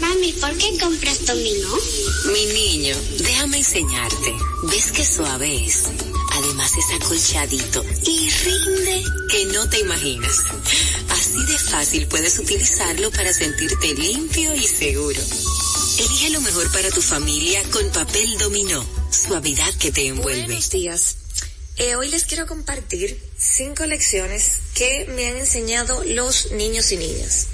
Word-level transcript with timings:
Mami, 0.00 0.32
¿por 0.34 0.56
qué 0.58 0.78
compras 0.78 1.24
dominó? 1.26 1.74
Mi 2.32 2.46
niño, 2.46 2.96
déjame 3.18 3.58
enseñarte. 3.58 4.34
¿Ves 4.64 4.92
qué 4.92 5.04
suave 5.04 5.66
es? 5.66 5.84
Además 6.32 6.72
es 6.76 7.02
acolchadito 7.02 7.84
y 8.04 8.30
rinde 8.30 9.04
que 9.30 9.44
no 9.46 9.68
te 9.68 9.80
imaginas. 9.80 10.44
Así 11.08 11.44
de 11.46 11.58
fácil 11.58 12.06
puedes 12.08 12.38
utilizarlo 12.38 13.10
para 13.10 13.32
sentirte 13.32 13.94
limpio 13.94 14.54
y 14.54 14.62
seguro. 14.66 15.20
Elige 15.98 16.30
lo 16.30 16.40
mejor 16.42 16.70
para 16.72 16.90
tu 16.90 17.00
familia 17.00 17.62
con 17.70 17.90
papel 17.90 18.36
dominó. 18.38 18.84
Suavidad 19.10 19.72
que 19.74 19.92
te 19.92 20.08
envuelve. 20.08 20.44
Buenos 20.44 20.70
días. 20.70 21.16
Eh, 21.78 21.94
hoy 21.96 22.08
les 22.08 22.24
quiero 22.24 22.46
compartir 22.46 23.18
cinco 23.38 23.84
lecciones 23.86 24.60
que 24.74 25.06
me 25.14 25.26
han 25.28 25.36
enseñado 25.36 26.02
los 26.04 26.52
niños 26.52 26.90
y 26.92 26.96
niñas. 26.96 27.46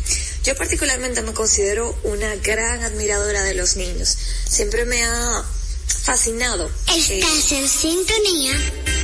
Yo 0.44 0.56
particularmente 0.56 1.22
me 1.22 1.32
considero 1.32 1.96
una 2.02 2.34
gran 2.36 2.82
admiradora 2.82 3.44
de 3.44 3.54
los 3.54 3.76
niños. 3.76 4.18
Siempre 4.48 4.84
me 4.84 5.04
ha 5.04 5.44
fascinado. 5.86 6.68
Estás 6.88 7.52
en 7.52 7.68
sintonía 7.68 8.52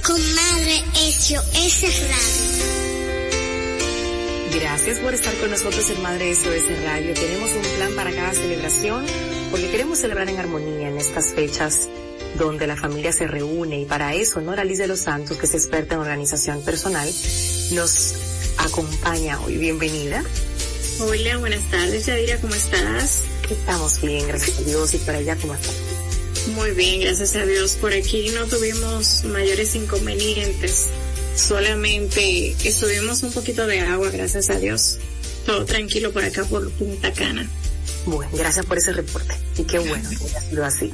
con 0.05 0.21
Madre 0.35 0.83
SOS 0.95 1.83
Radio. 1.83 2.79
Gracias 4.53 4.99
por 4.99 5.15
estar 5.15 5.33
con 5.39 5.51
nosotros 5.51 5.89
en 5.91 6.03
Madre 6.03 6.35
SOS 6.35 6.83
Radio. 6.83 7.15
Tenemos 7.15 7.53
un 7.53 7.63
plan 7.77 7.95
para 7.95 8.11
cada 8.13 8.33
celebración 8.33 9.07
porque 9.53 9.71
queremos 9.71 10.01
celebrar 10.01 10.29
en 10.29 10.39
armonía 10.39 10.89
en 10.89 10.99
estas 10.99 11.35
fechas 11.35 11.89
donde 12.37 12.67
la 12.67 12.77
familia 12.77 13.13
se 13.13 13.29
reúne 13.29 13.81
y 13.81 13.85
para 13.85 14.13
eso 14.15 14.41
Nora 14.41 14.65
Liz 14.65 14.79
de 14.79 14.89
los 14.89 14.99
Santos, 15.01 15.37
que 15.37 15.47
es 15.47 15.55
experta 15.55 15.95
en 15.95 16.01
organización 16.01 16.65
personal, 16.65 17.09
nos 17.71 18.15
acompaña 18.59 19.41
hoy. 19.41 19.57
Bienvenida. 19.57 20.25
Hola, 21.01 21.37
buenas 21.37 21.63
tardes, 21.71 22.07
Yadira, 22.07 22.41
¿cómo 22.41 22.55
estás? 22.57 23.23
Estamos 23.49 24.01
bien, 24.01 24.27
gracias 24.27 24.59
a 24.59 24.63
Dios. 24.63 24.95
¿Y 24.95 24.99
por 24.99 25.15
allá 25.15 25.37
cómo 25.37 25.55
estás? 25.55 25.77
Muy 26.57 26.73
bien, 26.73 27.03
gracias 27.03 27.37
a 27.37 27.47
Dios. 27.47 27.75
Por 27.81 27.93
aquí 27.93 28.31
no 28.31 28.47
tuvimos 28.47 29.23
mayores 29.23 29.77
inconvenientes. 29.77 30.89
Solamente 31.37 32.57
estuvimos 32.65 33.23
un 33.23 33.33
poquito 33.33 33.69
de 33.69 33.79
agua, 33.79 34.11
gracias 34.11 34.51
a 34.51 34.59
Dios. 34.59 34.99
Todo 35.47 35.65
tranquilo 35.67 36.13
por 36.13 36.25
acá 36.25 36.45
por 36.45 36.69
Punta 36.73 37.13
Cana. 37.13 37.49
Bueno, 38.09 38.31
gracias 38.35 38.65
por 38.65 38.79
ese 38.79 38.93
reporte. 38.93 39.35
Y 39.59 39.65
qué 39.65 39.79
bueno 39.79 40.09
que 40.09 40.25
haya 40.25 40.41
sido 40.41 40.65
así. 40.65 40.93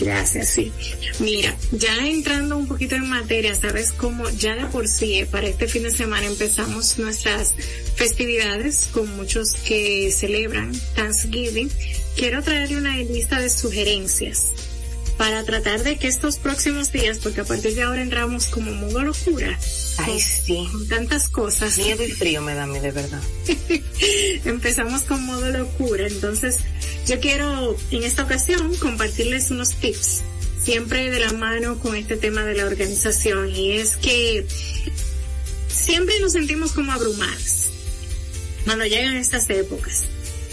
Gracias, 0.00 0.48
sí. 0.48 0.72
Mira, 1.18 1.56
ya 1.72 2.06
entrando 2.06 2.56
un 2.56 2.68
poquito 2.68 2.94
en 2.94 3.08
materia, 3.08 3.54
sabes 3.54 3.90
cómo 3.92 4.28
ya 4.30 4.54
de 4.54 4.66
por 4.66 4.86
sí, 4.86 5.14
eh, 5.14 5.26
para 5.26 5.48
este 5.48 5.66
fin 5.66 5.82
de 5.82 5.90
semana 5.90 6.26
empezamos 6.26 6.98
nuestras 6.98 7.54
festividades 7.96 8.90
con 8.92 9.16
muchos 9.16 9.54
que 9.54 10.12
celebran 10.12 10.72
Thanksgiving. 10.94 11.70
Quiero 12.16 12.42
traerle 12.42 12.76
una 12.76 12.96
lista 12.98 13.40
de 13.40 13.50
sugerencias 13.50 14.46
para 15.20 15.44
tratar 15.44 15.82
de 15.82 15.98
que 15.98 16.08
estos 16.08 16.38
próximos 16.38 16.92
días, 16.92 17.18
porque 17.18 17.42
a 17.42 17.44
partir 17.44 17.74
de 17.74 17.82
ahora 17.82 18.00
entramos 18.00 18.46
como 18.46 18.72
modo 18.72 19.02
locura. 19.02 19.54
Ay, 19.98 20.18
sí. 20.18 20.66
Con 20.72 20.88
tantas 20.88 21.28
cosas. 21.28 21.76
Miedo 21.76 22.02
y 22.02 22.10
frío 22.10 22.40
me 22.40 22.54
da 22.54 22.62
a 22.62 22.66
mí, 22.66 22.78
de 22.78 22.90
verdad. 22.90 23.20
Empezamos 24.46 25.02
con 25.02 25.22
modo 25.26 25.50
locura, 25.50 26.06
entonces 26.06 26.60
yo 27.06 27.20
quiero 27.20 27.76
en 27.90 28.02
esta 28.02 28.22
ocasión 28.22 28.74
compartirles 28.76 29.50
unos 29.50 29.74
tips, 29.74 30.22
siempre 30.58 31.10
de 31.10 31.20
la 31.20 31.34
mano 31.34 31.78
con 31.80 31.96
este 31.96 32.16
tema 32.16 32.42
de 32.46 32.54
la 32.54 32.64
organización, 32.64 33.54
y 33.54 33.72
es 33.72 33.96
que 33.96 34.46
siempre 35.68 36.18
nos 36.20 36.32
sentimos 36.32 36.72
como 36.72 36.92
abrumadas 36.92 37.68
cuando 38.64 38.86
llegan 38.86 39.16
estas 39.16 39.50
épocas 39.50 40.04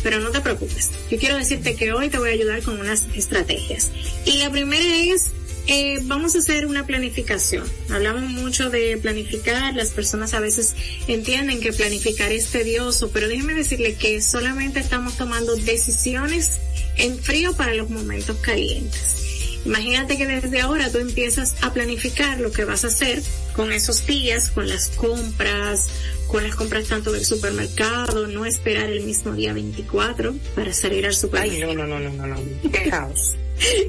pero 0.04 0.20
no 0.20 0.32
te 0.32 0.42
preocupes. 0.42 0.92
Yo 1.10 1.18
quiero 1.18 1.38
decirte 1.38 1.76
que 1.76 1.92
hoy 1.92 2.10
te 2.10 2.18
voy 2.18 2.30
a 2.30 2.34
ayudar 2.34 2.62
con 2.64 2.80
unas 2.80 3.06
estrategias. 3.16 3.92
Y 4.26 4.38
la 4.38 4.50
primera 4.50 5.14
es, 5.14 5.28
eh, 5.68 6.00
vamos 6.04 6.36
a 6.36 6.40
hacer 6.40 6.66
una 6.66 6.86
planificación. 6.86 7.64
Hablamos 7.90 8.24
mucho 8.24 8.70
de 8.70 8.98
planificar, 8.98 9.76
las 9.76 9.90
personas 9.92 10.34
a 10.34 10.40
veces 10.40 10.76
entienden 11.08 11.60
que 11.60 11.74
planificar 11.74 12.32
es 12.32 12.48
tedioso, 12.48 13.10
pero 13.12 13.28
déjeme 13.28 13.54
decirle 13.54 13.96
que 13.96 14.22
solamente 14.22 14.80
estamos 14.80 15.18
tomando 15.18 15.56
decisiones 15.56 16.60
en 16.98 17.18
frío 17.20 17.54
para 17.54 17.74
los 17.74 17.90
momentos 17.90 18.38
calientes. 18.38 19.27
Imagínate 19.66 20.18
que 20.18 20.26
desde 20.26 20.62
ahora 20.62 20.90
tú 20.90 21.00
empiezas 21.00 21.56
a 21.62 21.74
planificar 21.74 22.40
lo 22.40 22.52
que 22.52 22.66
vas 22.66 22.84
a 22.84 22.88
hacer 22.88 23.22
con 23.54 23.72
esos 23.72 24.06
días, 24.06 24.50
con 24.52 24.68
las 24.68 24.90
compras, 24.90 25.88
con 26.28 26.44
las 26.44 26.56
compras 26.56 26.86
tanto 26.86 27.12
del 27.12 27.26
supermercado, 27.26 28.28
no 28.28 28.46
esperar 28.46 28.90
el 28.90 29.04
mismo 29.04 29.34
día 29.34 29.54
24 29.54 30.36
para 30.56 30.74
salir 30.74 31.06
al 31.06 31.14
supermercado. 31.14 31.72
Ay, 31.72 31.76
no, 31.76 31.86
no, 31.86 32.00
no, 32.00 32.00
no, 32.00 32.12
no, 32.12 32.28
no. 32.28 32.38
Qué 32.72 32.90
caos. 32.90 33.36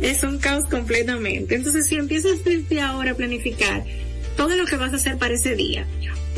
es 0.03 0.23
un 0.23 0.39
caos 0.39 0.65
completamente. 0.69 1.55
Entonces, 1.55 1.87
si 1.87 1.97
empiezas 1.97 2.45
desde 2.45 2.81
ahora 2.81 3.13
a 3.13 3.15
planificar 3.15 3.85
todo 4.37 4.57
lo 4.57 4.67
que 4.67 4.77
vas 4.77 4.93
a 4.93 4.97
hacer 4.97 5.19
para 5.19 5.35
ese 5.35 5.55
día, 5.55 5.87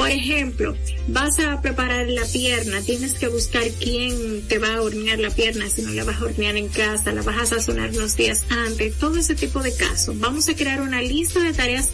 por 0.01 0.11
ejemplo, 0.11 0.75
vas 1.09 1.39
a 1.41 1.61
preparar 1.61 2.09
la 2.09 2.25
pierna, 2.25 2.81
tienes 2.81 3.13
que 3.13 3.29
buscar 3.29 3.69
quién 3.79 4.41
te 4.49 4.59
va 4.59 4.77
a 4.77 4.81
hornear 4.81 5.19
la 5.19 5.29
pierna, 5.29 5.69
si 5.69 5.83
no 5.83 5.93
la 5.93 6.05
vas 6.05 6.23
a 6.23 6.25
hornear 6.25 6.57
en 6.57 6.69
casa, 6.69 7.13
la 7.13 7.21
vas 7.21 7.39
a 7.39 7.45
sazonar 7.45 7.91
unos 7.91 8.17
días 8.17 8.45
antes, 8.49 8.95
todo 8.95 9.19
ese 9.19 9.35
tipo 9.35 9.63
de 9.63 9.75
casos. 9.75 10.19
Vamos 10.19 10.49
a 10.49 10.57
crear 10.57 10.81
una 10.81 11.03
lista 11.03 11.41
de 11.41 11.53
tareas 11.53 11.91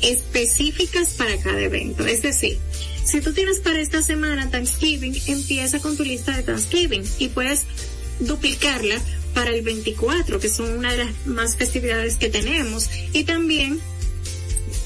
específicas 0.00 1.10
para 1.18 1.36
cada 1.36 1.60
evento. 1.60 2.06
Es 2.06 2.22
decir, 2.22 2.56
si 3.04 3.20
tú 3.20 3.34
tienes 3.34 3.58
para 3.58 3.78
esta 3.78 4.00
semana 4.00 4.48
Thanksgiving, 4.48 5.20
empieza 5.26 5.80
con 5.80 5.98
tu 5.98 6.02
lista 6.02 6.34
de 6.34 6.42
Thanksgiving 6.42 7.04
y 7.18 7.28
puedes 7.28 7.64
duplicarla 8.20 8.98
para 9.34 9.50
el 9.50 9.60
24, 9.60 10.40
que 10.40 10.48
son 10.48 10.78
una 10.78 10.92
de 10.92 11.04
las 11.04 11.26
más 11.26 11.56
festividades 11.56 12.16
que 12.16 12.30
tenemos, 12.30 12.88
y 13.12 13.24
también 13.24 13.78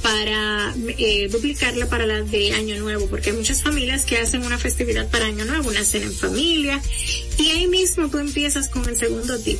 para 0.05 0.75
eh, 0.99 1.29
duplicarla 1.33 1.87
para 1.87 2.05
la 2.05 2.21
de 2.21 2.53
Año 2.53 2.77
Nuevo, 2.77 3.07
porque 3.07 3.31
hay 3.31 3.37
muchas 3.37 3.63
familias 3.63 4.05
que 4.05 4.19
hacen 4.19 4.45
una 4.45 4.59
festividad 4.59 5.09
para 5.09 5.25
Año 5.25 5.47
Nuevo, 5.47 5.71
una 5.71 5.83
cena 5.83 6.05
en 6.05 6.13
familia, 6.13 6.79
y 7.39 7.49
ahí 7.49 7.67
mismo 7.69 8.11
tú 8.11 8.19
empiezas 8.19 8.69
con 8.69 8.87
el 8.87 8.99
segundo 8.99 9.39
tip. 9.39 9.59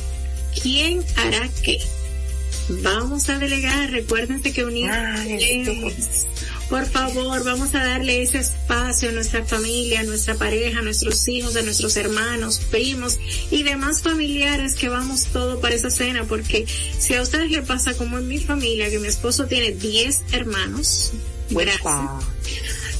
¿Quién 0.61 1.03
hará 1.15 1.49
qué? 1.63 1.81
Vamos 2.69 3.27
a 3.29 3.39
delegar, 3.39 3.89
recuérdense 3.89 4.53
que 4.53 4.63
unir 4.63 4.91
por 6.69 6.85
favor, 6.85 7.43
vamos 7.43 7.75
a 7.75 7.83
darle 7.83 8.21
ese 8.21 8.39
espacio 8.39 9.09
a 9.09 9.11
nuestra 9.11 9.43
familia, 9.43 9.99
a 9.99 10.03
nuestra 10.03 10.35
pareja, 10.35 10.79
a 10.79 10.81
nuestros 10.81 11.27
hijos, 11.27 11.55
a 11.55 11.61
nuestros 11.61 11.95
hermanos, 11.97 12.59
primos 12.71 13.19
y 13.51 13.63
demás 13.63 14.01
familiares 14.01 14.73
que 14.73 14.89
vamos 14.89 15.25
todo 15.25 15.59
para 15.59 15.75
esa 15.75 15.89
cena, 15.89 16.23
porque 16.23 16.65
si 16.97 17.13
a 17.13 17.21
ustedes 17.21 17.51
les 17.51 17.65
pasa 17.65 17.93
como 17.95 18.17
en 18.17 18.27
mi 18.27 18.39
familia, 18.39 18.89
que 18.89 18.99
mi 18.99 19.07
esposo 19.07 19.45
tiene 19.45 19.71
10 19.71 20.23
hermanos, 20.31 21.11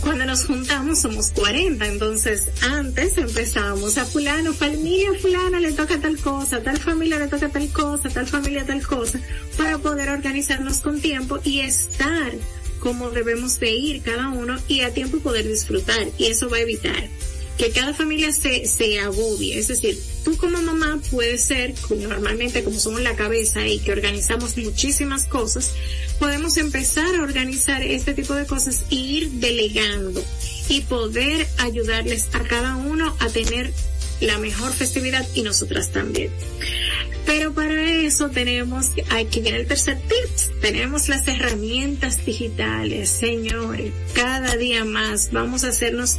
cuando 0.01 0.25
nos 0.25 0.45
juntamos 0.45 0.99
somos 1.01 1.31
40, 1.31 1.87
entonces 1.87 2.43
antes 2.61 3.17
empezábamos 3.17 3.97
a 3.97 4.05
fulano, 4.05 4.53
familia 4.53 5.09
fulana 5.19 5.59
le 5.59 5.71
toca 5.71 5.99
tal 5.99 6.17
cosa, 6.19 6.61
tal 6.61 6.77
familia 6.77 7.17
le 7.17 7.27
toca 7.27 7.49
tal 7.49 7.67
cosa, 7.69 8.09
tal 8.09 8.27
familia 8.27 8.65
tal 8.65 8.85
cosa, 8.85 9.19
para 9.57 9.79
poder 9.79 10.09
organizarnos 10.09 10.77
con 10.77 11.01
tiempo 11.01 11.39
y 11.43 11.61
estar 11.61 12.33
como 12.85 13.09
debemos 13.09 13.59
de 13.59 13.71
ir 13.71 14.03
cada 14.03 14.29
uno 14.29 14.59
y 14.67 14.81
a 14.81 14.93
tiempo 14.93 15.17
poder 15.17 15.47
disfrutar. 15.47 16.07
Y 16.19 16.25
eso 16.25 16.51
va 16.51 16.57
a 16.57 16.59
evitar 16.59 17.09
que 17.57 17.71
cada 17.71 17.95
familia 17.95 18.31
se, 18.31 18.67
se 18.67 18.99
agobie. 18.99 19.57
Es 19.57 19.69
decir, 19.69 19.97
tú 20.23 20.37
como 20.37 20.61
mamá 20.61 20.99
puedes 21.09 21.41
ser, 21.45 21.73
normalmente 21.89 22.63
como 22.63 22.77
somos 22.77 23.01
la 23.01 23.15
cabeza 23.15 23.65
y 23.65 23.79
que 23.79 23.91
organizamos 23.91 24.55
muchísimas 24.57 25.23
cosas, 25.23 25.71
podemos 26.19 26.57
empezar 26.57 27.15
a 27.15 27.23
organizar 27.23 27.81
este 27.81 28.13
tipo 28.13 28.35
de 28.35 28.45
cosas 28.45 28.83
e 28.91 28.95
ir 28.95 29.31
delegando 29.31 30.23
y 30.69 30.81
poder 30.81 31.47
ayudarles 31.57 32.27
a 32.33 32.41
cada 32.41 32.75
uno 32.75 33.15
a 33.19 33.29
tener 33.29 33.73
la 34.21 34.37
mejor 34.37 34.73
festividad 34.73 35.25
y 35.33 35.43
nosotras 35.43 35.91
también. 35.91 36.31
Pero 37.25 37.53
para 37.53 37.91
eso 37.91 38.29
tenemos, 38.29 38.91
aquí 39.09 39.41
viene 39.41 39.59
el 39.59 39.67
tercer 39.67 39.97
tip, 39.97 40.61
tenemos 40.61 41.09
las 41.09 41.27
herramientas 41.27 42.23
digitales, 42.23 43.09
señores. 43.09 43.93
Cada 44.13 44.55
día 44.55 44.85
más 44.85 45.31
vamos 45.31 45.63
a 45.63 45.69
hacernos 45.69 46.17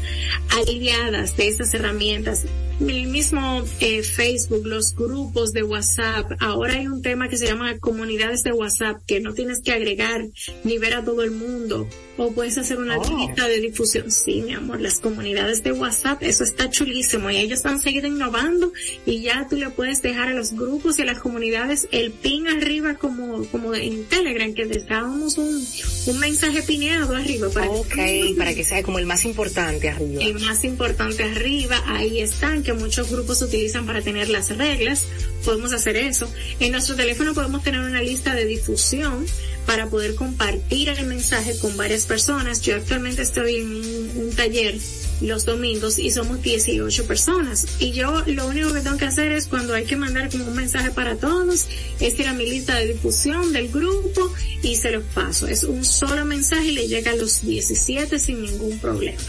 aliadas 0.51 1.37
de 1.37 1.49
esas 1.49 1.73
herramientas. 1.75 2.45
el 2.81 3.07
mismo 3.07 3.65
eh, 3.81 4.03
Facebook, 4.03 4.67
los 4.67 4.97
grupos 4.97 5.53
de 5.53 5.63
WhatsApp. 5.63 6.33
Ahora 6.41 6.75
hay 6.75 6.89
un 6.89 7.03
tema 7.03 7.29
que 7.29 7.39
se 7.39 7.47
llama 7.47 7.79
comunidades 7.79 8.43
de 8.43 8.53
WhatsApp, 8.53 9.01
que 9.07 9.21
no 9.21 9.33
tienes 9.33 9.61
que 9.61 9.73
agregar 9.73 10.27
ni 10.65 10.79
ver 10.79 10.95
a 10.95 11.05
todo 11.05 11.23
el 11.23 11.31
mundo. 11.31 11.89
O 12.17 12.33
puedes 12.33 12.57
hacer 12.59 12.79
una 12.79 12.99
oh. 12.99 13.19
lista 13.19 13.47
de 13.47 13.61
difusión. 13.61 14.11
Sí, 14.11 14.43
mi 14.43 14.55
amor, 14.55 14.81
las 14.81 15.01
comunidades 15.01 15.63
de 15.63 15.73
WhatsApp, 15.73 16.23
eso 16.23 16.45
está 16.45 16.71
chulísimo. 16.71 17.31
Y 17.31 17.37
ellos 17.37 17.65
han 17.67 17.81
seguido 17.81 18.07
innovando 18.07 18.73
y 19.05 19.21
ya 19.21 19.47
tú 19.49 19.57
le 19.57 19.69
puedes 19.71 20.03
dejar 20.03 20.29
a 20.29 20.35
los 20.35 20.53
grupos 20.53 20.99
y 20.99 21.03
a 21.03 21.05
las 21.05 21.19
comunidades 21.19 21.89
el 21.93 22.13
pin 22.13 22.49
arriba 22.49 22.95
como, 22.95 23.45
como 23.47 23.75
en 23.75 24.05
Telegram, 24.07 24.53
que 24.55 24.67
dejábamos 24.67 25.39
un, 25.39 25.67
un 26.07 26.19
mensaje 26.19 26.63
pineado 26.63 27.15
arriba 27.15 27.49
para, 27.51 27.69
que, 27.95 28.35
para 28.37 28.55
que 28.55 28.65
sea 28.65 28.83
como 28.83 28.99
el 28.99 29.07
más 29.07 29.25
importante 29.25 29.89
arriba. 29.89 30.23
El 30.23 30.35
más 30.41 30.65
importante 30.65 31.23
arriba, 31.23 31.83
ahí 31.87 32.21
están 32.21 32.63
que 32.63 32.73
muchos 32.73 33.11
grupos 33.11 33.43
utilizan 33.43 33.87
para 33.87 34.03
tener 34.03 34.29
las 34.29 34.57
reglas, 34.57 35.05
podemos 35.45 35.73
hacer 35.73 35.97
eso. 35.97 36.31
En 36.61 36.73
nuestro 36.73 36.97
teléfono 36.97 37.35
podemos 37.35 37.63
tener 37.63 37.81
una 37.81 38.01
lista 38.03 38.35
de 38.35 38.45
difusión 38.45 39.27
para 39.67 39.89
poder 39.89 40.15
compartir 40.15 40.89
el 40.89 41.07
mensaje 41.07 41.59
con 41.59 41.77
varias 41.77 42.07
personas. 42.07 42.63
Yo 42.63 42.77
actualmente 42.77 43.23
estoy 43.23 43.57
en 43.57 44.21
un, 44.21 44.33
taller 44.37 44.77
los 45.21 45.45
domingos 45.45 45.99
y 45.99 46.11
somos 46.11 46.41
18 46.43 47.07
personas. 47.07 47.67
Y 47.79 47.93
yo 47.93 48.23
lo 48.27 48.47
único 48.47 48.73
que 48.73 48.81
tengo 48.81 48.97
que 48.97 49.07
hacer 49.07 49.33
es 49.33 49.47
cuando 49.47 49.75
hay 49.75 49.85
que 49.85 49.97
mandar 49.97 50.31
como 50.31 50.45
un 50.47 50.55
mensaje 50.55 50.91
para 50.91 51.17
todos, 51.17 51.67
es 52.01 52.19
ir 52.19 52.29
a 52.29 52.35
mi 52.35 52.49
lista 52.49 52.77
de 52.77 52.93
difusión 52.93 53.53
del 53.53 53.69
grupo 53.69 54.33
y 54.63 54.77
se 54.77 54.93
los 54.93 55.05
paso. 55.05 55.49
Es 55.49 55.65
un 55.65 55.85
solo 55.85 56.25
mensaje 56.25 56.69
y 56.69 56.73
le 56.73 56.89
llega 56.89 57.13
a 57.13 57.17
los 57.17 57.43
17 57.43 58.19
sin 58.19 58.43
ningún 58.43 58.79
problema. 58.79 59.23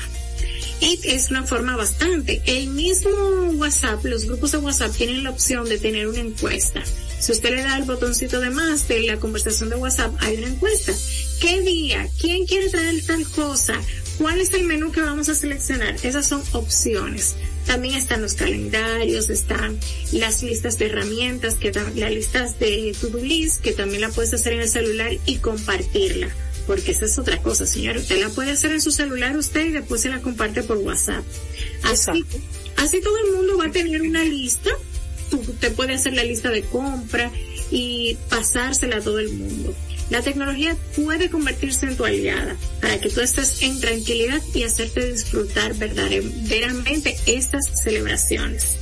Y 0.79 0.99
es 1.03 1.31
una 1.31 1.43
forma 1.43 1.75
bastante. 1.75 2.41
El 2.45 2.67
mismo 2.67 3.11
WhatsApp, 3.55 4.05
los 4.05 4.25
grupos 4.25 4.51
de 4.51 4.59
WhatsApp 4.59 4.95
tienen 4.95 5.23
la 5.23 5.31
opción 5.31 5.67
de 5.67 5.79
tener 5.79 6.07
una 6.07 6.19
encuesta. 6.19 6.83
Si 7.19 7.31
usted 7.31 7.55
le 7.55 7.63
da 7.63 7.77
el 7.77 7.83
botoncito 7.83 8.39
de 8.39 8.49
más 8.49 8.87
de 8.87 9.01
la 9.01 9.17
conversación 9.17 9.69
de 9.69 9.75
WhatsApp, 9.75 10.13
hay 10.19 10.37
una 10.37 10.47
encuesta. 10.47 10.93
¿Qué 11.41 11.61
día? 11.61 12.07
¿Quién 12.19 12.45
quiere 12.45 12.69
traer 12.69 13.03
tal 13.05 13.27
cosa? 13.29 13.79
¿Cuál 14.17 14.39
es 14.39 14.53
el 14.53 14.63
menú 14.63 14.91
que 14.91 15.01
vamos 15.01 15.29
a 15.29 15.35
seleccionar? 15.35 15.95
Esas 16.03 16.27
son 16.27 16.43
opciones. 16.53 17.35
También 17.65 17.95
están 17.95 18.21
los 18.21 18.33
calendarios, 18.33 19.29
están 19.29 19.77
las 20.11 20.41
listas 20.41 20.77
de 20.77 20.85
herramientas, 20.85 21.55
que 21.55 21.71
las 21.71 22.11
listas 22.11 22.59
de 22.59 22.95
to-do 22.99 23.19
list, 23.19 23.61
que 23.61 23.73
también 23.73 24.01
la 24.01 24.09
puedes 24.09 24.33
hacer 24.33 24.53
en 24.53 24.61
el 24.61 24.69
celular 24.69 25.11
y 25.25 25.37
compartirla 25.37 26.29
porque 26.67 26.91
esa 26.91 27.05
es 27.05 27.17
otra 27.17 27.41
cosa, 27.41 27.65
señor. 27.65 27.95
Usted 27.95 28.19
la 28.21 28.29
puede 28.29 28.51
hacer 28.51 28.73
en 28.73 28.81
su 28.81 28.91
celular 28.91 29.35
usted 29.37 29.67
y 29.67 29.71
después 29.71 30.01
se 30.01 30.09
la 30.09 30.21
comparte 30.21 30.63
por 30.63 30.77
WhatsApp. 30.77 31.23
Así, 31.83 32.25
así 32.75 33.01
todo 33.01 33.17
el 33.25 33.37
mundo 33.37 33.57
va 33.57 33.67
a 33.67 33.71
tener 33.71 34.01
una 34.01 34.23
lista. 34.25 34.69
Usted 35.31 35.73
puede 35.73 35.95
hacer 35.95 36.13
la 36.13 36.23
lista 36.23 36.49
de 36.49 36.61
compra 36.63 37.31
y 37.71 38.17
pasársela 38.29 38.97
a 38.97 39.01
todo 39.01 39.19
el 39.19 39.29
mundo. 39.29 39.75
La 40.09 40.21
tecnología 40.21 40.75
puede 40.95 41.29
convertirse 41.29 41.85
en 41.85 41.97
tu 41.97 42.05
aliada 42.05 42.55
para 42.81 42.99
que 42.99 43.09
tú 43.09 43.19
estés 43.19 43.61
en 43.61 43.79
tranquilidad 43.81 44.41
y 44.53 44.63
hacerte 44.63 45.11
disfrutar 45.11 45.73
verdaderamente 45.73 47.17
estas 47.25 47.81
celebraciones. 47.83 48.77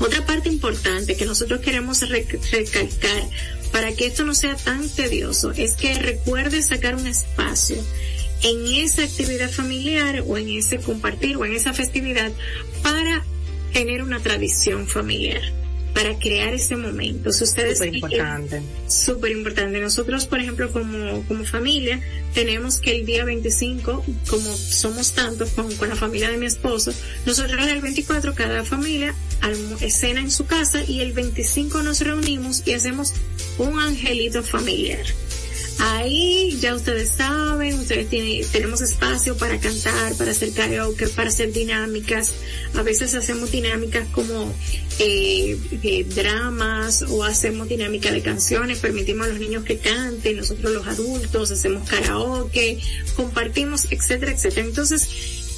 Otra 0.00 0.24
parte 0.26 0.48
importante 0.48 1.16
que 1.16 1.24
nosotros 1.24 1.60
queremos 1.60 2.00
recalcar 2.08 3.22
para 3.72 3.92
que 3.92 4.06
esto 4.06 4.24
no 4.24 4.34
sea 4.34 4.54
tan 4.54 4.88
tedioso 4.88 5.52
es 5.52 5.74
que 5.74 5.94
recuerde 5.94 6.62
sacar 6.62 6.94
un 6.94 7.06
espacio 7.06 7.76
en 8.42 8.66
esa 8.66 9.02
actividad 9.02 9.50
familiar 9.50 10.22
o 10.26 10.36
en 10.36 10.48
ese 10.50 10.78
compartir 10.78 11.36
o 11.36 11.44
en 11.44 11.54
esa 11.54 11.72
festividad 11.72 12.30
para 12.82 13.24
tener 13.72 14.02
una 14.02 14.20
tradición 14.20 14.86
familiar 14.86 15.42
para 15.94 16.16
crear 16.18 16.54
ese 16.54 16.76
momento. 16.76 17.32
Si 17.32 17.44
ustedes 17.44 17.78
súper 17.78 17.94
importante. 17.94 18.62
Súper 18.88 19.32
importante. 19.32 19.80
Nosotros, 19.80 20.26
por 20.26 20.38
ejemplo, 20.38 20.70
como, 20.70 21.24
como 21.26 21.44
familia, 21.44 22.00
tenemos 22.34 22.78
que 22.78 22.96
el 22.96 23.04
día 23.04 23.24
25, 23.24 24.04
como 24.28 24.56
somos 24.56 25.12
tantos 25.12 25.50
con, 25.50 25.74
con 25.74 25.88
la 25.88 25.96
familia 25.96 26.30
de 26.30 26.36
mi 26.36 26.46
esposo, 26.46 26.92
nosotros 27.26 27.66
el 27.66 27.80
24 27.80 28.34
cada 28.34 28.64
familia 28.64 29.14
escena 29.80 30.20
en 30.20 30.30
su 30.30 30.46
casa 30.46 30.82
y 30.84 31.00
el 31.00 31.12
25 31.12 31.82
nos 31.82 32.00
reunimos 32.00 32.62
y 32.66 32.74
hacemos 32.74 33.14
un 33.58 33.78
angelito 33.80 34.42
familiar. 34.42 35.04
Ahí 35.78 36.58
ya 36.60 36.74
ustedes 36.74 37.10
saben, 37.10 37.78
ustedes 37.78 38.08
tienen, 38.10 38.44
tenemos 38.50 38.80
espacio 38.80 39.36
para 39.36 39.60
cantar, 39.60 40.14
para 40.16 40.32
hacer 40.32 40.52
karaoke, 40.52 41.08
para 41.08 41.28
hacer 41.28 41.52
dinámicas. 41.52 42.34
A 42.74 42.82
veces 42.82 43.14
hacemos 43.14 43.52
dinámicas 43.52 44.08
como 44.08 44.52
eh, 44.98 45.56
eh, 45.82 46.04
dramas 46.04 47.02
o 47.02 47.22
hacemos 47.22 47.68
dinámica 47.68 48.10
de 48.10 48.22
canciones, 48.22 48.80
permitimos 48.80 49.26
a 49.26 49.30
los 49.30 49.38
niños 49.38 49.64
que 49.64 49.78
canten, 49.78 50.38
nosotros 50.38 50.72
los 50.72 50.86
adultos 50.86 51.52
hacemos 51.52 51.88
karaoke, 51.88 52.80
compartimos, 53.14 53.86
etcétera, 53.92 54.32
etcétera. 54.32 54.66
Entonces, 54.66 55.08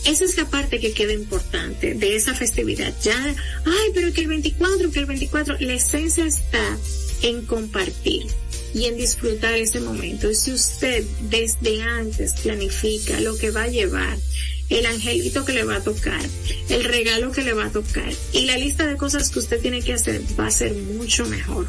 esa 0.04 0.24
es 0.24 0.36
la 0.36 0.44
parte 0.50 0.80
que 0.80 0.92
queda 0.92 1.14
importante 1.14 1.94
de 1.94 2.16
esa 2.16 2.34
festividad. 2.34 2.92
Ya, 3.02 3.34
ay, 3.64 3.90
pero 3.94 4.12
que 4.12 4.20
el 4.20 4.28
24, 4.28 4.90
que 4.90 4.98
el 4.98 5.06
24, 5.06 5.56
la 5.60 5.72
esencia 5.72 6.26
está 6.26 6.78
en 7.22 7.46
compartir 7.46 8.26
y 8.74 8.84
en 8.84 8.96
disfrutar 8.96 9.54
ese 9.54 9.80
momento. 9.80 10.30
Y 10.30 10.34
si 10.34 10.52
usted 10.52 11.04
desde 11.22 11.82
antes 11.82 12.34
planifica 12.34 13.20
lo 13.20 13.36
que 13.36 13.50
va 13.50 13.64
a 13.64 13.68
llevar, 13.68 14.16
el 14.70 14.86
angelito 14.86 15.44
que 15.44 15.52
le 15.52 15.64
va 15.64 15.76
a 15.76 15.82
tocar, 15.82 16.20
el 16.68 16.84
regalo 16.84 17.32
que 17.32 17.42
le 17.42 17.52
va 17.52 17.66
a 17.66 17.72
tocar 17.72 18.12
y 18.32 18.46
la 18.46 18.56
lista 18.56 18.86
de 18.86 18.96
cosas 18.96 19.30
que 19.30 19.40
usted 19.40 19.60
tiene 19.60 19.82
que 19.82 19.94
hacer 19.94 20.22
va 20.38 20.46
a 20.46 20.50
ser 20.50 20.72
mucho 20.72 21.26
mejor. 21.26 21.66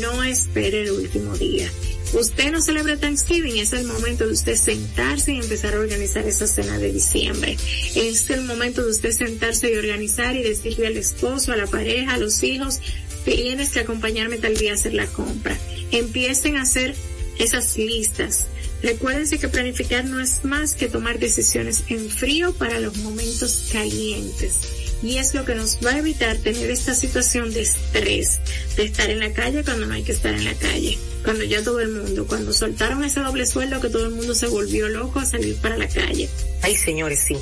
No 0.00 0.22
espere 0.24 0.82
el 0.82 0.90
último 0.90 1.36
día. 1.36 1.70
Usted 2.12 2.50
no 2.50 2.60
celebra 2.60 2.96
Thanksgiving, 2.96 3.58
es 3.58 3.72
el 3.72 3.86
momento 3.86 4.26
de 4.26 4.32
usted 4.32 4.56
sentarse 4.56 5.32
y 5.32 5.38
empezar 5.38 5.74
a 5.74 5.78
organizar 5.78 6.26
esa 6.26 6.46
cena 6.46 6.76
de 6.78 6.92
diciembre. 6.92 7.56
Es 7.94 8.28
el 8.30 8.42
momento 8.42 8.82
de 8.82 8.90
usted 8.90 9.12
sentarse 9.12 9.70
y 9.70 9.76
organizar 9.76 10.34
y 10.34 10.42
decirle 10.42 10.88
al 10.88 10.96
esposo, 10.96 11.52
a 11.52 11.56
la 11.56 11.66
pareja, 11.66 12.14
a 12.14 12.18
los 12.18 12.42
hijos, 12.42 12.80
tienes 13.24 13.70
que 13.70 13.80
acompañarme 13.80 14.38
tal 14.38 14.56
día 14.56 14.72
a 14.72 14.74
hacer 14.74 14.94
la 14.94 15.06
compra. 15.06 15.56
Empiecen 15.90 16.56
a 16.56 16.62
hacer 16.62 16.94
esas 17.38 17.76
listas. 17.76 18.46
Recuérdense 18.82 19.38
que 19.38 19.48
planificar 19.48 20.04
no 20.04 20.20
es 20.20 20.44
más 20.44 20.74
que 20.74 20.88
tomar 20.88 21.18
decisiones 21.18 21.84
en 21.88 22.08
frío 22.08 22.54
para 22.54 22.80
los 22.80 22.96
momentos 22.98 23.68
calientes. 23.72 24.58
Y 25.02 25.16
es 25.16 25.34
lo 25.34 25.44
que 25.44 25.54
nos 25.54 25.78
va 25.84 25.92
a 25.92 25.98
evitar 25.98 26.36
tener 26.38 26.70
esta 26.70 26.94
situación 26.94 27.52
de 27.52 27.62
estrés, 27.62 28.38
de 28.76 28.84
estar 28.84 29.08
en 29.08 29.20
la 29.20 29.32
calle 29.32 29.64
cuando 29.64 29.86
no 29.86 29.94
hay 29.94 30.02
que 30.02 30.12
estar 30.12 30.34
en 30.34 30.44
la 30.44 30.54
calle. 30.54 30.98
Cuando 31.24 31.44
ya 31.44 31.62
todo 31.62 31.80
el 31.80 31.90
mundo, 31.90 32.26
cuando 32.26 32.52
soltaron 32.52 33.04
ese 33.04 33.20
doble 33.20 33.46
sueldo 33.46 33.80
que 33.80 33.88
todo 33.88 34.06
el 34.06 34.14
mundo 34.14 34.34
se 34.34 34.46
volvió 34.46 34.88
loco 34.88 35.20
a 35.20 35.26
salir 35.26 35.56
para 35.56 35.76
la 35.78 35.88
calle. 35.88 36.28
Ay, 36.62 36.76
señores, 36.76 37.20
sí. 37.20 37.36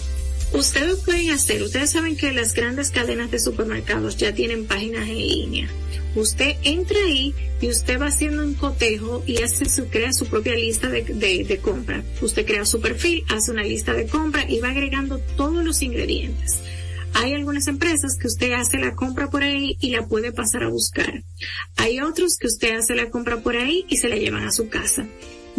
Ustedes 0.53 1.01
pueden 1.05 1.31
hacer, 1.31 1.63
ustedes 1.63 1.91
saben 1.91 2.17
que 2.17 2.33
las 2.33 2.55
grandes 2.55 2.91
cadenas 2.91 3.31
de 3.31 3.39
supermercados 3.39 4.17
ya 4.17 4.33
tienen 4.35 4.67
páginas 4.67 5.07
en 5.09 5.19
línea. 5.19 5.69
Usted 6.15 6.57
entra 6.63 6.99
ahí 7.05 7.35
y 7.61 7.69
usted 7.69 8.01
va 8.01 8.07
haciendo 8.07 8.43
un 8.43 8.55
cotejo 8.55 9.23
y 9.27 9.43
hace 9.43 9.67
su, 9.67 9.89
crea 9.89 10.13
su 10.13 10.27
propia 10.27 10.55
lista 10.55 10.89
de, 10.89 11.03
de, 11.03 11.45
de 11.45 11.59
compra. 11.59 12.03
Usted 12.23 12.47
crea 12.47 12.65
su 12.65 12.81
perfil, 12.81 13.25
hace 13.29 13.51
una 13.51 13.63
lista 13.63 13.93
de 13.93 14.07
compra 14.07 14.51
y 14.51 14.59
va 14.61 14.71
agregando 14.71 15.19
todos 15.37 15.63
los 15.63 15.83
ingredientes. 15.83 16.59
Hay 17.13 17.35
algunas 17.35 17.67
empresas 17.67 18.17
que 18.17 18.27
usted 18.27 18.53
hace 18.53 18.79
la 18.79 18.95
compra 18.95 19.29
por 19.29 19.43
ahí 19.43 19.77
y 19.81 19.91
la 19.91 20.07
puede 20.07 20.33
pasar 20.33 20.63
a 20.63 20.69
buscar. 20.69 21.23
Hay 21.77 22.01
otros 22.01 22.37
que 22.39 22.47
usted 22.47 22.77
hace 22.77 22.95
la 22.95 23.11
compra 23.11 23.43
por 23.43 23.57
ahí 23.57 23.85
y 23.89 23.99
se 23.99 24.09
la 24.09 24.17
llevan 24.17 24.45
a 24.45 24.53
su 24.53 24.69
casa 24.69 25.07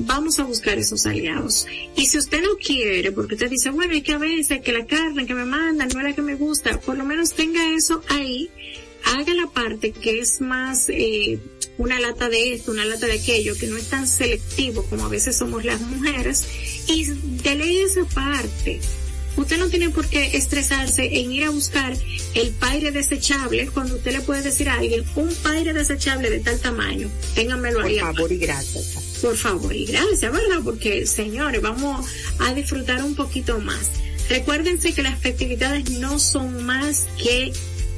vamos 0.06 0.39
a 0.39 0.44
buscar 0.44 0.77
esos 0.77 1.06
aliados. 1.06 1.68
Y 1.96 2.06
si 2.06 2.18
usted 2.18 2.41
no 2.41 2.56
quiere, 2.58 3.12
porque 3.12 3.36
usted 3.36 3.50
dice, 3.50 3.70
bueno, 3.70 3.94
hay 3.94 4.01
que 4.01 4.13
a 4.13 4.18
veces 4.18 4.62
que 4.62 4.72
la 4.72 4.86
carne 4.86 5.25
que 5.25 5.34
me 5.34 5.46
mandan 5.46 5.89
no 5.89 6.00
es 6.00 6.06
la 6.06 6.13
que 6.13 6.22
me 6.22 6.36
gusta, 6.36 6.79
por 6.79 6.98
lo 6.98 7.06
menos 7.06 7.34
tenga 7.34 7.74
eso 7.75 8.01
ahí, 8.10 8.50
haga 9.06 9.34
la 9.34 9.48
parte 9.48 9.91
que 9.91 10.20
es 10.20 10.41
más 10.41 10.89
eh, 10.89 11.39
una 11.77 12.00
lata 12.00 12.29
de 12.29 12.53
esto, 12.53 12.72
una 12.72 12.86
lata 12.86 13.08
de 13.08 13.13
aquello, 13.13 13.56
que 13.58 13.68
no 13.68 13.77
es 13.77 13.89
tan 13.89 14.08
selectivo 14.08 14.84
como 14.84 15.06
a 15.06 15.10
veces 15.10 15.38
somos 15.38 15.65
las 15.65 15.82
mujeres, 15.82 16.46
y 16.88 17.06
dele 17.44 17.84
esa 17.84 18.03
parte. 18.06 18.79
Usted 19.38 19.58
no 19.58 19.70
tiene 19.70 19.89
por 19.89 20.08
qué 20.08 20.36
estresarse 20.36 21.22
en 21.22 21.32
ir 21.32 21.46
a 21.46 21.50
buscar 21.50 21.96
el 22.34 22.50
paire 22.51 22.91
desechable 22.91 23.70
cuando 23.74 23.96
usted 23.96 24.12
le 24.12 24.22
puede 24.22 24.41
decir 24.41 24.68
a 24.68 24.74
alguien 24.74 25.06
un 25.15 25.34
paire 25.36 25.74
desechable 25.74 26.29
de 26.29 26.39
tal 26.39 26.60
tamaño. 26.60 27.10
Téngamelo 27.36 27.82
ahí. 27.82 28.00
Por 28.00 28.15
favor 28.15 28.32
y 28.34 28.38
gracias 28.38 29.09
por 29.21 29.35
favor 29.35 29.75
y 29.75 29.85
gracias, 29.85 30.31
¿verdad? 30.31 30.61
Porque 30.63 31.05
señores, 31.05 31.61
vamos 31.61 32.07
a 32.39 32.53
disfrutar 32.53 33.03
un 33.03 33.15
poquito 33.15 33.59
más. 33.59 33.91
Recuérdense 34.29 34.93
que 34.93 35.01
las 35.01 35.19
festividades 35.19 35.89
no 35.91 36.19
son 36.19 36.63
más 36.63 37.07
que 37.21 37.51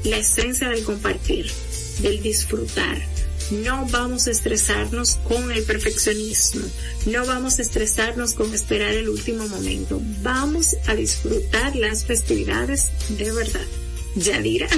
la 0.04 0.18
esencia 0.18 0.70
del 0.70 0.84
compartir, 0.84 1.52
del 2.00 2.22
disfrutar. 2.22 2.98
No 3.52 3.86
vamos 3.92 4.28
a 4.28 4.32
estresarnos 4.32 5.16
con 5.28 5.52
el 5.52 5.64
perfeccionismo. 5.64 6.66
No 7.08 7.26
vamos 7.26 7.60
a 7.60 7.62
estresarnos 7.62 8.34
con 8.34 8.54
esperar 8.54 8.94
el 8.94 9.10
último 9.10 9.46
momento. 9.50 10.02
Vamos 10.22 10.78
a 10.88 10.96
disfrutar 10.96 11.76
las 11.76 12.06
festividades 12.06 12.88
de 13.10 13.32
verdad. 13.32 13.66
Yadira. 14.16 14.70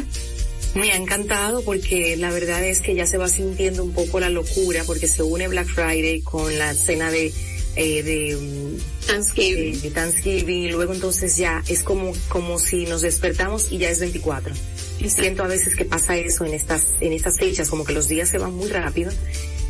Me 0.76 0.92
ha 0.92 0.96
encantado 0.96 1.64
porque 1.64 2.18
la 2.18 2.32
verdad 2.32 2.64
es 2.64 2.82
que 2.82 2.96
ya 2.96 3.06
se 3.06 3.18
va 3.18 3.28
sintiendo 3.28 3.84
un 3.84 3.94
poco 3.94 4.20
la 4.20 4.30
locura 4.30 4.84
porque 4.86 5.08
se 5.08 5.22
une 5.22 5.48
Black 5.48 5.68
Friday 5.68 6.22
con 6.22 6.58
la 6.58 6.74
cena 6.74 7.12
de 7.12 7.32
eh, 7.76 8.04
de 8.04 8.36
mm, 8.36 9.08
Thanksgiving. 9.08 9.82
De, 9.82 9.90
Thanksgiving, 9.92 10.64
y 10.64 10.72
luego 10.72 10.94
entonces 10.94 11.38
ya 11.38 11.64
es 11.68 11.82
como, 11.82 12.14
como 12.30 12.60
si 12.60 12.86
nos 12.86 13.02
despertamos 13.02 13.72
y 13.72 13.80
ya 13.80 13.90
es 13.90 14.00
24. 14.00 14.54
Y 15.00 15.10
siento 15.10 15.44
a 15.44 15.48
veces 15.48 15.76
que 15.76 15.86
pasa 15.86 16.16
eso 16.16 16.46
en 16.46 16.54
estas, 16.54 16.88
en 17.02 17.14
estas 17.14 17.38
fechas, 17.38 17.70
como 17.70 17.84
que 17.84 17.94
los 17.94 18.08
días 18.08 18.30
se 18.30 18.38
van 18.38 18.54
muy 18.54 18.70
rápido 18.70 19.12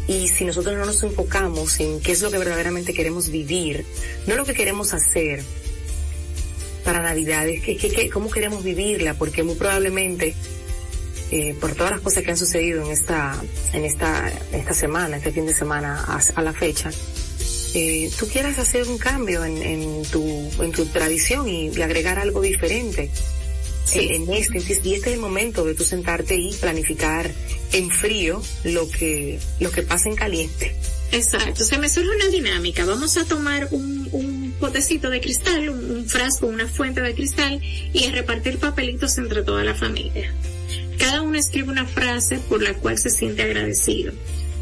y 0.08 0.28
si 0.28 0.44
nosotros 0.44 0.76
no 0.76 0.86
nos 0.86 1.02
enfocamos 1.04 1.80
en 1.80 2.02
qué 2.02 2.12
es 2.12 2.22
lo 2.22 2.30
que 2.30 2.38
verdaderamente 2.38 2.94
queremos 2.94 3.30
vivir, 3.30 3.86
no 4.28 4.36
lo 4.36 4.46
que 4.46 4.54
queremos 4.54 4.94
hacer 4.94 5.42
para 6.84 7.02
Navidad, 7.02 7.48
es 7.48 7.64
que, 7.64 7.78
que, 7.78 8.10
cómo 8.10 8.30
queremos 8.30 8.64
vivirla, 8.64 9.14
porque 9.14 9.44
muy 9.44 9.56
probablemente 9.56 10.36
eh, 11.36 11.56
por 11.60 11.74
todas 11.74 11.94
las 11.94 12.02
cosas 12.02 12.24
que 12.24 12.30
han 12.30 12.38
sucedido 12.38 12.86
en 12.86 12.92
esta, 12.92 13.36
en 13.74 13.86
esta, 13.86 14.32
esta 14.52 14.76
semana, 14.76 15.18
este 15.18 15.32
fin 15.32 15.48
de 15.48 15.54
semana 15.56 16.22
a 16.36 16.42
la 16.44 16.54
fecha, 16.54 16.92
eh, 17.74 18.12
tú 18.20 18.28
quieras 18.28 18.60
hacer 18.60 18.88
un 18.88 19.00
cambio 19.00 19.44
en, 19.44 19.58
en, 19.64 20.04
tu, 20.04 20.24
en 20.62 20.72
tu 20.72 20.86
tradición 20.86 21.48
y, 21.50 21.70
agregar 21.82 22.20
algo 22.20 22.40
diferente. 22.40 23.10
En, 23.96 24.32
este, 24.32 24.60
y 24.60 24.94
este 24.94 24.96
es 24.96 25.08
el 25.08 25.20
momento 25.20 25.66
de 25.66 25.74
tú 25.74 25.84
sentarte 25.84 26.36
y 26.36 26.54
planificar 26.54 27.32
en 27.72 27.90
frío 27.90 28.40
lo 28.64 28.88
que, 28.88 29.40
lo 29.60 29.72
que 29.72 29.82
pasa 29.82 30.10
en 30.10 30.16
caliente. 30.16 30.76
Exacto, 31.12 31.64
se 31.64 31.80
me 31.80 31.90
surge 31.90 32.16
una 32.16 32.28
dinámica. 32.28 32.86
Vamos 32.86 33.18
a 33.18 33.26
tomar 33.26 33.70
un, 33.72 34.08
un 34.12 34.54
potecito 34.60 35.10
de 35.10 35.20
cristal, 35.20 35.68
un, 35.70 35.90
un, 35.90 36.06
frasco, 36.06 36.46
una 36.46 36.68
fuente 36.68 37.02
de 37.02 37.16
cristal 37.16 37.60
y 37.92 38.06
a 38.06 38.12
repartir 38.12 38.60
papelitos 38.60 39.18
entre 39.18 39.42
toda 39.42 39.64
la 39.64 39.74
familia. 39.74 40.32
Cada 41.04 41.22
uno 41.22 41.38
escribe 41.38 41.70
una 41.70 41.86
frase 41.86 42.40
por 42.48 42.64
la 42.64 42.76
cual 42.76 42.98
se 42.98 43.10
siente 43.10 43.42
agradecido 43.42 44.14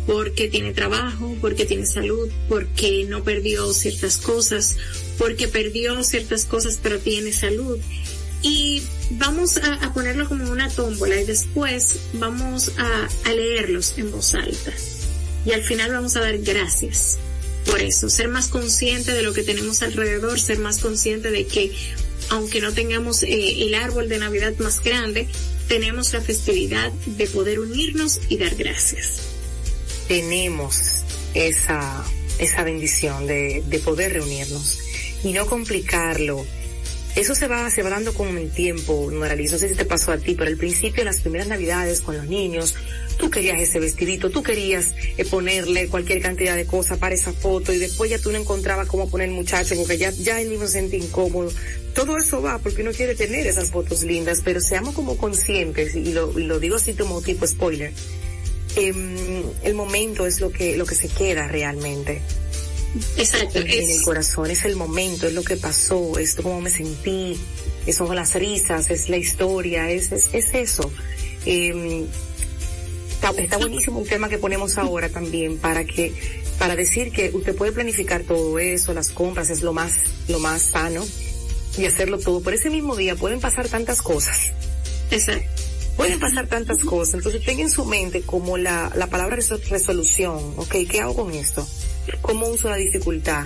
porque 0.07 0.47
tiene 0.47 0.73
trabajo, 0.73 1.37
porque 1.39 1.65
tiene 1.65 1.85
salud, 1.85 2.31
porque 2.49 3.05
no 3.07 3.23
perdió 3.23 3.71
ciertas 3.73 4.17
cosas, 4.17 4.75
porque 5.19 5.47
perdió 5.47 6.03
ciertas 6.03 6.45
cosas 6.45 6.79
pero 6.81 6.97
tiene 6.97 7.31
salud. 7.31 7.77
Y 8.41 8.81
vamos 9.11 9.57
a, 9.57 9.93
ponerlo 9.93 10.27
como 10.27 10.49
una 10.49 10.67
tómbola 10.67 11.21
y 11.21 11.25
después 11.25 11.99
vamos 12.13 12.71
a, 12.79 13.07
a 13.29 13.33
leerlos 13.33 13.99
en 13.99 14.11
voz 14.11 14.33
alta. 14.33 14.73
Y 15.45 15.51
al 15.51 15.61
final 15.61 15.91
vamos 15.91 16.15
a 16.15 16.21
dar 16.21 16.39
gracias 16.39 17.19
por 17.67 17.81
eso, 17.81 18.09
ser 18.09 18.29
más 18.29 18.47
consciente 18.47 19.13
de 19.13 19.21
lo 19.21 19.31
que 19.31 19.43
tenemos 19.43 19.83
alrededor, 19.83 20.39
ser 20.39 20.57
más 20.57 20.79
consciente 20.79 21.29
de 21.29 21.45
que 21.45 21.71
aunque 22.31 22.61
no 22.61 22.71
tengamos 22.71 23.23
eh, 23.23 23.67
el 23.67 23.75
árbol 23.75 24.07
de 24.09 24.17
Navidad 24.17 24.53
más 24.59 24.81
grande, 24.81 25.27
tenemos 25.71 26.11
la 26.11 26.19
festividad 26.19 26.91
de 26.91 27.27
poder 27.27 27.61
unirnos 27.61 28.19
y 28.27 28.35
dar 28.35 28.55
gracias 28.55 29.21
tenemos 30.11 31.03
esa, 31.33 32.03
esa 32.37 32.63
bendición 32.65 33.25
de, 33.25 33.63
de 33.65 33.79
poder 33.79 34.11
reunirnos 34.11 34.77
y 35.23 35.31
no 35.31 35.45
complicarlo. 35.45 36.45
Eso 37.15 37.35
se 37.35 37.47
va, 37.47 37.69
se 37.69 37.83
va 37.83 37.89
dando 37.89 38.13
con 38.13 38.37
el 38.37 38.49
tiempo, 38.51 39.09
Noraliz. 39.11 39.51
No 39.51 39.57
sé 39.57 39.67
si 39.67 39.75
te 39.75 39.83
pasó 39.83 40.11
a 40.13 40.17
ti, 40.17 40.33
pero 40.35 40.49
al 40.49 40.57
principio, 40.57 41.03
las 41.03 41.19
primeras 41.19 41.47
navidades 41.47 41.99
con 41.99 42.15
los 42.15 42.25
niños, 42.25 42.75
tú 43.17 43.29
querías 43.29 43.59
ese 43.59 43.79
vestidito, 43.79 44.29
tú 44.29 44.41
querías 44.41 44.93
eh, 45.17 45.25
ponerle 45.25 45.87
cualquier 45.87 46.21
cantidad 46.21 46.55
de 46.55 46.65
cosas 46.65 46.97
para 46.97 47.13
esa 47.13 47.33
foto 47.33 47.73
y 47.73 47.79
después 47.79 48.09
ya 48.09 48.17
tú 48.17 48.31
no 48.31 48.37
encontrabas 48.37 48.87
cómo 48.87 49.09
poner 49.09 49.29
muchacho 49.29 49.75
porque 49.75 49.97
ya, 49.97 50.11
ya 50.11 50.39
el 50.39 50.49
niño 50.49 50.65
se 50.67 50.73
siente 50.73 50.97
incómodo. 50.97 51.51
Todo 51.93 52.17
eso 52.17 52.41
va 52.41 52.59
porque 52.59 52.81
uno 52.81 52.91
quiere 52.91 53.13
tener 53.13 53.45
esas 53.45 53.71
fotos 53.71 54.03
lindas, 54.03 54.41
pero 54.43 54.61
seamos 54.61 54.95
como 54.95 55.17
conscientes, 55.17 55.95
y 55.95 56.13
lo, 56.13 56.37
y 56.39 56.43
lo 56.43 56.59
digo 56.59 56.77
así 56.77 56.93
como 56.93 57.21
tipo 57.21 57.45
spoiler, 57.45 57.91
eh, 58.77 59.43
el 59.63 59.73
momento 59.73 60.25
es 60.25 60.39
lo 60.39 60.49
que, 60.49 60.77
lo 60.77 60.85
que 60.85 60.95
se 60.95 61.09
queda 61.09 61.47
realmente. 61.47 62.21
Exacto. 63.17 63.59
En, 63.59 63.67
el 63.67 64.01
corazón 64.01 64.51
es 64.51 64.65
el 64.65 64.75
momento, 64.75 65.27
es 65.27 65.33
lo 65.33 65.43
que 65.43 65.57
pasó, 65.57 66.17
es 66.17 66.35
cómo 66.35 66.61
me 66.61 66.69
sentí, 66.69 67.37
son 67.91 68.15
las 68.15 68.35
risas, 68.35 68.89
es 68.89 69.09
la 69.09 69.17
historia, 69.17 69.89
es, 69.89 70.11
es, 70.11 70.29
es 70.33 70.53
eso. 70.53 70.91
Eh, 71.45 72.05
está, 73.11 73.31
está 73.31 73.57
buenísimo 73.57 73.99
un 73.99 74.07
tema 74.07 74.29
que 74.29 74.37
ponemos 74.37 74.77
ahora 74.77 75.09
también 75.09 75.57
para 75.57 75.85
que, 75.85 76.13
para 76.59 76.75
decir 76.75 77.11
que 77.11 77.31
usted 77.33 77.55
puede 77.55 77.71
planificar 77.71 78.23
todo 78.23 78.59
eso, 78.59 78.93
las 78.93 79.09
compras 79.09 79.49
es 79.49 79.61
lo 79.61 79.73
más, 79.73 79.93
lo 80.27 80.39
más 80.39 80.61
sano 80.61 81.05
y 81.77 81.85
hacerlo 81.85 82.19
todo. 82.19 82.41
Por 82.41 82.53
ese 82.53 82.69
mismo 82.69 82.95
día 82.95 83.15
pueden 83.15 83.39
pasar 83.39 83.69
tantas 83.69 84.01
cosas. 84.01 84.51
Exacto 85.09 85.61
pueden 85.95 86.19
pasar 86.19 86.47
tantas 86.47 86.83
cosas. 86.83 87.15
Entonces 87.15 87.43
tenga 87.45 87.61
en 87.61 87.69
su 87.69 87.85
mente 87.85 88.21
como 88.21 88.57
la, 88.57 88.91
la 88.95 89.07
palabra 89.07 89.35
resolución. 89.35 90.53
Ok, 90.57 90.75
¿qué 90.89 91.01
hago 91.01 91.15
con 91.15 91.31
esto? 91.33 91.67
¿Cómo 92.21 92.47
uso 92.47 92.69
la 92.69 92.75
dificultad? 92.75 93.45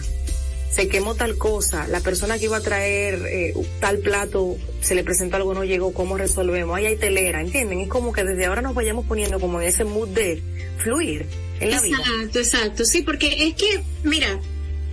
Se 0.71 0.87
quemó 0.89 1.15
tal 1.15 1.37
cosa, 1.37 1.87
la 1.87 2.01
persona 2.01 2.37
que 2.37 2.45
iba 2.45 2.57
a 2.57 2.61
traer 2.61 3.25
eh, 3.27 3.53
tal 3.79 3.99
plato 3.99 4.57
se 4.81 4.93
le 4.93 5.03
presentó 5.03 5.37
algo, 5.37 5.53
no 5.53 5.63
llegó, 5.63 5.93
¿cómo 5.93 6.17
resolvemos? 6.17 6.75
Ahí 6.75 6.85
hay 6.85 6.97
telera, 6.97 7.39
¿entienden? 7.39 7.79
Es 7.79 7.87
como 7.87 8.11
que 8.11 8.23
desde 8.23 8.45
ahora 8.45 8.61
nos 8.61 8.73
vayamos 8.73 9.05
poniendo 9.05 9.39
como 9.39 9.61
en 9.61 9.67
ese 9.67 9.85
mood 9.85 10.09
de 10.09 10.41
fluir 10.77 11.25
en 11.61 11.71
la 11.71 11.81
vida. 11.81 11.97
Exacto, 11.97 12.39
exacto, 12.39 12.85
sí, 12.85 13.03
porque 13.03 13.47
es 13.47 13.55
que, 13.55 13.81
mira, 14.03 14.39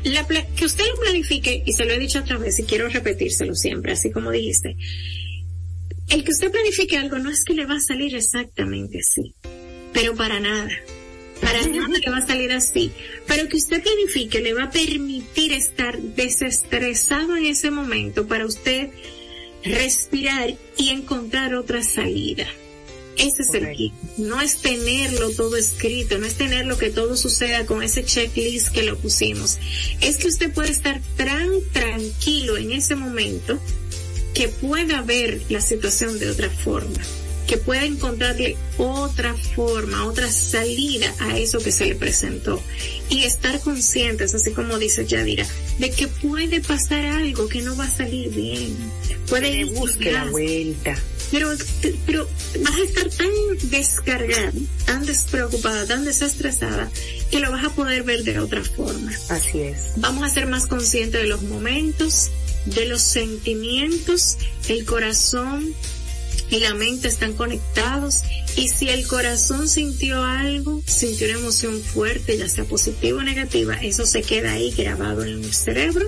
la 0.04 0.26
que 0.26 0.64
usted 0.64 0.84
lo 0.86 1.00
planifique, 1.00 1.62
y 1.66 1.72
se 1.72 1.84
lo 1.84 1.92
he 1.92 1.98
dicho 1.98 2.20
otra 2.20 2.38
vez 2.38 2.58
y 2.58 2.64
quiero 2.64 2.88
repetírselo 2.88 3.54
siempre, 3.54 3.92
así 3.92 4.10
como 4.10 4.30
dijiste, 4.30 4.76
el 6.08 6.24
que 6.24 6.30
usted 6.30 6.50
planifique 6.50 6.96
algo 6.96 7.18
no 7.18 7.30
es 7.30 7.44
que 7.44 7.54
le 7.54 7.66
va 7.66 7.76
a 7.76 7.80
salir 7.80 8.14
exactamente 8.14 8.98
así, 8.98 9.34
pero 9.92 10.14
para 10.14 10.40
nada. 10.40 10.70
Para 11.42 11.66
nada 11.66 11.98
le 11.98 12.10
va 12.10 12.18
a 12.18 12.26
salir 12.26 12.52
así. 12.52 12.92
Pero 13.26 13.48
que 13.48 13.56
usted 13.56 13.82
planifique 13.82 14.40
le 14.40 14.54
va 14.54 14.64
a 14.64 14.70
permitir 14.70 15.52
estar 15.52 15.98
desestresado 15.98 17.36
en 17.36 17.46
ese 17.46 17.70
momento 17.70 18.26
para 18.26 18.46
usted 18.46 18.88
respirar 19.64 20.54
y 20.78 20.88
encontrar 20.88 21.54
otra 21.54 21.82
salida. 21.82 22.46
Ese 23.16 23.42
es 23.42 23.54
el 23.54 23.72
kit. 23.76 23.92
No 24.16 24.40
es 24.40 24.56
tenerlo 24.62 25.30
todo 25.30 25.56
escrito, 25.56 26.18
no 26.18 26.26
es 26.26 26.34
tener 26.34 26.64
lo 26.66 26.78
que 26.78 26.90
todo 26.90 27.16
suceda 27.16 27.66
con 27.66 27.82
ese 27.82 28.04
checklist 28.04 28.68
que 28.68 28.84
lo 28.84 28.96
pusimos. 28.96 29.58
Es 30.00 30.16
que 30.16 30.28
usted 30.28 30.52
puede 30.52 30.70
estar 30.70 31.00
tan 31.16 31.50
tranquilo 31.72 32.56
en 32.56 32.72
ese 32.72 32.94
momento 32.94 33.58
que 34.34 34.48
pueda 34.48 35.02
ver 35.02 35.42
la 35.50 35.60
situación 35.60 36.18
de 36.18 36.30
otra 36.30 36.48
forma, 36.48 37.00
que 37.46 37.56
pueda 37.56 37.84
encontrarle 37.84 38.56
otra 38.78 39.34
forma, 39.34 40.06
otra 40.06 40.30
salida 40.30 41.12
a 41.18 41.38
eso 41.38 41.58
que 41.58 41.72
se 41.72 41.86
le 41.86 41.94
presentó 41.94 42.62
y 43.08 43.24
estar 43.24 43.60
conscientes, 43.60 44.34
así 44.34 44.52
como 44.52 44.78
dice 44.78 45.06
Yadira, 45.06 45.46
de 45.78 45.90
que 45.90 46.08
puede 46.08 46.60
pasar 46.60 47.04
algo 47.04 47.48
que 47.48 47.62
no 47.62 47.76
va 47.76 47.84
a 47.84 47.90
salir 47.90 48.30
bien. 48.30 48.76
Puede 49.28 49.50
ir 49.50 49.72
la 50.00 50.24
vuelta. 50.26 50.96
Pero, 51.30 51.50
pero 52.04 52.28
vas 52.60 52.76
a 52.76 52.82
estar 52.82 53.08
tan 53.08 53.30
descargada, 53.70 54.52
tan 54.84 55.06
despreocupada, 55.06 55.86
tan 55.86 56.04
desestresada, 56.04 56.90
que 57.30 57.40
lo 57.40 57.50
vas 57.50 57.64
a 57.64 57.70
poder 57.70 58.02
ver 58.02 58.22
de 58.22 58.38
otra 58.38 58.62
forma. 58.62 59.10
Así 59.30 59.60
es. 59.60 59.92
Vamos 59.96 60.24
a 60.24 60.28
ser 60.28 60.46
más 60.46 60.66
conscientes 60.66 61.22
de 61.22 61.26
los 61.26 61.42
momentos, 61.42 62.30
de 62.66 62.84
los 62.84 63.00
sentimientos, 63.00 64.36
el 64.68 64.84
corazón 64.84 65.74
y 66.52 66.60
la 66.60 66.74
mente 66.74 67.08
están 67.08 67.32
conectados 67.32 68.20
y 68.56 68.68
si 68.68 68.90
el 68.90 69.06
corazón 69.06 69.68
sintió 69.68 70.22
algo, 70.22 70.82
sintió 70.86 71.26
una 71.28 71.38
emoción 71.38 71.80
fuerte, 71.80 72.36
ya 72.36 72.46
sea 72.46 72.64
positiva 72.64 73.20
o 73.20 73.22
negativa, 73.22 73.74
eso 73.76 74.04
se 74.04 74.20
queda 74.20 74.52
ahí 74.52 74.70
grabado 74.70 75.24
en 75.24 75.42
el 75.42 75.54
cerebro. 75.54 76.06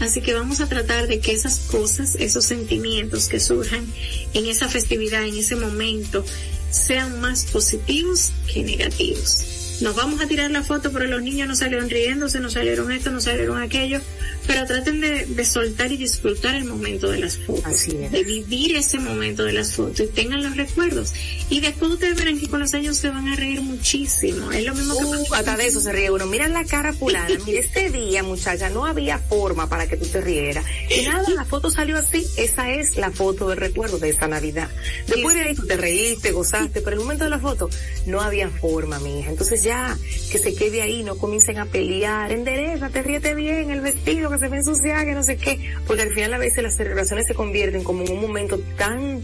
Así 0.00 0.22
que 0.22 0.32
vamos 0.32 0.60
a 0.60 0.68
tratar 0.68 1.06
de 1.06 1.20
que 1.20 1.32
esas 1.32 1.58
cosas, 1.58 2.14
esos 2.14 2.46
sentimientos 2.46 3.28
que 3.28 3.40
surjan 3.40 3.86
en 4.32 4.46
esa 4.46 4.68
festividad, 4.68 5.24
en 5.24 5.36
ese 5.36 5.54
momento, 5.54 6.24
sean 6.70 7.20
más 7.20 7.44
positivos 7.44 8.32
que 8.50 8.62
negativos. 8.62 9.44
Nos 9.82 9.94
vamos 9.94 10.22
a 10.22 10.26
tirar 10.26 10.50
la 10.50 10.62
foto, 10.62 10.92
pero 10.92 11.06
los 11.06 11.22
niños 11.22 11.46
no 11.46 11.54
salieron 11.54 11.90
riéndose, 11.90 12.40
no 12.40 12.48
salieron 12.48 12.90
esto, 12.90 13.10
no 13.10 13.20
salieron 13.20 13.60
aquello 13.60 14.00
pero 14.48 14.64
traten 14.64 15.00
de, 15.02 15.26
de, 15.26 15.44
soltar 15.44 15.92
y 15.92 15.98
disfrutar 15.98 16.54
el 16.54 16.64
momento 16.64 17.10
de 17.10 17.18
las 17.18 17.36
fotos, 17.36 17.86
de 17.86 18.24
vivir 18.24 18.76
ese 18.76 18.98
momento 18.98 19.44
de 19.44 19.52
las 19.52 19.74
fotos 19.74 20.00
y 20.00 20.06
tengan 20.06 20.42
los 20.42 20.56
recuerdos. 20.56 21.12
Y 21.50 21.60
después 21.60 21.92
ustedes 21.92 22.16
verán 22.16 22.40
que 22.40 22.48
con 22.48 22.58
los 22.58 22.72
años 22.72 22.96
se 22.96 23.10
van 23.10 23.28
a 23.28 23.36
reír 23.36 23.60
muchísimo. 23.60 24.50
Es 24.50 24.64
lo 24.64 24.74
mismo 24.74 24.96
que... 24.96 25.04
Uh, 25.04 25.34
hasta 25.34 25.56
de 25.56 25.66
eso 25.66 25.80
se 25.80 25.92
ríe 25.92 26.10
uno. 26.10 26.24
Mira 26.24 26.48
la 26.48 26.64
cara 26.64 26.94
pulana. 26.94 27.28
Mira, 27.46 27.60
este 27.60 27.90
día, 27.90 28.22
muchacha, 28.22 28.70
no 28.70 28.86
había 28.86 29.18
forma 29.18 29.68
para 29.68 29.86
que 29.86 29.98
tú 29.98 30.06
te 30.06 30.22
rieras. 30.22 30.64
Y 30.88 31.06
nada, 31.06 31.28
la 31.28 31.44
foto 31.44 31.70
salió 31.70 31.98
así. 31.98 32.26
Esa 32.38 32.70
es 32.70 32.96
la 32.96 33.10
foto 33.10 33.50
de 33.50 33.54
recuerdo 33.54 33.98
de 33.98 34.08
esta 34.08 34.28
Navidad. 34.28 34.70
Después 35.06 35.34
de 35.36 35.42
ahí 35.42 35.54
tú 35.54 35.66
te 35.66 35.76
reíste, 35.76 36.32
gozaste, 36.32 36.80
pero 36.80 36.96
el 36.96 37.02
momento 37.02 37.24
de 37.24 37.30
la 37.30 37.38
foto 37.38 37.68
no 38.06 38.22
había 38.22 38.48
forma, 38.48 38.98
mi 38.98 39.20
hija. 39.20 39.30
Entonces 39.30 39.62
ya, 39.62 39.94
que 40.32 40.38
se 40.38 40.54
quede 40.54 40.80
ahí, 40.80 41.02
no 41.02 41.18
comiencen 41.18 41.58
a 41.58 41.66
pelear. 41.66 42.32
Endereza, 42.32 42.88
te 42.88 43.02
ríete 43.02 43.34
bien, 43.34 43.70
el 43.70 43.82
vestido 43.82 44.30
que 44.30 44.37
se 44.38 44.46
ensuciada, 44.46 45.04
que 45.04 45.12
no 45.12 45.22
sé 45.22 45.36
qué, 45.36 45.74
porque 45.86 46.02
al 46.02 46.12
final 46.12 46.34
a 46.34 46.38
veces 46.38 46.62
las 46.62 46.76
celebraciones 46.76 47.26
se 47.26 47.34
convierten 47.34 47.84
como 47.84 48.04
en 48.04 48.12
un 48.12 48.20
momento 48.20 48.58
tan 48.76 49.22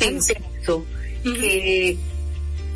intenso. 0.00 0.84
que, 1.22 1.96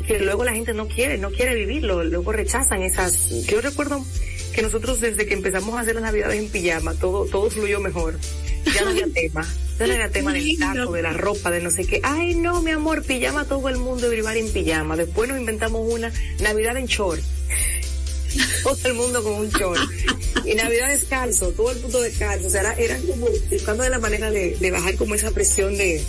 que 0.07 0.19
luego 0.19 0.43
la 0.43 0.53
gente 0.53 0.73
no 0.73 0.87
quiere, 0.87 1.17
no 1.17 1.31
quiere 1.31 1.55
vivirlo, 1.55 2.03
luego 2.03 2.31
rechazan 2.31 2.83
esas. 2.83 3.45
Yo 3.47 3.61
recuerdo 3.61 4.03
que 4.53 4.61
nosotros 4.61 5.01
desde 5.01 5.25
que 5.25 5.33
empezamos 5.33 5.75
a 5.75 5.81
hacer 5.81 5.95
las 5.95 6.03
navidades 6.03 6.39
en 6.39 6.49
pijama, 6.49 6.93
todo, 6.93 7.25
todo 7.25 7.49
fluyó 7.49 7.79
mejor. 7.79 8.17
Ya 8.73 8.83
no 8.83 8.89
había 8.91 9.07
tema. 9.13 9.45
Ya 9.77 9.87
no 9.87 9.93
era 9.93 10.09
tema 10.09 10.31
del 10.31 10.57
taco, 10.57 10.93
de 10.93 11.01
la 11.01 11.11
ropa, 11.11 11.51
de 11.51 11.61
no 11.61 11.69
sé 11.69 11.85
qué. 11.85 11.99
Ay, 12.03 12.35
no, 12.35 12.61
mi 12.61 12.71
amor, 12.71 13.03
pijama 13.03 13.45
todo 13.45 13.67
el 13.67 13.77
mundo, 13.77 14.09
vivir 14.09 14.25
en 14.25 14.49
pijama. 14.49 14.95
Después 14.95 15.29
nos 15.29 15.37
inventamos 15.37 15.81
una 15.91 16.11
Navidad 16.39 16.77
en 16.77 16.85
short. 16.85 17.21
todo 18.63 18.77
el 18.83 18.93
mundo 18.93 19.23
con 19.23 19.33
un 19.33 19.49
short. 19.49 19.79
Y 20.45 20.53
Navidad 20.55 20.89
descalzo, 20.89 21.49
todo 21.51 21.71
el 21.71 21.79
mundo 21.81 22.01
descalzo. 22.01 22.47
O 22.47 22.49
sea, 22.49 22.73
era, 22.73 22.97
como 22.99 23.27
buscando 23.49 23.83
de 23.83 23.89
la 23.89 23.99
manera 23.99 24.29
de, 24.29 24.55
de 24.57 24.71
bajar 24.71 24.95
como 24.95 25.15
esa 25.15 25.31
presión 25.31 25.75
de, 25.77 26.03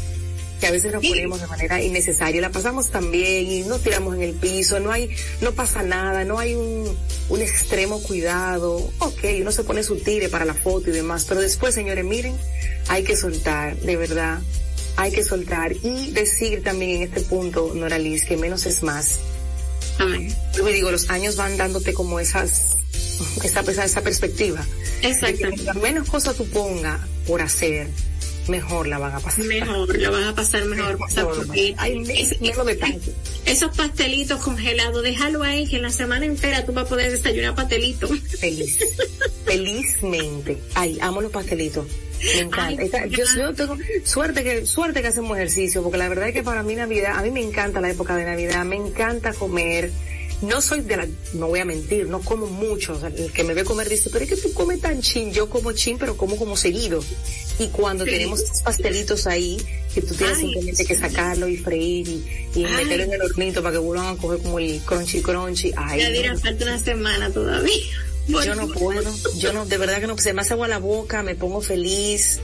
que 0.61 0.67
a 0.67 0.71
veces 0.71 0.93
nos 0.93 1.07
ponemos 1.07 1.41
de 1.41 1.47
manera 1.47 1.83
innecesaria, 1.83 2.41
la 2.41 2.51
pasamos 2.51 2.89
también 2.89 3.51
y 3.51 3.61
nos 3.63 3.83
tiramos 3.83 4.15
en 4.15 4.23
el 4.23 4.33
piso, 4.33 4.81
no 4.81 4.91
hay, 4.91 5.11
no 5.41 5.53
pasa 5.53 5.83
nada, 5.83 6.25
no 6.25 6.39
hay 6.39 6.55
un, 6.55 6.97
un 7.29 7.43
extremo 7.43 8.03
cuidado, 8.03 8.77
ok, 8.99 9.25
uno 9.41 9.53
se 9.53 9.65
pone 9.65 9.83
su 9.83 9.97
tire 9.97 10.29
para 10.29 10.45
la 10.45 10.55
foto 10.55 10.91
y 10.91 10.93
demás, 10.93 11.27
pero 11.29 11.41
después 11.41 11.75
señores, 11.75 12.05
miren, 12.05 12.37
hay 12.89 13.05
que 13.05 13.17
soltar, 13.17 13.77
de 13.77 13.97
verdad, 13.97 14.41
hay 14.97 15.13
que 15.13 15.23
soltar 15.23 15.73
y 15.83 16.13
decir 16.13 16.63
también 16.63 16.93
en 16.93 17.03
este 17.03 17.21
punto, 17.21 17.73
Noraliz, 17.75 18.25
que 18.25 18.37
menos 18.37 18.65
es 18.67 18.83
más. 18.83 19.19
Amén. 19.99 20.35
Yo 20.55 20.65
me 20.65 20.73
digo, 20.73 20.91
los 20.91 21.09
años 21.11 21.37
van 21.37 21.57
dándote 21.57 21.95
como 21.95 22.21
esas, 22.21 22.77
esa, 23.43 23.61
esa, 23.61 23.85
esa 23.85 24.01
perspectiva. 24.03 24.65
Exactamente. 25.03 25.73
menos 25.75 26.09
cosas 26.09 26.37
tú 26.37 26.47
pongas 26.49 27.01
por 27.27 27.43
hacer, 27.43 27.89
mejor 28.49 28.87
la 28.87 28.99
van 28.99 29.15
a 29.15 29.21
pasar. 29.21 29.45
Mejor, 29.45 29.97
la 29.97 30.11
van 30.11 30.25
a 30.25 30.35
pasar 30.35 30.65
mejor. 30.65 30.99
Esos 33.45 33.77
pastelitos 33.77 34.41
congelados, 34.41 35.03
déjalo 35.03 35.43
ahí 35.43 35.67
que 35.67 35.77
en 35.77 35.83
la 35.83 35.91
semana 35.91 36.27
entera 36.27 36.65
tú 36.65 36.73
vas 36.73 36.87
a 36.87 36.89
poder 36.89 37.11
desayunar 37.11 37.55
pastelito. 37.55 38.09
Feliz. 38.09 38.79
Felizmente. 39.45 40.59
Ay, 40.75 40.99
amo 41.01 41.21
los 41.21 41.31
pastelitos. 41.31 41.87
Me 42.35 42.41
encanta. 42.41 43.07
yo, 43.07 43.25
yo, 43.37 43.55
tengo 43.55 43.77
suerte 44.05 44.43
que, 44.43 44.67
suerte 44.67 45.03
que 45.03 45.09
hacemos 45.09 45.37
ejercicio, 45.37 45.83
porque 45.83 45.99
la 45.99 46.09
verdad 46.09 46.29
es 46.29 46.35
que 46.35 46.43
para 46.43 46.63
mí 46.63 46.75
Navidad, 46.75 47.13
a 47.17 47.23
mí 47.23 47.31
me 47.31 47.43
encanta 47.43 47.81
la 47.81 47.91
época 47.91 48.17
de 48.17 48.25
Navidad, 48.25 48.65
me 48.65 48.77
encanta 48.77 49.33
comer, 49.35 49.91
no 50.43 50.61
soy 50.61 50.81
de 50.83 50.97
la, 50.97 51.09
no 51.35 51.49
voy 51.49 51.61
a 51.61 51.65
mentir, 51.65 52.09
no 52.09 52.21
como 52.21 52.47
mucho, 52.47 53.01
el 53.07 53.33
que 53.33 53.45
me 53.45 53.55
ve 53.55 53.65
comer 53.65 53.89
dice, 53.89 54.11
pero 54.11 54.25
es 54.25 54.31
que 54.31 54.37
tú 54.37 54.53
comes 54.53 54.81
tan 54.81 55.01
chin, 55.01 55.33
yo 55.33 55.49
como 55.49 55.73
chin, 55.73 55.99
pero 55.99 56.17
como 56.17 56.37
como 56.37 56.57
seguido. 56.57 57.03
Y 57.59 57.69
cuando 57.69 58.05
tenemos 58.05 58.41
estos 58.41 58.63
pastelitos 58.63 59.27
ahí, 59.27 59.57
que 59.95 60.03
tú 60.03 60.15
tienes 60.15 60.39
simplemente 60.39 60.85
que 60.85 60.95
sacarlo 60.95 61.49
y 61.49 61.57
freír 61.57 62.09
y, 62.55 62.61
meterlo 62.63 63.05
en 63.05 63.13
el 63.15 63.23
hornito 63.23 63.63
para 63.63 63.73
que 63.73 63.79
vuelvan 63.79 64.15
a 64.15 64.17
coger 64.19 64.41
como 64.41 64.59
el 64.59 64.79
crunchy 64.81 65.23
crunchy. 65.23 65.73
Ay, 65.75 66.01
ya 66.01 66.11
dirá, 66.11 66.37
falta 66.37 66.65
una 66.65 66.79
semana 66.79 67.31
todavía. 67.31 67.75
Yo 68.29 68.55
no 68.57 68.69
puedo, 68.69 69.11
yo 69.39 69.53
no, 69.53 69.65
de 69.67 69.79
verdad 69.79 70.01
que 70.01 70.09
no, 70.09 70.19
se 70.19 70.33
me 70.33 70.43
hace 70.43 70.53
agua 70.53 70.67
la 70.67 70.79
boca, 70.79 71.23
me 71.23 71.37
pongo 71.37 71.61
feliz, 71.61 72.41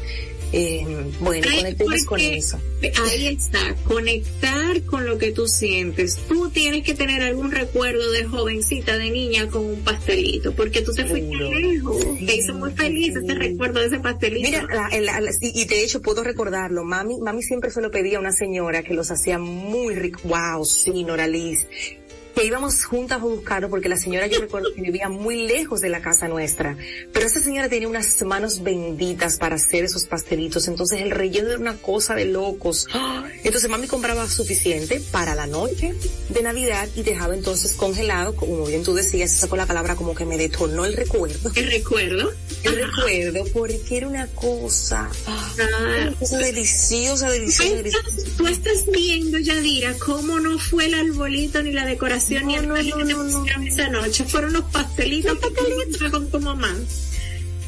eh, 0.52 0.84
bueno, 1.20 1.46
conectemos 1.56 2.04
con 2.04 2.20
eso. 2.20 2.60
Ahí 3.04 3.26
está, 3.28 3.74
conectar 3.84 4.82
con 4.82 5.06
lo 5.06 5.16
que 5.16 5.32
tú 5.32 5.48
sientes. 5.48 6.18
Tú 6.28 6.50
tienes 6.50 6.82
que 6.84 6.94
tener 6.94 7.22
algún 7.22 7.50
recuerdo 7.50 8.10
de 8.10 8.24
jovencita, 8.24 8.98
de 8.98 9.10
niña 9.10 9.48
con 9.48 9.64
un 9.64 9.80
pastelito, 9.80 10.54
porque 10.54 10.82
tú 10.82 10.92
te 10.92 11.06
fuiste 11.06 11.36
lejos. 11.36 12.04
Te 12.26 12.36
hizo 12.36 12.54
muy 12.54 12.72
feliz 12.72 13.16
ese 13.16 13.34
recuerdo 13.34 13.80
de 13.80 13.86
ese 13.86 14.00
pastelito. 14.00 14.48
Mira, 14.48 14.66
y 15.40 15.64
de 15.64 15.84
hecho 15.84 16.02
puedo 16.02 16.22
recordarlo. 16.22 16.84
Mami, 16.84 17.18
mami 17.20 17.42
siempre 17.42 17.70
se 17.70 17.80
lo 17.80 17.90
pedía 17.90 18.18
a 18.18 18.20
una 18.20 18.32
señora 18.32 18.82
que 18.82 18.94
los 18.94 19.10
hacía 19.10 19.38
muy 19.38 19.94
rico. 19.94 20.20
Wow, 20.24 20.64
sí, 20.64 21.04
Noraliz 21.04 21.66
que 22.34 22.44
íbamos 22.44 22.84
juntas 22.84 23.20
a 23.20 23.24
buscarlo 23.24 23.68
porque 23.68 23.88
la 23.88 23.96
señora 23.96 24.26
yo 24.26 24.40
recuerdo 24.40 24.68
que 24.74 24.80
vivía 24.80 25.08
muy 25.08 25.46
lejos 25.46 25.80
de 25.80 25.88
la 25.88 26.00
casa 26.00 26.28
nuestra, 26.28 26.76
pero 27.12 27.26
esa 27.26 27.40
señora 27.40 27.68
tenía 27.68 27.88
unas 27.88 28.22
manos 28.22 28.62
benditas 28.62 29.36
para 29.36 29.56
hacer 29.56 29.84
esos 29.84 30.06
pastelitos, 30.06 30.68
entonces 30.68 31.00
el 31.00 31.10
relleno 31.10 31.48
era 31.48 31.58
una 31.58 31.76
cosa 31.76 32.14
de 32.14 32.24
locos. 32.26 32.86
Entonces 33.44 33.68
mami 33.68 33.86
compraba 33.86 34.28
suficiente 34.28 35.02
para 35.10 35.34
la 35.34 35.46
noche 35.46 35.94
de 36.28 36.42
Navidad 36.42 36.88
y 36.94 37.02
dejaba 37.02 37.34
entonces 37.34 37.72
congelado, 37.74 38.34
como 38.36 38.64
bien 38.64 38.82
tú 38.82 38.94
decías, 38.94 39.32
esa 39.32 39.46
fue 39.46 39.58
la 39.58 39.66
palabra 39.66 39.96
como 39.96 40.14
que 40.14 40.24
me 40.24 40.36
detonó 40.36 40.84
el 40.84 40.94
recuerdo. 40.94 41.50
El 41.54 41.70
recuerdo. 41.70 42.32
El 42.62 42.76
recuerdo, 42.76 43.44
porque 43.52 43.96
era 43.96 44.08
una 44.08 44.26
cosa, 44.28 45.10
ah. 45.26 45.52
una 45.54 46.14
cosa 46.18 46.38
deliciosa, 46.38 47.30
deliciosa, 47.30 47.74
deliciosa. 47.74 48.08
Tú 48.36 48.46
estás 48.46 48.86
viendo, 48.92 49.38
Yadira, 49.38 49.94
cómo 49.98 50.38
no 50.38 50.58
fue 50.58 50.86
el 50.86 50.94
arbolito 50.94 51.62
ni 51.62 51.72
la 51.72 51.84
decoración 51.84 52.21
no, 52.30 52.62
no, 52.62 53.24
no, 53.24 53.44
esa 53.66 53.88
noche. 53.88 54.24
Fueron 54.24 54.52
los 54.52 54.64
pastelitos, 54.64 55.38
pastelitos 55.38 56.10
con 56.10 56.30
tu 56.30 56.40
mamá. 56.40 56.74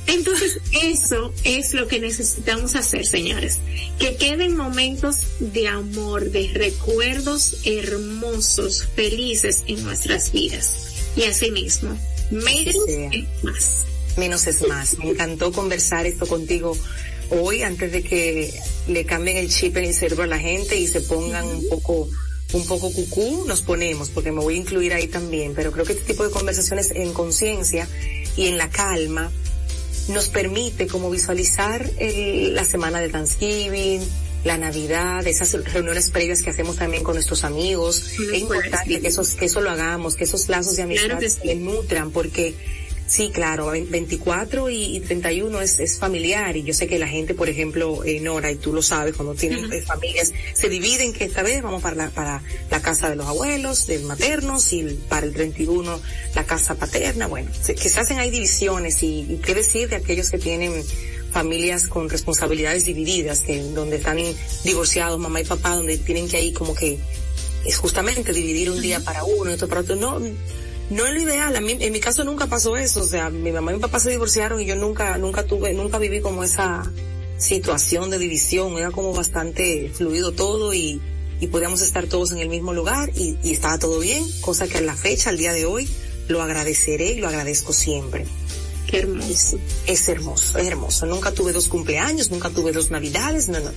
Entonces, 0.06 0.58
eso 0.82 1.32
es 1.44 1.72
lo 1.72 1.88
que 1.88 1.98
necesitamos 1.98 2.74
hacer, 2.76 3.06
señores. 3.06 3.58
Que 3.98 4.16
queden 4.16 4.56
momentos 4.56 5.16
de 5.40 5.68
amor, 5.68 6.30
de 6.30 6.50
recuerdos 6.52 7.56
hermosos, 7.64 8.86
felices 8.94 9.64
en 9.66 9.82
nuestras 9.82 10.30
vidas. 10.32 10.94
Y 11.16 11.22
así 11.22 11.50
mismo, 11.50 11.98
menos 12.30 12.76
es 12.88 13.24
más. 13.42 13.84
Menos 14.16 14.46
es 14.46 14.68
más. 14.68 14.98
Me 14.98 15.10
encantó 15.10 15.52
conversar 15.52 16.06
esto 16.06 16.26
contigo 16.26 16.76
hoy 17.30 17.62
antes 17.62 17.90
de 17.90 18.02
que 18.02 18.52
le 18.88 19.06
cambien 19.06 19.38
el 19.38 19.48
chip 19.48 19.76
en 19.76 19.84
el 19.84 19.94
cerebro 19.94 20.24
a 20.24 20.26
la 20.26 20.38
gente 20.38 20.78
y 20.78 20.86
se 20.86 21.00
pongan 21.00 21.46
un 21.46 21.68
poco 21.68 22.08
un 22.54 22.66
poco 22.66 22.92
cucú 22.92 23.44
nos 23.46 23.62
ponemos, 23.62 24.10
porque 24.10 24.32
me 24.32 24.40
voy 24.40 24.54
a 24.54 24.58
incluir 24.58 24.94
ahí 24.94 25.08
también, 25.08 25.54
pero 25.54 25.72
creo 25.72 25.84
que 25.84 25.92
este 25.92 26.04
tipo 26.04 26.24
de 26.24 26.30
conversaciones 26.30 26.92
en 26.92 27.12
conciencia 27.12 27.88
y 28.36 28.46
en 28.46 28.58
la 28.58 28.70
calma 28.70 29.30
nos 30.08 30.28
permite 30.28 30.86
como 30.86 31.10
visualizar 31.10 31.90
el, 31.98 32.54
la 32.54 32.64
semana 32.64 33.00
de 33.00 33.08
Thanksgiving, 33.08 34.02
la 34.44 34.58
Navidad, 34.58 35.26
esas 35.26 35.52
reuniones 35.72 36.10
previas 36.10 36.42
que 36.42 36.50
hacemos 36.50 36.76
también 36.76 37.02
con 37.02 37.14
nuestros 37.14 37.44
amigos. 37.44 38.12
es 38.32 38.40
importante 38.40 39.00
que, 39.00 39.08
esos, 39.08 39.30
que 39.30 39.46
eso 39.46 39.60
lo 39.60 39.70
hagamos, 39.70 40.14
que 40.14 40.24
esos 40.24 40.48
lazos 40.48 40.76
de 40.76 40.82
amistad 40.82 41.18
se 41.20 41.54
nutran, 41.56 42.10
porque 42.10 42.54
Sí, 43.06 43.30
claro, 43.30 43.70
24 43.70 44.70
y, 44.70 45.00
31 45.00 45.60
es, 45.60 45.78
es 45.78 45.98
familiar 45.98 46.56
y 46.56 46.62
yo 46.62 46.72
sé 46.72 46.86
que 46.86 46.98
la 46.98 47.06
gente, 47.06 47.34
por 47.34 47.50
ejemplo, 47.50 48.02
eh, 48.02 48.18
Nora, 48.20 48.50
y 48.50 48.56
tú 48.56 48.72
lo 48.72 48.80
sabes, 48.80 49.14
cuando 49.14 49.34
tienen 49.34 49.70
eh, 49.72 49.82
familias, 49.82 50.32
se 50.54 50.70
dividen 50.70 51.12
que 51.12 51.24
esta 51.24 51.42
vez 51.42 51.62
vamos 51.62 51.82
para 51.82 51.96
la, 51.96 52.10
para 52.10 52.42
la 52.70 52.80
casa 52.80 53.10
de 53.10 53.16
los 53.16 53.26
abuelos, 53.26 53.86
del 53.86 54.04
maternos 54.04 54.72
y 54.72 54.84
para 55.08 55.26
el 55.26 55.34
31 55.34 56.00
la 56.34 56.44
casa 56.44 56.76
paterna, 56.76 57.26
bueno, 57.26 57.50
que 57.66 57.88
se 57.88 58.00
hacen 58.00 58.18
ahí 58.18 58.30
divisiones 58.30 59.02
y, 59.02 59.38
qué 59.44 59.54
decir 59.54 59.90
de 59.90 59.96
aquellos 59.96 60.30
que 60.30 60.38
tienen 60.38 60.72
familias 61.30 61.88
con 61.88 62.08
responsabilidades 62.08 62.86
divididas, 62.86 63.40
que 63.40 63.60
donde 63.60 63.96
están 63.96 64.18
divorciados 64.64 65.18
mamá 65.18 65.42
y 65.42 65.44
papá, 65.44 65.76
donde 65.76 65.98
tienen 65.98 66.26
que 66.26 66.38
ahí 66.38 66.52
como 66.52 66.74
que 66.74 66.98
es 67.66 67.76
justamente 67.76 68.32
dividir 68.32 68.70
un 68.70 68.80
día 68.80 69.00
para 69.00 69.24
uno 69.24 69.50
y 69.50 69.54
otro 69.54 69.68
para 69.68 69.82
otro. 69.82 69.96
No, 69.96 70.20
no 70.90 71.06
es 71.06 71.14
lo 71.14 71.20
ideal. 71.20 71.56
A 71.56 71.60
mí, 71.60 71.76
en 71.78 71.92
mi 71.92 72.00
caso 72.00 72.24
nunca 72.24 72.46
pasó 72.46 72.76
eso. 72.76 73.00
O 73.00 73.06
sea, 73.06 73.30
mi 73.30 73.52
mamá 73.52 73.72
y 73.72 73.76
mi 73.76 73.80
papá 73.80 74.00
se 74.00 74.10
divorciaron 74.10 74.60
y 74.60 74.66
yo 74.66 74.76
nunca, 74.76 75.18
nunca 75.18 75.44
tuve, 75.44 75.72
nunca 75.74 75.98
viví 75.98 76.20
como 76.20 76.44
esa 76.44 76.90
situación 77.38 78.10
de 78.10 78.18
división. 78.18 78.76
Era 78.78 78.90
como 78.90 79.12
bastante 79.12 79.90
fluido 79.94 80.32
todo 80.32 80.74
y, 80.74 81.00
y 81.40 81.46
podíamos 81.48 81.82
estar 81.82 82.06
todos 82.06 82.32
en 82.32 82.38
el 82.38 82.48
mismo 82.48 82.72
lugar 82.72 83.10
y, 83.14 83.36
y 83.42 83.52
estaba 83.52 83.78
todo 83.78 83.98
bien. 84.00 84.24
Cosa 84.40 84.68
que 84.68 84.78
a 84.78 84.82
la 84.82 84.96
fecha, 84.96 85.30
al 85.30 85.38
día 85.38 85.52
de 85.52 85.66
hoy, 85.66 85.88
lo 86.28 86.42
agradeceré 86.42 87.12
y 87.12 87.20
lo 87.20 87.28
agradezco 87.28 87.72
siempre. 87.72 88.26
Qué 88.86 88.98
hermoso. 88.98 89.58
Es, 89.86 90.08
hermoso, 90.08 90.58
es 90.58 90.66
hermoso. 90.66 91.06
Nunca 91.06 91.32
tuve 91.32 91.52
dos 91.52 91.68
cumpleaños, 91.68 92.30
nunca 92.30 92.50
tuve 92.50 92.72
dos 92.72 92.90
navidades, 92.90 93.48
no, 93.48 93.60
no. 93.60 93.70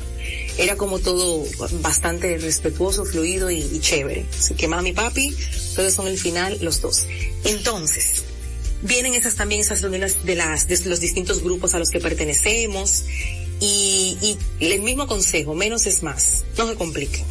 Era 0.58 0.76
como 0.76 1.00
todo 1.00 1.46
bastante 1.82 2.38
respetuoso, 2.38 3.06
fluido 3.06 3.52
y, 3.52 3.80
chévere. 3.80 4.26
Así 4.38 4.56
que 4.56 4.68
mami, 4.68 4.94
papi, 4.94 5.36
todos 5.76 5.94
son 5.94 6.08
el 6.08 6.18
final, 6.18 6.58
los 6.62 6.82
dos. 6.82 7.06
Entonces, 7.44 8.24
vienen 8.82 9.14
esas 9.14 9.36
también 9.36 9.62
esas 9.62 9.82
reuniones 9.82 10.26
de 10.26 10.36
las, 10.36 10.68
de 10.68 10.80
los 10.86 11.00
distintos 11.00 11.44
grupos 11.44 11.76
a 11.76 11.80
los 11.80 11.90
que 11.90 12.00
pertenecemos 12.00 13.06
y, 13.60 14.18
y 14.60 14.66
el 14.66 14.82
mismo 14.82 15.08
consejo, 15.08 15.54
menos 15.54 15.86
es 15.86 16.04
más. 16.04 16.44
No 16.58 16.68
se 16.68 16.76
compliquen 16.76 17.26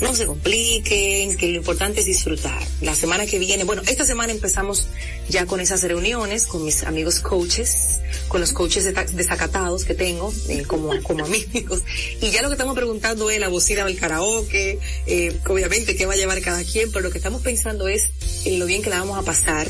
no 0.00 0.14
se 0.14 0.26
compliquen, 0.26 1.36
que 1.36 1.48
lo 1.48 1.56
importante 1.56 2.00
es 2.00 2.06
disfrutar. 2.06 2.62
La 2.80 2.94
semana 2.94 3.26
que 3.26 3.38
viene, 3.38 3.64
bueno, 3.64 3.82
esta 3.86 4.04
semana 4.04 4.32
empezamos 4.32 4.88
ya 5.28 5.46
con 5.46 5.60
esas 5.60 5.82
reuniones 5.82 6.46
con 6.46 6.64
mis 6.64 6.82
amigos 6.84 7.20
coaches, 7.20 8.00
con 8.28 8.40
los 8.40 8.52
coaches 8.52 8.84
desacatados 9.12 9.84
que 9.84 9.94
tengo, 9.94 10.32
eh, 10.48 10.64
como, 10.66 10.90
como 11.02 11.24
amigos. 11.24 11.82
Y 12.20 12.30
ya 12.30 12.42
lo 12.42 12.48
que 12.48 12.54
estamos 12.54 12.74
preguntando 12.74 13.30
es 13.30 13.38
la 13.38 13.48
bocina 13.48 13.84
del 13.84 13.98
karaoke, 13.98 14.78
eh, 15.06 15.36
obviamente 15.48 15.96
qué 15.96 16.06
va 16.06 16.14
a 16.14 16.16
llevar 16.16 16.40
cada 16.40 16.62
quien, 16.64 16.90
pero 16.90 17.02
lo 17.02 17.10
que 17.10 17.18
estamos 17.18 17.42
pensando 17.42 17.88
es 17.88 18.10
en 18.44 18.58
lo 18.58 18.66
bien 18.66 18.82
que 18.82 18.90
la 18.90 19.00
vamos 19.00 19.18
a 19.18 19.22
pasar 19.22 19.68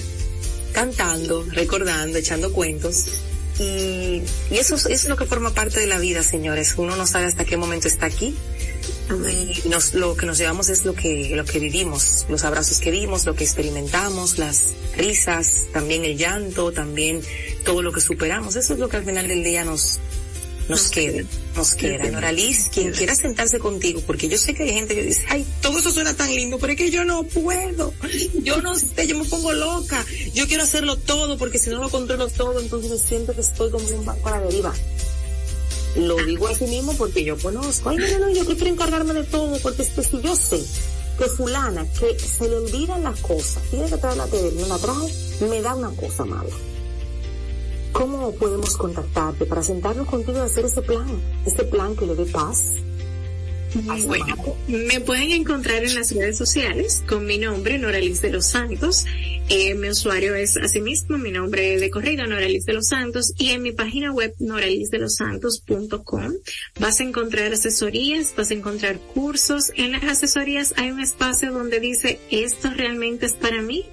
cantando, 0.73 1.45
recordando, 1.51 2.19
echando 2.19 2.53
cuentos. 2.53 3.07
Y, 3.59 4.23
eso 4.51 4.75
es 4.89 5.09
lo 5.09 5.17
que 5.17 5.27
forma 5.27 5.55
parte 5.55 5.79
de 5.79 5.87
la 5.87 5.99
vida, 5.99 6.23
señores. 6.23 6.75
Uno 6.77 6.97
no 6.97 7.07
sabe 7.07 7.27
hasta 7.27 7.45
qué 7.45 7.57
momento 7.57 7.87
está 7.87 8.07
aquí 8.07 8.35
Y 9.65 9.69
nos, 9.69 9.95
lo 9.95 10.17
que 10.17 10.27
nos 10.27 10.39
llevamos 10.39 10.69
es 10.69 10.85
lo 10.85 10.95
que, 10.95 11.31
lo 11.35 11.45
que 11.45 11.59
vivimos, 11.59 12.25
los 12.29 12.45
abrazos 12.45 12.79
que 12.79 12.91
vimos, 12.91 13.27
lo 13.27 13.35
que 13.35 13.45
experimentamos, 13.45 14.39
las 14.39 14.73
risas, 14.97 15.67
también 15.73 16.05
el 16.05 16.17
llanto, 16.17 16.73
también 16.73 17.21
todo 17.65 17.83
lo 17.83 17.93
que 17.93 18.01
superamos. 18.01 18.57
Eso 18.57 18.73
es 18.73 18.79
lo 18.79 18.89
que 18.89 18.97
al 18.97 19.05
final 19.05 19.29
del 19.29 19.45
día 19.45 19.65
nos, 19.65 20.01
nos 20.69 20.91
queda, 20.91 21.23
nos 21.57 21.75
queda. 21.75 22.11
Noraliz, 22.11 22.71
quien 22.73 22.93
quiera 22.93 23.15
sentarse 23.15 23.59
contigo, 23.59 24.01
porque 24.07 24.29
yo 24.29 24.39
sé 24.39 24.55
que 24.55 24.63
hay 24.63 24.73
gente 24.73 24.95
que 24.95 25.03
dice, 25.03 25.25
ay, 25.29 25.47
todo 25.61 25.79
eso 25.79 25.91
suena 25.91 26.15
tan 26.15 26.35
lindo, 26.35 26.59
pero 26.59 26.73
es 26.73 26.79
que 26.79 26.91
yo 26.91 27.05
no 27.05 27.25
puedo, 27.25 27.93
yo 28.43 28.63
no 28.63 28.75
sé, 28.75 29.07
yo 29.07 29.19
me 29.19 29.25
pongo 29.25 29.53
loca, 29.53 30.05
yo 30.33 30.47
quiero 30.47 30.63
hacerlo 30.63 30.97
todo, 30.97 31.37
porque 31.37 31.59
si 31.59 31.71
no 31.71 31.79
lo 31.79 31.91
controlo 31.91 32.29
todo, 32.29 32.61
entonces 32.61 33.03
siento 33.07 33.35
que 33.35 33.43
estoy 33.43 33.71
como 33.71 33.87
un 33.87 34.05
banco 34.05 34.29
a 34.29 34.39
la 34.39 34.47
deriva. 34.47 34.75
Lo 35.97 36.17
digo 36.17 36.49
así 36.49 36.67
mismo 36.67 36.93
porque 36.95 37.25
yo 37.25 37.39
conozco, 37.39 37.91
ay, 37.91 37.99
no, 37.99 38.19
no, 38.19 38.31
yo 38.31 38.45
prefiero 38.45 38.73
encargarme 38.73 39.15
de 39.15 39.25
todo, 39.25 39.59
porque 39.61 39.83
es 39.83 39.91
que 39.91 40.03
si 40.03 40.21
yo 40.21 40.35
sé 40.35 40.61
que 41.19 41.25
fulana, 41.27 41.87
que 41.93 42.19
se 42.19 42.49
le 42.49 42.57
olvidan 42.57 43.05
las 43.05 43.21
cosas, 43.21 43.63
tiene 43.71 43.89
que 43.89 43.97
traerla 43.97 44.27
que 44.27 44.51
me 44.57 44.67
la 44.67 44.79
traje, 44.79 45.13
me 45.49 45.63
da 45.63 45.77
una 45.77 45.91
cosa 45.91 46.25
mala 46.25 46.51
¿Cómo 47.95 48.33
podemos 48.33 48.77
contactarte 48.77 49.47
para 49.47 49.63
sentarnos 49.63 50.09
contigo 50.09 50.39
y 50.39 50.41
hacer 50.41 50.65
ese 50.65 50.83
plan? 50.83 51.07
Ese 51.47 51.63
plan 51.63 51.95
que 51.95 52.07
le 52.07 52.17
dé 52.17 52.27
paz. 52.27 52.73
Bueno, 53.75 54.57
me 54.69 55.01
pueden 55.01 55.33
encontrar 55.33 55.83
en 55.83 55.97
las 55.97 56.13
redes 56.13 56.39
sociales 56.39 57.03
con 57.09 57.27
mi 57.27 57.39
nombre, 57.39 57.77
Noralis 57.77 58.23
de 58.23 58.31
los 58.31 58.47
Santos. 58.47 59.05
Eh, 59.49 59.75
mi 59.75 59.89
usuario 59.89 60.37
es 60.37 60.57
asimismo 60.57 61.19
mi 61.19 61.33
nombre 61.33 61.77
de 61.79 61.91
corrido, 61.91 62.25
Noralis 62.25 62.67
de 62.67 62.75
los 62.75 62.87
Santos. 62.87 63.35
Y 63.37 63.51
en 63.51 63.63
mi 63.63 63.73
página 63.73 64.13
web, 64.13 64.33
noralisdelosantos.com, 64.39 66.33
vas 66.79 67.01
a 67.01 67.03
encontrar 67.03 67.53
asesorías, 67.53 68.35
vas 68.37 68.51
a 68.51 68.55
encontrar 68.55 69.01
cursos. 69.01 69.73
En 69.75 69.91
las 69.93 70.05
asesorías 70.05 70.75
hay 70.77 70.93
un 70.93 71.01
espacio 71.01 71.53
donde 71.53 71.81
dice, 71.81 72.21
esto 72.31 72.71
realmente 72.71 73.27
es 73.27 73.33
para 73.33 73.61
mí. 73.61 73.87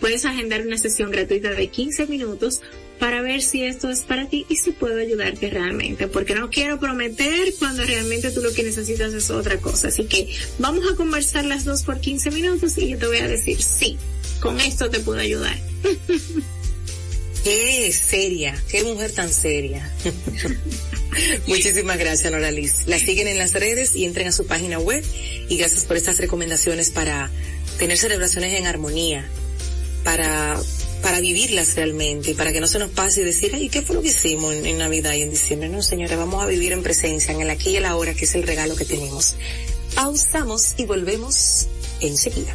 Puedes 0.00 0.24
agendar 0.24 0.66
una 0.66 0.78
sesión 0.78 1.12
gratuita 1.12 1.50
de 1.50 1.68
15 1.68 2.06
minutos 2.06 2.60
para 2.98 3.22
ver 3.22 3.42
si 3.42 3.62
esto 3.62 3.90
es 3.90 4.02
para 4.02 4.28
ti 4.28 4.44
y 4.48 4.56
si 4.56 4.72
puedo 4.72 4.98
ayudarte 4.98 5.50
realmente, 5.50 6.08
porque 6.08 6.34
no 6.34 6.50
quiero 6.50 6.78
prometer 6.80 7.54
cuando 7.58 7.84
realmente 7.84 8.30
tú 8.30 8.42
lo 8.42 8.52
que 8.52 8.62
necesitas 8.62 9.12
es 9.12 9.30
otra 9.30 9.58
cosa. 9.58 9.88
Así 9.88 10.04
que 10.04 10.28
vamos 10.58 10.84
a 10.90 10.96
conversar 10.96 11.44
las 11.44 11.64
dos 11.64 11.82
por 11.82 12.00
15 12.00 12.30
minutos 12.30 12.76
y 12.78 12.88
yo 12.88 12.98
te 12.98 13.06
voy 13.06 13.18
a 13.18 13.28
decir, 13.28 13.62
sí, 13.62 13.98
con 14.40 14.60
esto 14.60 14.90
te 14.90 15.00
puedo 15.00 15.20
ayudar. 15.20 15.56
Qué 17.44 17.92
seria, 17.92 18.60
qué 18.68 18.82
mujer 18.82 19.12
tan 19.12 19.32
seria. 19.32 19.90
Muchísimas 21.46 21.96
gracias, 21.96 22.30
Noraliz. 22.30 22.86
La 22.86 22.98
siguen 22.98 23.28
en 23.28 23.38
las 23.38 23.52
redes 23.52 23.94
y 23.94 24.04
entren 24.04 24.26
a 24.26 24.32
su 24.32 24.46
página 24.46 24.78
web 24.78 25.04
y 25.48 25.56
gracias 25.56 25.84
por 25.84 25.96
estas 25.96 26.18
recomendaciones 26.18 26.90
para 26.90 27.30
tener 27.78 27.96
celebraciones 27.96 28.52
en 28.54 28.66
armonía, 28.66 29.24
para 30.04 30.60
para 31.02 31.20
vivirlas 31.20 31.74
realmente, 31.74 32.34
para 32.34 32.52
que 32.52 32.60
no 32.60 32.66
se 32.66 32.78
nos 32.78 32.90
pase 32.90 33.20
y 33.20 33.24
decir, 33.24 33.52
ay, 33.54 33.68
¿qué 33.68 33.82
fue 33.82 33.96
lo 33.96 34.02
que 34.02 34.08
hicimos 34.08 34.54
en, 34.54 34.78
Navidad 34.78 35.14
y 35.14 35.22
en 35.22 35.30
diciembre? 35.30 35.68
No, 35.68 35.82
señores, 35.82 36.16
vamos 36.16 36.42
a 36.42 36.46
vivir 36.46 36.72
en 36.72 36.82
presencia, 36.82 37.32
en 37.32 37.40
el 37.40 37.50
aquí 37.50 37.70
y 37.70 37.76
el 37.76 37.84
ahora, 37.84 38.14
que 38.14 38.24
es 38.24 38.34
el 38.34 38.42
regalo 38.42 38.76
que 38.76 38.84
tenemos. 38.84 39.36
Pausamos 39.94 40.74
y 40.76 40.84
volvemos 40.84 41.66
enseguida. 42.00 42.54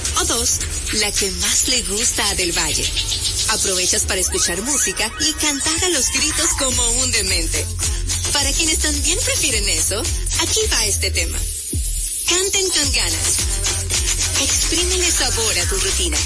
O 0.19 0.25
dos, 0.25 0.59
la 0.93 1.11
que 1.11 1.31
más 1.31 1.67
le 1.67 1.81
gusta 1.83 2.27
a 2.29 2.35
Del 2.35 2.51
Valle. 2.51 2.89
Aprovechas 3.49 4.03
para 4.03 4.21
escuchar 4.21 4.61
música 4.61 5.11
y 5.19 5.33
cantar 5.33 5.83
a 5.85 5.89
los 5.89 6.09
gritos 6.11 6.47
como 6.59 6.91
un 6.91 7.11
demente. 7.11 7.65
Para 8.33 8.51
quienes 8.53 8.79
también 8.79 9.19
prefieren 9.23 9.67
eso, 9.69 10.01
aquí 10.39 10.59
va 10.71 10.85
este 10.85 11.11
tema. 11.11 11.39
Canten 12.27 12.69
con 12.69 12.91
ganas. 12.93 13.37
Exprímele 14.41 15.11
sabor 15.11 15.59
a 15.59 15.65
tu 15.69 15.75
rutina 15.75 16.17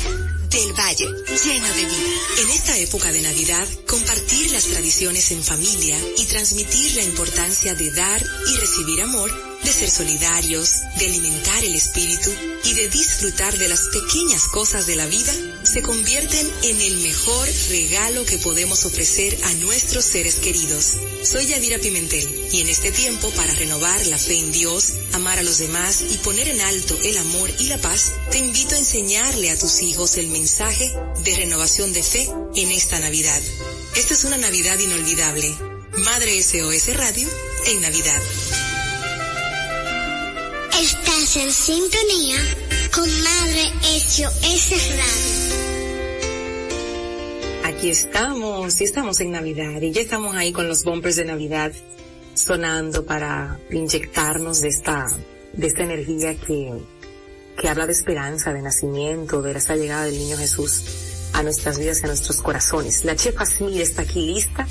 del 0.55 0.73
Valle, 0.73 1.05
lleno 1.05 1.67
de 1.67 1.85
vida. 1.85 2.41
En 2.41 2.49
esta 2.51 2.77
época 2.77 3.11
de 3.11 3.21
Navidad, 3.21 3.67
compartir 3.87 4.51
las 4.51 4.65
tradiciones 4.65 5.31
en 5.31 5.43
familia 5.43 5.99
y 6.17 6.25
transmitir 6.25 6.95
la 6.95 7.03
importancia 7.03 7.75
de 7.75 7.91
dar 7.91 8.21
y 8.21 8.55
recibir 8.57 9.01
amor, 9.01 9.54
de 9.65 9.73
ser 9.73 9.89
solidarios, 9.89 10.81
de 10.99 11.07
alimentar 11.07 11.63
el 11.63 11.75
espíritu 11.75 12.31
y 12.65 12.73
de 12.75 12.87
disfrutar 12.87 13.57
de 13.57 13.67
las 13.67 13.87
pequeñas 13.87 14.47
cosas 14.47 14.85
de 14.85 14.95
la 14.95 15.07
vida, 15.07 15.33
se 15.63 15.81
convierten 15.81 16.47
en 16.63 16.79
el 16.79 16.97
mejor 16.97 17.49
regalo 17.69 18.25
que 18.25 18.37
podemos 18.37 18.85
ofrecer 18.85 19.35
a 19.43 19.53
nuestros 19.53 20.05
seres 20.05 20.35
queridos. 20.35 20.93
Soy 21.23 21.47
Yadira 21.47 21.79
Pimentel 21.79 22.47
y 22.51 22.61
en 22.61 22.69
este 22.69 22.91
tiempo 22.91 23.27
para 23.31 23.55
renovar 23.55 24.05
la 24.05 24.19
fe 24.19 24.37
en 24.37 24.51
Dios, 24.51 24.93
amar 25.13 25.39
a 25.39 25.43
los 25.43 25.57
demás 25.57 26.03
y 26.11 26.17
poner 26.19 26.47
en 26.47 26.61
alto 26.61 26.95
el 27.03 27.17
amor 27.17 27.49
y 27.59 27.65
la 27.65 27.79
paz, 27.79 28.11
te 28.29 28.37
invito 28.37 28.75
a 28.75 28.79
enseñarle 28.79 29.49
a 29.49 29.57
tus 29.57 29.81
hijos 29.81 30.17
el 30.17 30.27
mensaje 30.27 30.93
de 31.23 31.35
renovación 31.35 31.91
de 31.91 32.03
fe 32.03 32.29
en 32.55 32.71
esta 32.71 32.99
Navidad. 32.99 33.41
Esta 33.95 34.13
es 34.13 34.23
una 34.25 34.37
Navidad 34.37 34.77
inolvidable. 34.77 35.51
Madre 35.97 36.43
SOS 36.43 36.95
Radio 36.95 37.27
en 37.65 37.81
Navidad. 37.81 38.21
En 41.37 41.51
sintonía 41.51 42.37
con 42.93 43.03
Madre 43.03 43.69
SOS 43.99 44.69
Radio. 44.91 45.25
Aquí 47.65 47.89
estamos, 47.89 48.79
y 48.79 48.85
estamos 48.85 49.19
en 49.19 49.31
Navidad, 49.31 49.81
y 49.81 49.91
ya 49.91 50.01
estamos 50.01 50.33
ahí 50.37 50.53
con 50.53 50.69
los 50.69 50.85
bumpers 50.85 51.17
de 51.17 51.25
Navidad 51.25 51.73
sonando 52.35 53.05
para 53.05 53.59
inyectarnos 53.69 54.61
de 54.61 54.69
esta, 54.69 55.07
de 55.51 55.67
esta 55.67 55.83
energía 55.83 56.35
que, 56.35 56.71
que 57.59 57.67
habla 57.67 57.85
de 57.85 57.91
esperanza, 57.91 58.53
de 58.53 58.61
nacimiento, 58.61 59.41
de 59.41 59.51
esa 59.57 59.75
llegada 59.75 60.05
del 60.05 60.17
niño 60.17 60.37
Jesús 60.37 60.83
a 61.33 61.43
nuestras 61.43 61.77
vidas 61.77 61.99
y 61.99 62.05
a 62.05 62.07
nuestros 62.07 62.37
corazones. 62.37 63.03
La 63.03 63.17
chef 63.17 63.41
Asmir 63.41 63.81
está 63.81 64.03
aquí 64.03 64.25
lista 64.25 64.65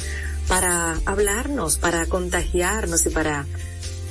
para 0.48 0.98
hablarnos, 1.05 1.77
para 1.77 2.07
contagiarnos 2.07 3.05
y 3.05 3.11
para, 3.11 3.44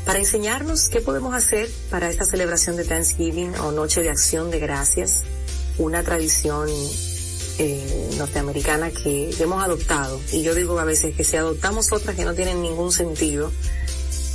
para 0.05 0.19
enseñarnos 0.19 0.89
qué 0.89 1.01
podemos 1.01 1.33
hacer 1.33 1.69
para 1.89 2.09
esta 2.09 2.25
celebración 2.25 2.75
de 2.75 2.83
Thanksgiving 2.83 3.55
o 3.59 3.71
Noche 3.71 4.01
de 4.01 4.09
Acción 4.09 4.51
de 4.51 4.59
Gracias, 4.59 5.23
una 5.77 6.03
tradición 6.03 6.69
eh, 7.59 8.09
norteamericana 8.17 8.91
que 8.91 9.33
hemos 9.39 9.63
adoptado. 9.63 10.19
Y 10.31 10.41
yo 10.43 10.55
digo 10.55 10.77
a 10.79 10.83
veces 10.83 11.15
que 11.15 11.23
si 11.23 11.37
adoptamos 11.37 11.91
otras 11.91 12.15
que 12.15 12.25
no 12.25 12.33
tienen 12.33 12.61
ningún 12.61 12.91
sentido, 12.91 13.51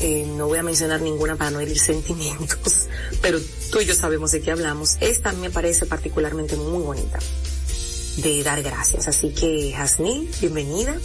eh, 0.00 0.26
no 0.36 0.46
voy 0.46 0.58
a 0.58 0.62
mencionar 0.62 1.02
ninguna 1.02 1.36
para 1.36 1.50
no 1.50 1.60
herir 1.60 1.78
sentimientos, 1.80 2.86
pero 3.20 3.38
tú 3.70 3.80
y 3.80 3.84
yo 3.84 3.94
sabemos 3.94 4.30
de 4.30 4.40
qué 4.40 4.50
hablamos. 4.50 4.96
Esta 5.00 5.32
me 5.32 5.50
parece 5.50 5.86
particularmente 5.86 6.56
muy 6.56 6.82
bonita 6.82 7.18
de 8.18 8.42
dar 8.42 8.62
gracias. 8.62 9.08
Así 9.08 9.30
que, 9.30 9.72
Jasmine, 9.76 10.28
bienvenida. 10.40 10.96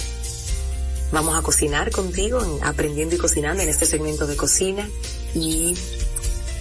Vamos 1.13 1.37
a 1.37 1.43
cocinar 1.43 1.91
contigo, 1.91 2.59
aprendiendo 2.63 3.13
y 3.13 3.19
cocinando 3.19 3.61
en 3.61 3.69
este 3.69 3.85
segmento 3.85 4.25
de 4.25 4.35
cocina 4.35 4.89
y 5.35 5.75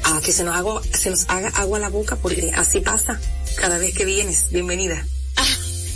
a 0.04 0.20
que 0.20 0.30
se 0.30 0.44
nos 0.44 0.54
haga, 0.54 0.82
se 0.92 1.08
nos 1.08 1.24
haga 1.30 1.48
agua 1.48 1.78
a 1.78 1.80
la 1.80 1.88
boca 1.88 2.16
porque 2.16 2.52
así 2.54 2.80
pasa 2.80 3.18
cada 3.56 3.78
vez 3.78 3.96
que 3.96 4.04
vienes. 4.04 4.50
Bienvenida. 4.50 5.06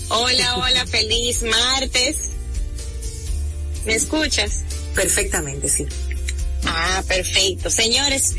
Hola, 0.09 0.57
hola, 0.57 0.87
feliz 0.87 1.43
martes. 1.43 2.31
¿Me 3.85 3.95
escuchas? 3.95 4.63
Perfectamente, 4.95 5.69
sí. 5.69 5.87
Ah, 6.65 7.05
perfecto. 7.07 7.69
Señores, 7.69 8.37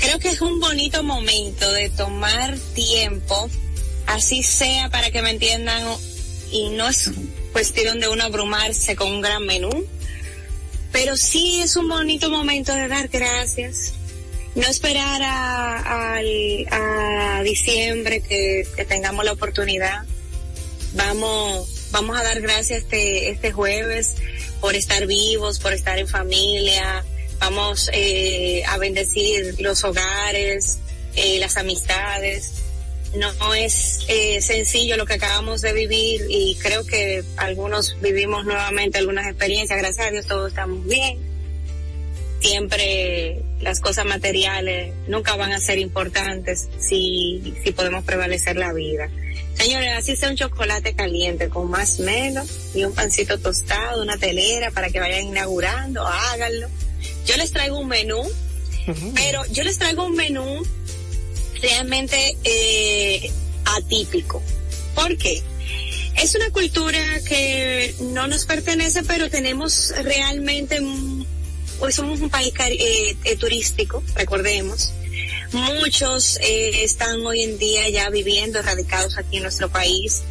creo 0.00 0.18
que 0.18 0.30
es 0.30 0.40
un 0.40 0.58
bonito 0.58 1.04
momento 1.04 1.70
de 1.72 1.88
tomar 1.90 2.58
tiempo, 2.74 3.48
así 4.08 4.42
sea 4.42 4.90
para 4.90 5.12
que 5.12 5.22
me 5.22 5.30
entiendan, 5.30 5.84
y 6.50 6.70
no 6.70 6.88
es 6.88 7.10
cuestión 7.56 8.00
de 8.00 8.08
uno 8.08 8.22
abrumarse 8.22 8.96
con 8.96 9.10
un 9.10 9.22
gran 9.22 9.46
menú, 9.46 9.70
pero 10.92 11.16
sí 11.16 11.62
es 11.62 11.76
un 11.76 11.88
bonito 11.88 12.28
momento 12.28 12.74
de 12.74 12.86
dar 12.86 13.08
gracias 13.08 13.94
no 14.54 14.66
esperar 14.66 15.22
a, 15.22 16.18
a, 16.18 17.42
diciembre 17.42 18.20
que, 18.20 18.66
que, 18.76 18.84
tengamos 18.84 19.24
la 19.24 19.32
oportunidad. 19.32 20.04
Vamos, 20.92 21.88
vamos 21.92 22.18
a 22.18 22.22
dar 22.22 22.42
gracias 22.42 22.82
este, 22.82 23.30
este 23.30 23.52
jueves 23.52 24.16
por 24.60 24.74
estar 24.76 25.06
vivos, 25.06 25.58
por 25.58 25.72
estar 25.72 25.98
en 25.98 26.08
familia. 26.08 27.06
Vamos 27.38 27.88
eh, 27.94 28.64
a 28.66 28.76
bendecir 28.76 29.56
los 29.60 29.82
hogares, 29.82 30.76
eh, 31.14 31.38
las 31.38 31.56
amistades. 31.56 32.65
No, 33.16 33.54
es 33.54 34.00
eh, 34.08 34.40
sencillo 34.40 34.96
lo 34.96 35.06
que 35.06 35.14
acabamos 35.14 35.60
de 35.60 35.72
vivir 35.72 36.26
y 36.28 36.56
creo 36.56 36.84
que 36.84 37.24
algunos 37.36 37.96
vivimos 38.00 38.44
nuevamente 38.44 38.98
algunas 38.98 39.26
experiencias. 39.26 39.78
Gracias 39.78 40.06
a 40.06 40.10
Dios 40.10 40.26
todos 40.26 40.50
estamos 40.50 40.84
bien 40.86 41.36
siempre 42.40 43.42
las 43.60 43.80
cosas 43.80 44.04
materiales 44.04 44.92
nunca 45.08 45.36
van 45.36 45.52
a 45.52 45.58
ser 45.58 45.78
importantes 45.78 46.68
si, 46.78 47.54
si 47.64 47.72
podemos 47.72 48.04
prevalecer 48.04 48.56
la 48.56 48.72
vida. 48.72 49.08
Señores, 49.54 49.90
así 49.96 50.16
sea 50.16 50.30
un 50.30 50.36
chocolate 50.36 50.94
caliente 50.94 51.48
con 51.48 51.70
más 51.70 51.98
menos 51.98 52.46
y 52.74 52.84
un 52.84 52.94
pancito 52.94 53.38
tostado, 53.38 54.02
una 54.02 54.18
telera 54.18 54.70
para 54.70 54.90
que 54.90 55.00
vayan 55.00 55.28
inaugurando, 55.28 56.06
háganlo. 56.06 56.68
Yo 57.24 57.36
les 57.36 57.52
traigo 57.52 57.78
un 57.78 57.88
menú, 57.88 58.22
pero 59.14 59.44
yo 59.46 59.64
les 59.64 59.78
traigo 59.78 60.04
un 60.04 60.14
menú 60.14 60.62
realmente 61.60 62.36
eh, 62.44 63.30
atípico. 63.64 64.42
¿Por 64.94 65.16
qué? 65.18 65.42
Es 66.22 66.34
una 66.34 66.50
cultura 66.50 66.98
que 67.28 67.94
no 68.00 68.26
nos 68.26 68.46
pertenece, 68.46 69.02
pero 69.02 69.28
tenemos 69.28 69.92
realmente 70.02 70.80
hoy 71.78 71.92
somos 71.92 72.20
un 72.20 72.30
país 72.30 72.52
eh, 72.58 73.16
eh, 73.24 73.36
turístico, 73.36 74.02
recordemos. 74.14 74.92
Muchos 75.52 76.38
eh, 76.38 76.84
están 76.84 77.24
hoy 77.24 77.42
en 77.42 77.58
día 77.58 77.88
ya 77.88 78.10
viviendo, 78.10 78.62
radicados 78.62 79.18
aquí 79.18 79.36
en 79.36 79.44
nuestro 79.44 79.68
país. 79.68 80.22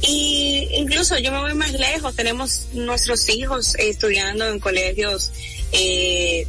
Y 0.00 0.68
incluso 0.72 1.16
yo 1.18 1.30
me 1.30 1.40
voy 1.40 1.54
más 1.54 1.72
lejos, 1.72 2.16
tenemos 2.16 2.68
nuestros 2.72 3.28
hijos 3.28 3.76
estudiando 3.76 4.46
en 4.48 4.58
colegios 4.58 5.30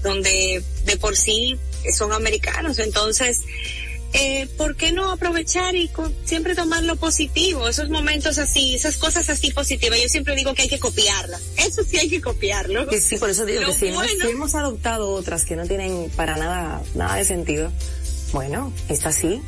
donde 0.01 0.63
de 0.85 0.97
por 0.97 1.15
sí 1.15 1.57
son 1.95 2.11
americanos, 2.13 2.79
entonces 2.79 3.41
eh, 4.13 4.47
¿por 4.57 4.75
qué 4.75 4.91
no 4.91 5.11
aprovechar 5.11 5.75
y 5.75 5.89
siempre 6.23 6.55
tomar 6.55 6.83
lo 6.83 6.95
positivo? 6.95 7.67
Esos 7.67 7.89
momentos 7.89 8.37
así, 8.37 8.75
esas 8.75 8.97
cosas 8.97 9.29
así 9.29 9.51
positivas. 9.51 9.99
Yo 10.01 10.07
siempre 10.07 10.35
digo 10.35 10.53
que 10.53 10.63
hay 10.63 10.69
que 10.69 10.79
copiarlas. 10.79 11.41
Eso 11.57 11.83
sí 11.83 11.97
hay 11.97 12.09
que 12.09 12.21
copiarlo. 12.21 12.87
Sí, 12.91 13.17
por 13.17 13.31
eso 13.31 13.45
digo 13.45 13.65
que 13.65 13.73
si, 13.73 13.87
hemos, 13.87 14.55
adoptado 14.55 15.11
otras 15.11 15.45
que 15.45 15.55
no 15.55 15.65
tienen 15.65 16.11
para 16.15 16.37
nada, 16.37 16.83
nada 16.93 17.15
de 17.15 17.25
sentido, 17.25 17.71
bueno, 18.31 18.71
esta 18.87 19.11
sí. 19.11 19.41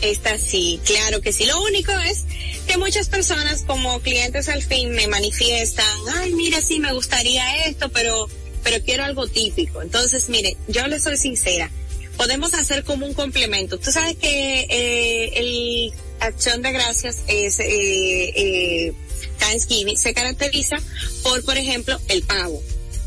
Esta 0.00 0.38
sí, 0.38 0.80
claro 0.84 1.20
que 1.20 1.32
sí. 1.32 1.44
Lo 1.46 1.60
único 1.62 1.92
es 1.92 2.24
que 2.66 2.76
muchas 2.76 3.08
personas 3.08 3.62
como 3.66 4.00
clientes 4.00 4.48
al 4.48 4.62
fin 4.62 4.90
me 4.90 5.08
manifiestan, 5.08 5.86
ay, 6.14 6.32
mira, 6.34 6.60
sí, 6.60 6.78
me 6.78 6.92
gustaría 6.92 7.66
esto, 7.66 7.88
pero, 7.88 8.28
pero 8.62 8.84
quiero 8.84 9.04
algo 9.04 9.26
típico. 9.26 9.82
Entonces, 9.82 10.28
mire, 10.28 10.56
yo 10.68 10.86
le 10.86 11.00
soy 11.00 11.16
sincera 11.16 11.70
podemos 12.16 12.54
hacer 12.54 12.84
como 12.84 13.06
un 13.06 13.14
complemento. 13.14 13.78
Tú 13.78 13.90
sabes 13.90 14.16
que 14.16 14.66
eh, 14.68 15.32
el 15.36 15.92
acción 16.20 16.62
de 16.62 16.72
gracias 16.72 17.22
es 17.26 17.58
eh, 17.58 17.66
eh, 17.68 18.92
Thanksgiving 19.38 19.96
se 19.96 20.14
caracteriza 20.14 20.76
por, 21.22 21.44
por 21.44 21.56
ejemplo, 21.56 21.98
el 22.08 22.22
pavo. 22.22 22.62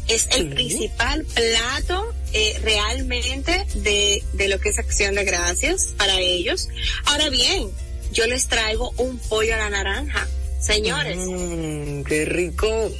Es 0.07 0.27
el 0.31 0.49
principal 0.49 1.25
plato 1.25 2.13
eh, 2.33 2.59
realmente 2.61 3.65
de, 3.75 4.21
de 4.33 4.47
lo 4.49 4.59
que 4.59 4.69
es 4.69 4.77
acción 4.77 5.15
de 5.15 5.23
gracias 5.23 5.93
para 5.97 6.19
ellos. 6.19 6.67
Ahora 7.05 7.29
bien, 7.29 7.71
yo 8.11 8.27
les 8.27 8.47
traigo 8.47 8.93
un 8.97 9.17
pollo 9.17 9.55
a 9.55 9.57
la 9.57 9.69
naranja. 9.69 10.27
Señores. 10.59 11.17
Mm, 11.17 12.03
qué 12.03 12.25
rico. 12.25 12.91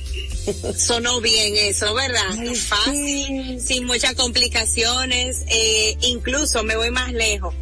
Sonó 0.78 1.22
bien 1.22 1.56
eso, 1.58 1.94
¿verdad? 1.94 2.36
Fácil, 2.56 3.60
sin 3.60 3.86
muchas 3.86 4.16
complicaciones, 4.16 5.44
eh, 5.48 5.98
incluso 6.02 6.64
me 6.64 6.76
voy 6.76 6.92
más 6.92 7.12
lejos. 7.14 7.54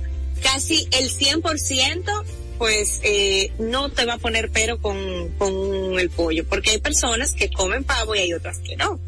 Casi 0.42 0.88
el 0.92 1.10
100% 1.10 2.24
pues 2.58 3.02
eh, 3.04 3.52
no 3.60 3.90
te 3.90 4.06
va 4.06 4.14
a 4.14 4.18
poner 4.18 4.50
pero 4.52 4.80
con, 4.80 5.30
con 5.38 6.00
el 6.00 6.10
pollo, 6.10 6.46
porque 6.48 6.72
hay 6.72 6.78
personas 6.78 7.34
que 7.34 7.50
comen 7.50 7.84
pavo 7.84 8.16
y 8.16 8.20
hay 8.20 8.34
otras 8.34 8.60
que 8.60 8.76
no. 8.76 9.00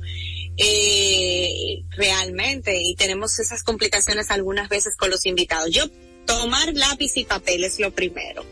Eh, 0.57 1.83
realmente, 1.91 2.81
y 2.81 2.95
tenemos 2.95 3.39
esas 3.39 3.63
complicaciones 3.63 4.31
algunas 4.31 4.69
veces 4.69 4.95
con 4.97 5.09
los 5.09 5.25
invitados. 5.25 5.69
Yo, 5.71 5.83
tomar 6.25 6.73
lápiz 6.73 7.15
y 7.17 7.25
papel 7.25 7.63
es 7.63 7.79
lo 7.79 7.91
primero 7.91 8.43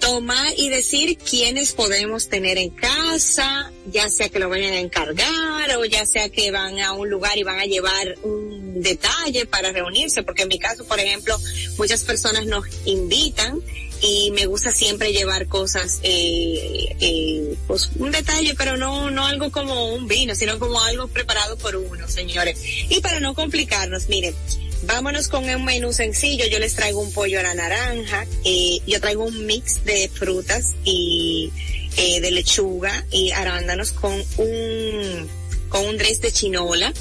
tomar 0.00 0.52
y 0.56 0.68
decir 0.70 1.16
quiénes 1.18 1.72
podemos 1.72 2.28
tener 2.28 2.58
en 2.58 2.70
casa, 2.70 3.70
ya 3.86 4.08
sea 4.08 4.28
que 4.28 4.38
lo 4.38 4.48
vayan 4.48 4.72
a 4.72 4.80
encargar 4.80 5.76
o 5.76 5.84
ya 5.84 6.04
sea 6.06 6.28
que 6.30 6.50
van 6.50 6.80
a 6.80 6.92
un 6.92 7.08
lugar 7.08 7.38
y 7.38 7.42
van 7.42 7.60
a 7.60 7.66
llevar 7.66 8.16
un 8.22 8.82
detalle 8.82 9.46
para 9.46 9.70
reunirse, 9.72 10.22
porque 10.22 10.42
en 10.42 10.48
mi 10.48 10.58
caso, 10.58 10.84
por 10.84 10.98
ejemplo, 10.98 11.38
muchas 11.76 12.02
personas 12.02 12.46
nos 12.46 12.64
invitan 12.86 13.60
y 14.02 14.30
me 14.30 14.46
gusta 14.46 14.72
siempre 14.72 15.12
llevar 15.12 15.46
cosas, 15.46 16.00
eh, 16.02 16.96
eh, 17.00 17.54
pues 17.66 17.90
un 17.96 18.10
detalle, 18.10 18.54
pero 18.56 18.76
no, 18.76 19.10
no 19.10 19.26
algo 19.26 19.50
como 19.50 19.92
un 19.92 20.08
vino, 20.08 20.34
sino 20.34 20.58
como 20.58 20.80
algo 20.80 21.08
preparado 21.08 21.58
por 21.58 21.76
uno, 21.76 22.08
señores. 22.08 22.58
Y 22.88 23.00
para 23.00 23.20
no 23.20 23.34
complicarnos, 23.34 24.08
miren, 24.08 24.34
Vámonos 24.82 25.28
con 25.28 25.48
un 25.48 25.64
menú 25.64 25.92
sencillo. 25.92 26.46
Yo 26.46 26.58
les 26.58 26.74
traigo 26.74 27.00
un 27.00 27.12
pollo 27.12 27.40
a 27.40 27.42
la 27.42 27.54
naranja. 27.54 28.26
Eh, 28.44 28.78
yo 28.86 29.00
traigo 29.00 29.24
un 29.24 29.46
mix 29.46 29.84
de 29.84 30.08
frutas 30.08 30.74
y 30.84 31.52
eh, 31.96 32.20
de 32.20 32.30
lechuga 32.30 33.04
y 33.10 33.30
arándanos 33.32 33.92
con 33.92 34.12
un 34.38 35.28
con 35.68 35.86
un 35.86 35.96
dress 35.98 36.20
de 36.20 36.32
chinola 36.32 36.92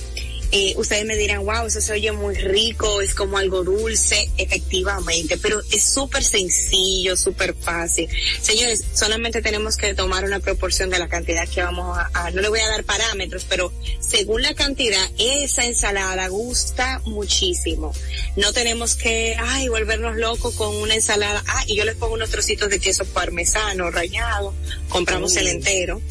eh, 0.51 0.73
ustedes 0.77 1.05
me 1.05 1.15
dirán, 1.15 1.45
wow, 1.45 1.67
eso 1.67 1.79
se 1.79 1.93
oye 1.93 2.11
muy 2.11 2.35
rico, 2.35 3.01
es 3.01 3.13
como 3.13 3.37
algo 3.37 3.63
dulce, 3.63 4.29
efectivamente, 4.37 5.37
pero 5.37 5.61
es 5.71 5.83
súper 5.83 6.23
sencillo, 6.23 7.15
súper 7.15 7.53
fácil. 7.53 8.09
Señores, 8.41 8.83
solamente 8.93 9.41
tenemos 9.41 9.77
que 9.77 9.93
tomar 9.93 10.25
una 10.25 10.39
proporción 10.39 10.89
de 10.89 10.97
la 10.97 11.07
cantidad 11.07 11.47
que 11.47 11.61
vamos 11.61 11.97
a, 12.13 12.31
no 12.31 12.41
le 12.41 12.49
voy 12.49 12.59
a 12.59 12.67
dar 12.67 12.83
parámetros, 12.83 13.45
pero 13.47 13.71
según 13.99 14.41
la 14.41 14.55
cantidad, 14.55 15.07
esa 15.19 15.65
ensalada 15.65 16.27
gusta 16.29 17.01
muchísimo. 17.05 17.93
No 18.35 18.51
tenemos 18.51 18.95
que, 18.95 19.35
ay, 19.39 19.67
volvernos 19.67 20.17
locos 20.17 20.55
con 20.55 20.75
una 20.75 20.95
ensalada, 20.95 21.43
ah, 21.47 21.63
y 21.67 21.75
yo 21.75 21.85
les 21.85 21.95
pongo 21.95 22.15
unos 22.15 22.29
trocitos 22.31 22.69
de 22.69 22.79
queso 22.79 23.05
parmesano 23.05 23.91
rallado, 23.91 24.53
compramos 24.89 25.35
el 25.35 25.47
entero 25.47 26.01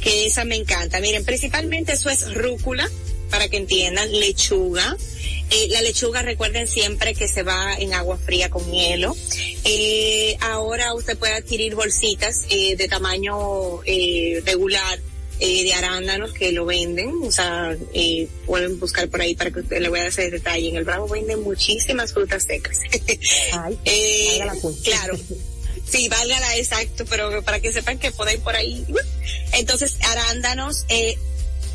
que 0.00 0.26
esa 0.26 0.44
me 0.44 0.56
encanta. 0.56 1.00
Miren, 1.00 1.24
principalmente 1.24 1.92
eso 1.92 2.10
es 2.10 2.32
rúcula, 2.34 2.88
para 3.30 3.48
que 3.48 3.56
entiendan, 3.56 4.10
lechuga. 4.12 4.96
Eh, 5.50 5.68
la 5.70 5.80
lechuga 5.80 6.22
recuerden 6.22 6.66
siempre 6.66 7.14
que 7.14 7.28
se 7.28 7.42
va 7.44 7.74
en 7.76 7.94
agua 7.94 8.18
fría 8.18 8.50
con 8.50 8.70
hielo. 8.70 9.16
Eh, 9.64 10.36
ahora 10.40 10.94
usted 10.94 11.16
puede 11.16 11.34
adquirir 11.34 11.74
bolsitas 11.74 12.44
eh, 12.50 12.76
de 12.76 12.88
tamaño 12.88 13.80
regular 14.44 14.98
de 15.38 15.74
arándanos 15.74 16.32
que 16.32 16.50
lo 16.52 16.64
venden, 16.64 17.12
o 17.22 17.30
sea, 17.30 17.76
eh, 17.92 18.26
pueden 18.46 18.80
buscar 18.80 19.08
por 19.08 19.20
ahí 19.20 19.34
para 19.34 19.50
que 19.50 19.60
usted 19.60 19.80
le 19.80 19.90
voy 19.90 19.98
a 19.98 20.02
dar 20.02 20.08
ese 20.08 20.30
detalle. 20.30 20.68
En 20.70 20.76
el 20.76 20.84
Bravo 20.84 21.06
venden 21.08 21.42
muchísimas 21.42 22.12
frutas 22.12 22.44
secas. 22.44 22.78
Ay, 23.52 23.78
eh, 23.84 24.40
claro. 24.82 25.18
Sí, 25.86 26.08
válgala 26.08 26.56
exacto, 26.56 27.04
pero 27.04 27.42
para 27.42 27.60
que 27.60 27.72
sepan 27.72 27.98
que 27.98 28.10
pueden 28.12 28.40
por 28.40 28.56
ahí. 28.56 28.84
Entonces, 29.52 29.98
arándanos, 30.02 30.86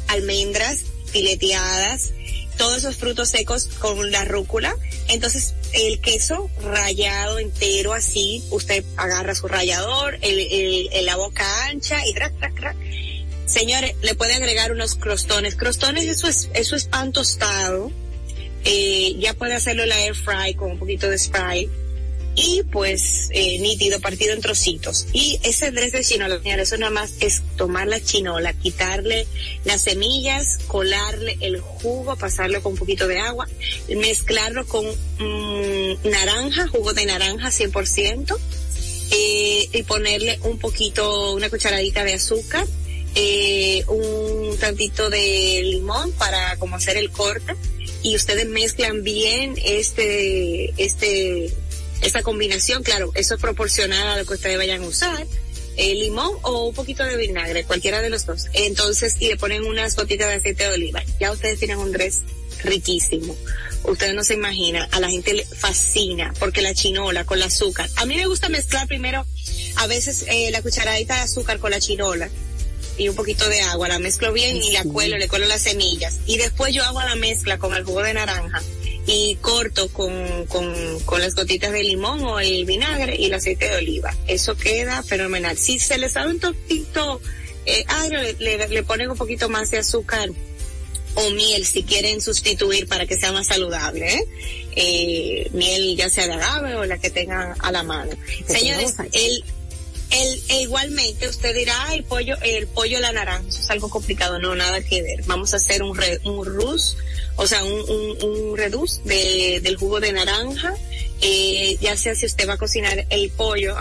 almendras, 0.08 0.80
fileteadas, 1.12 2.14
todos 2.58 2.80
esos 2.80 2.96
frutos 2.96 3.30
secos 3.30 3.68
con 3.80 4.12
la 4.12 4.26
rúcula. 4.26 4.76
Entonces, 5.08 5.54
el 5.74 6.00
queso 6.02 6.50
rayado 6.64 7.40
entero 7.40 7.94
así, 7.94 8.44
usted 8.50 8.84
agarra 8.98 9.36
su 9.36 9.48
rallador, 9.48 10.18
el, 10.22 10.90
la 11.06 11.16
boca 11.16 11.46
ancha 11.68 12.06
y 12.08 12.14
crack, 12.14 12.38
crack, 12.38 12.56
crack. 12.56 12.78
Señores, 13.46 13.96
le 14.02 14.16
puede 14.16 14.36
agregar 14.36 14.72
unos 14.72 14.96
crostones. 14.96 15.56
Crostones, 15.56 16.06
eso 16.06 16.28
es, 16.28 16.50
eso 16.54 16.76
es 16.76 16.86
pan 16.86 17.12
tostado. 17.12 17.92
Eh, 18.64 19.16
ya 19.20 19.34
puede 19.34 19.56
hacerlo 19.56 19.86
la 19.86 20.00
air 20.00 20.16
fry 20.16 20.54
con 20.54 20.72
un 20.72 20.80
poquito 20.80 21.10
de 21.10 21.18
spray 21.18 21.70
y 22.36 22.64
pues 22.64 23.30
eh, 23.32 23.60
nítido, 23.60 24.00
partido 24.00 24.34
en 24.34 24.42
trocitos. 24.42 25.08
Y 25.14 25.40
ese 25.44 25.72
dress 25.72 25.92
de 25.92 26.04
chinola, 26.04 26.40
eso 26.44 26.78
nada 26.78 26.92
más 26.92 27.14
es 27.20 27.42
tomar 27.58 27.88
la 27.88 28.02
chinola, 28.02 28.54
quitarle 28.54 29.28
las 29.66 29.82
semillas, 29.82 30.60
colarle 30.68 31.38
el 31.42 31.60
jugo, 31.60 32.16
pasarlo 32.16 32.62
con 32.62 32.74
un 32.74 32.78
poquito 32.78 33.08
de 33.08 33.20
agua, 33.20 33.48
mezclarlo 33.90 34.66
con 34.66 34.86
mm, 34.86 36.10
naranja, 36.10 36.68
jugo 36.68 36.94
de 36.94 37.06
naranja 37.06 37.50
100%, 37.50 38.38
eh, 39.12 39.70
y 39.74 39.84
ponerle 39.84 40.40
un 40.44 40.58
poquito, 40.58 41.34
una 41.34 41.50
cucharadita 41.50 42.04
de 42.06 42.14
azúcar, 42.14 42.66
eh, 43.14 43.84
un 43.88 44.58
tantito 44.58 45.10
de 45.10 45.62
limón 45.64 46.14
para 46.14 46.56
como 46.58 46.78
hacer 46.78 46.96
el 46.96 47.12
corte 47.12 47.56
y 48.04 48.16
ustedes 48.16 48.48
mezclan 48.48 49.04
bien 49.04 49.56
este, 49.64 50.74
este, 50.82 51.54
esta 52.02 52.24
combinación, 52.24 52.84
claro, 52.84 53.12
eso 53.16 53.36
es 53.36 53.42
proporcional 53.42 54.08
a 54.08 54.18
lo 54.18 54.26
que 54.26 54.34
ustedes 54.34 54.58
vayan 54.58 54.84
a 54.84 54.88
usar, 54.88 55.28
eh, 55.78 55.96
limón 55.96 56.32
o 56.42 56.68
un 56.68 56.74
poquito 56.74 57.04
de 57.04 57.16
vinagre, 57.16 57.64
cualquiera 57.64 58.02
de 58.02 58.10
los 58.10 58.26
dos. 58.26 58.48
Entonces, 58.54 59.16
y 59.20 59.30
le 59.30 59.38
ponen 59.38 59.64
unas 59.64 59.96
gotitas 59.96 60.28
de 60.28 60.36
aceite 60.36 60.64
de 60.64 60.74
oliva. 60.74 61.04
Ya 61.20 61.32
ustedes 61.32 61.60
tienen 61.60 61.78
un 61.78 61.92
dress 61.92 62.22
riquísimo. 62.64 63.36
Ustedes 63.84 64.14
no 64.14 64.24
se 64.24 64.36
imaginan, 64.36 64.88
a 64.92 65.00
la 65.00 65.10
gente 65.10 65.34
le 65.34 65.46
fascina 65.46 66.34
porque 66.40 66.62
la 66.62 66.74
chinola 66.74 67.26
con 67.26 67.38
el 67.38 67.44
azúcar. 67.44 67.90
A 67.96 68.06
mí 68.06 68.16
me 68.16 68.28
gusta 68.28 68.50
mezclar 68.50 68.88
primero, 68.88 69.26
a 69.78 69.88
veces 69.88 70.26
eh, 70.28 70.52
la 70.52 70.62
cucharadita 70.62 71.16
de 71.16 71.22
azúcar 71.22 71.60
con 71.60 71.72
la 71.72 71.80
chinola 71.80 72.30
y 72.98 73.10
un 73.10 73.16
poquito 73.16 73.48
de 73.50 73.62
agua, 73.62 73.88
la 73.88 73.98
mezclo 73.98 74.34
bien 74.34 74.58
y 74.58 74.72
la 74.72 74.84
cuelo, 74.84 75.18
le 75.18 75.28
cuelo 75.28 75.48
las 75.48 75.62
semillas. 75.62 76.20
Y 76.28 76.38
después 76.38 76.74
yo 76.74 76.84
hago 76.84 77.02
la 77.02 77.16
mezcla 77.16 77.58
con 77.58 77.74
el 77.74 77.84
jugo 77.84 78.04
de 78.04 78.14
naranja 78.14 78.62
y 79.06 79.36
corto 79.42 79.90
con, 79.90 80.46
con, 80.48 81.00
con 81.06 81.22
las 81.22 81.36
gotitas 81.36 81.72
de 81.72 81.84
limón 81.84 82.24
o 82.24 82.40
el 82.40 82.66
vinagre 82.66 83.16
y 83.18 83.26
el 83.26 83.34
aceite 83.34 83.70
de 83.70 83.76
oliva. 83.78 84.16
Eso 84.28 84.56
queda 84.56 85.04
fenomenal. 85.04 85.58
Si 85.58 85.80
se 85.80 85.98
les 85.98 86.14
sabe 86.14 86.32
un 86.32 86.40
toquito 86.40 87.22
eh, 87.66 87.84
agrio, 87.88 88.20
le, 88.40 88.68
le, 88.68 88.84
ponen 88.84 89.10
un 89.12 89.18
poquito 89.18 89.50
más 89.50 89.72
de 89.72 89.80
azúcar 89.80 90.30
o 91.16 91.30
miel 91.32 91.66
si 91.66 91.84
quieren 91.84 92.22
sustituir 92.22 92.88
para 92.88 93.06
que 93.06 93.18
sea 93.18 93.32
más 93.32 93.48
saludable, 93.48 94.14
¿eh? 94.14 94.28
Eh, 94.76 95.50
miel 95.52 95.98
ya 95.98 96.10
sea 96.10 96.28
de 96.28 96.34
agave 96.34 96.76
o 96.76 96.86
la 96.86 96.98
que 96.98 97.10
tengan 97.10 97.56
a 97.60 97.72
la 97.72 97.84
mano. 97.84 98.12
Señores, 98.48 98.96
el, 99.12 99.44
el, 100.12 100.44
e 100.50 100.62
igualmente 100.62 101.28
usted 101.28 101.56
dirá, 101.56 101.94
el 101.94 102.04
pollo, 102.04 102.36
el 102.42 102.68
pollo 102.68 103.00
la 103.00 103.12
naranja, 103.12 103.48
eso 103.48 103.62
es 103.62 103.70
algo 103.70 103.90
complicado, 103.90 104.40
no, 104.40 104.56
nada 104.56 104.82
que 104.82 105.02
ver. 105.02 105.24
Vamos 105.26 105.54
a 105.54 105.58
hacer 105.58 105.84
un, 105.84 105.96
re, 105.96 106.20
un 106.24 106.46
rus, 106.46 106.98
o 107.36 107.48
sea, 107.48 107.64
un, 107.64 107.80
un, 107.90 108.24
un 108.24 108.56
de, 109.06 109.60
del 109.62 109.76
jugo 109.78 110.00
de 110.00 110.14
naranja, 110.14 110.76
eh, 111.22 111.78
ya 111.82 111.96
sea 111.96 112.16
si 112.16 112.26
usted 112.26 112.48
va 112.48 112.54
a 112.54 112.58
cocinar 112.58 113.06
el 113.10 113.30
pollo, 113.32 113.76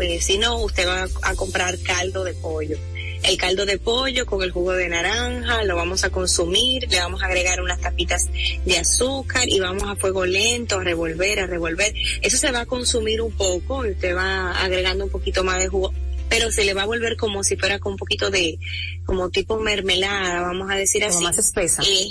eh, 0.00 0.20
si 0.20 0.38
no, 0.38 0.58
usted 0.58 0.86
va 0.86 1.08
a 1.22 1.34
comprar 1.34 1.78
caldo 1.80 2.24
de 2.24 2.34
pollo 2.34 2.78
el 3.26 3.36
caldo 3.36 3.66
de 3.66 3.78
pollo 3.78 4.26
con 4.26 4.42
el 4.42 4.50
jugo 4.50 4.72
de 4.72 4.88
naranja, 4.88 5.64
lo 5.64 5.76
vamos 5.76 6.04
a 6.04 6.10
consumir, 6.10 6.88
le 6.88 6.98
vamos 6.98 7.22
a 7.22 7.26
agregar 7.26 7.60
unas 7.60 7.80
tapitas 7.80 8.22
de 8.64 8.78
azúcar 8.78 9.48
y 9.48 9.60
vamos 9.60 9.84
a 9.84 9.96
fuego 9.96 10.24
lento 10.24 10.78
a 10.78 10.84
revolver, 10.84 11.40
a 11.40 11.46
revolver. 11.46 11.92
Eso 12.22 12.36
se 12.36 12.52
va 12.52 12.60
a 12.60 12.66
consumir 12.66 13.20
un 13.20 13.32
poco, 13.32 13.78
usted 13.78 14.14
va 14.14 14.52
agregando 14.62 15.04
un 15.04 15.10
poquito 15.10 15.42
más 15.44 15.58
de 15.58 15.68
jugo, 15.68 15.92
pero 16.28 16.50
se 16.50 16.64
le 16.64 16.74
va 16.74 16.82
a 16.82 16.86
volver 16.86 17.16
como 17.16 17.42
si 17.42 17.56
fuera 17.56 17.78
con 17.78 17.92
un 17.92 17.98
poquito 17.98 18.30
de, 18.30 18.58
como 19.04 19.30
tipo 19.30 19.58
mermelada, 19.58 20.42
vamos 20.42 20.70
a 20.70 20.76
decir 20.76 21.04
así. 21.04 21.22
más 21.22 21.38
espesa. 21.38 21.82
Eh, 21.82 22.06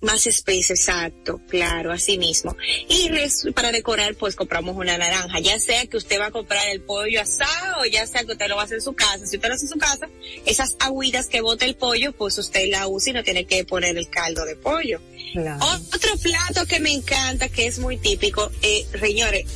más 0.00 0.26
espesa, 0.26 0.74
exacto, 0.74 1.40
claro, 1.48 1.90
así 1.90 2.18
mismo. 2.18 2.56
Y 2.88 3.10
para 3.52 3.72
decorar, 3.72 4.14
pues 4.14 4.36
compramos 4.36 4.76
una 4.76 4.98
naranja, 4.98 5.40
ya 5.40 5.58
sea 5.58 5.86
que 5.86 5.96
usted 5.96 6.20
va 6.20 6.26
a 6.26 6.30
comprar 6.30 6.68
el 6.68 6.82
pollo 6.82 7.20
asado, 7.20 7.82
o 7.82 7.84
ya 7.86 8.06
sea 8.06 8.24
que 8.24 8.32
usted 8.32 8.48
lo 8.48 8.56
va 8.56 8.62
a 8.62 8.64
hacer 8.66 8.76
en 8.76 8.82
su 8.82 8.94
casa. 8.94 9.26
Si 9.26 9.36
usted 9.36 9.48
lo 9.48 9.54
hace 9.54 9.64
en 9.64 9.70
su 9.70 9.78
casa, 9.78 10.08
esas 10.44 10.76
agüitas 10.80 11.28
que 11.28 11.40
bota 11.40 11.64
el 11.64 11.76
pollo, 11.76 12.12
pues 12.12 12.36
usted 12.38 12.68
la 12.70 12.86
usa 12.88 13.10
y 13.10 13.14
no 13.14 13.24
tiene 13.24 13.46
que 13.46 13.64
poner 13.64 13.96
el 13.96 14.08
caldo 14.10 14.44
de 14.44 14.56
pollo. 14.56 15.00
Otro 15.60 16.16
plato 16.22 16.66
que 16.66 16.78
me 16.80 16.92
encanta, 16.92 17.48
que 17.48 17.66
es 17.66 17.78
muy 17.78 17.96
típico, 17.96 18.50
eh, 18.62 18.86
señores, 19.00 19.46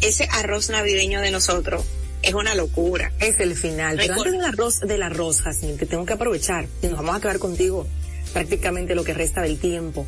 ese 0.00 0.28
arroz 0.30 0.68
navideño 0.68 1.20
de 1.20 1.30
nosotros. 1.30 1.84
Es 2.22 2.34
una 2.34 2.56
locura. 2.56 3.12
Es 3.20 3.38
el 3.38 3.54
final. 3.54 3.96
Pero 3.96 4.14
antes 4.14 4.32
del 4.32 4.44
arroz, 4.44 4.80
del 4.80 5.02
arroz, 5.02 5.42
Jasmine, 5.42 5.76
que 5.76 5.86
tengo 5.86 6.04
que 6.04 6.14
aprovechar, 6.14 6.66
y 6.82 6.88
nos 6.88 6.96
vamos 6.96 7.16
a 7.16 7.20
quedar 7.20 7.38
contigo 7.38 7.86
prácticamente 8.36 8.94
lo 8.94 9.02
que 9.02 9.14
resta 9.14 9.40
del 9.40 9.58
tiempo. 9.58 10.06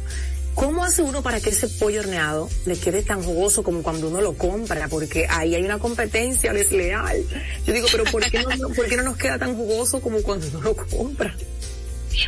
¿Cómo 0.55 0.85
hace 0.85 1.01
uno 1.01 1.23
para 1.23 1.41
que 1.41 1.49
ese 1.49 1.67
pollo 1.67 2.01
horneado 2.01 2.51
le 2.67 2.77
quede 2.77 3.01
tan 3.03 3.23
jugoso 3.23 3.63
como 3.63 3.83
cuando 3.83 4.09
uno 4.09 4.21
lo 4.21 4.35
compra? 4.35 4.87
Porque 4.89 5.27
ahí 5.31 5.55
hay 5.55 5.63
una 5.63 5.79
competencia 5.79 6.53
desleal. 6.53 7.25
Yo 7.65 7.73
digo, 7.73 7.87
pero 7.91 8.05
¿por 8.05 8.23
qué 8.31 8.43
no, 8.43 8.69
¿por 8.69 8.87
qué 8.87 8.99
no 8.99 9.03
nos 9.03 9.17
queda 9.17 9.39
tan 9.39 9.57
jugoso 9.57 10.03
como 10.03 10.21
cuando 10.21 10.47
uno 10.49 10.61
lo 10.61 10.77
compra? 10.77 11.35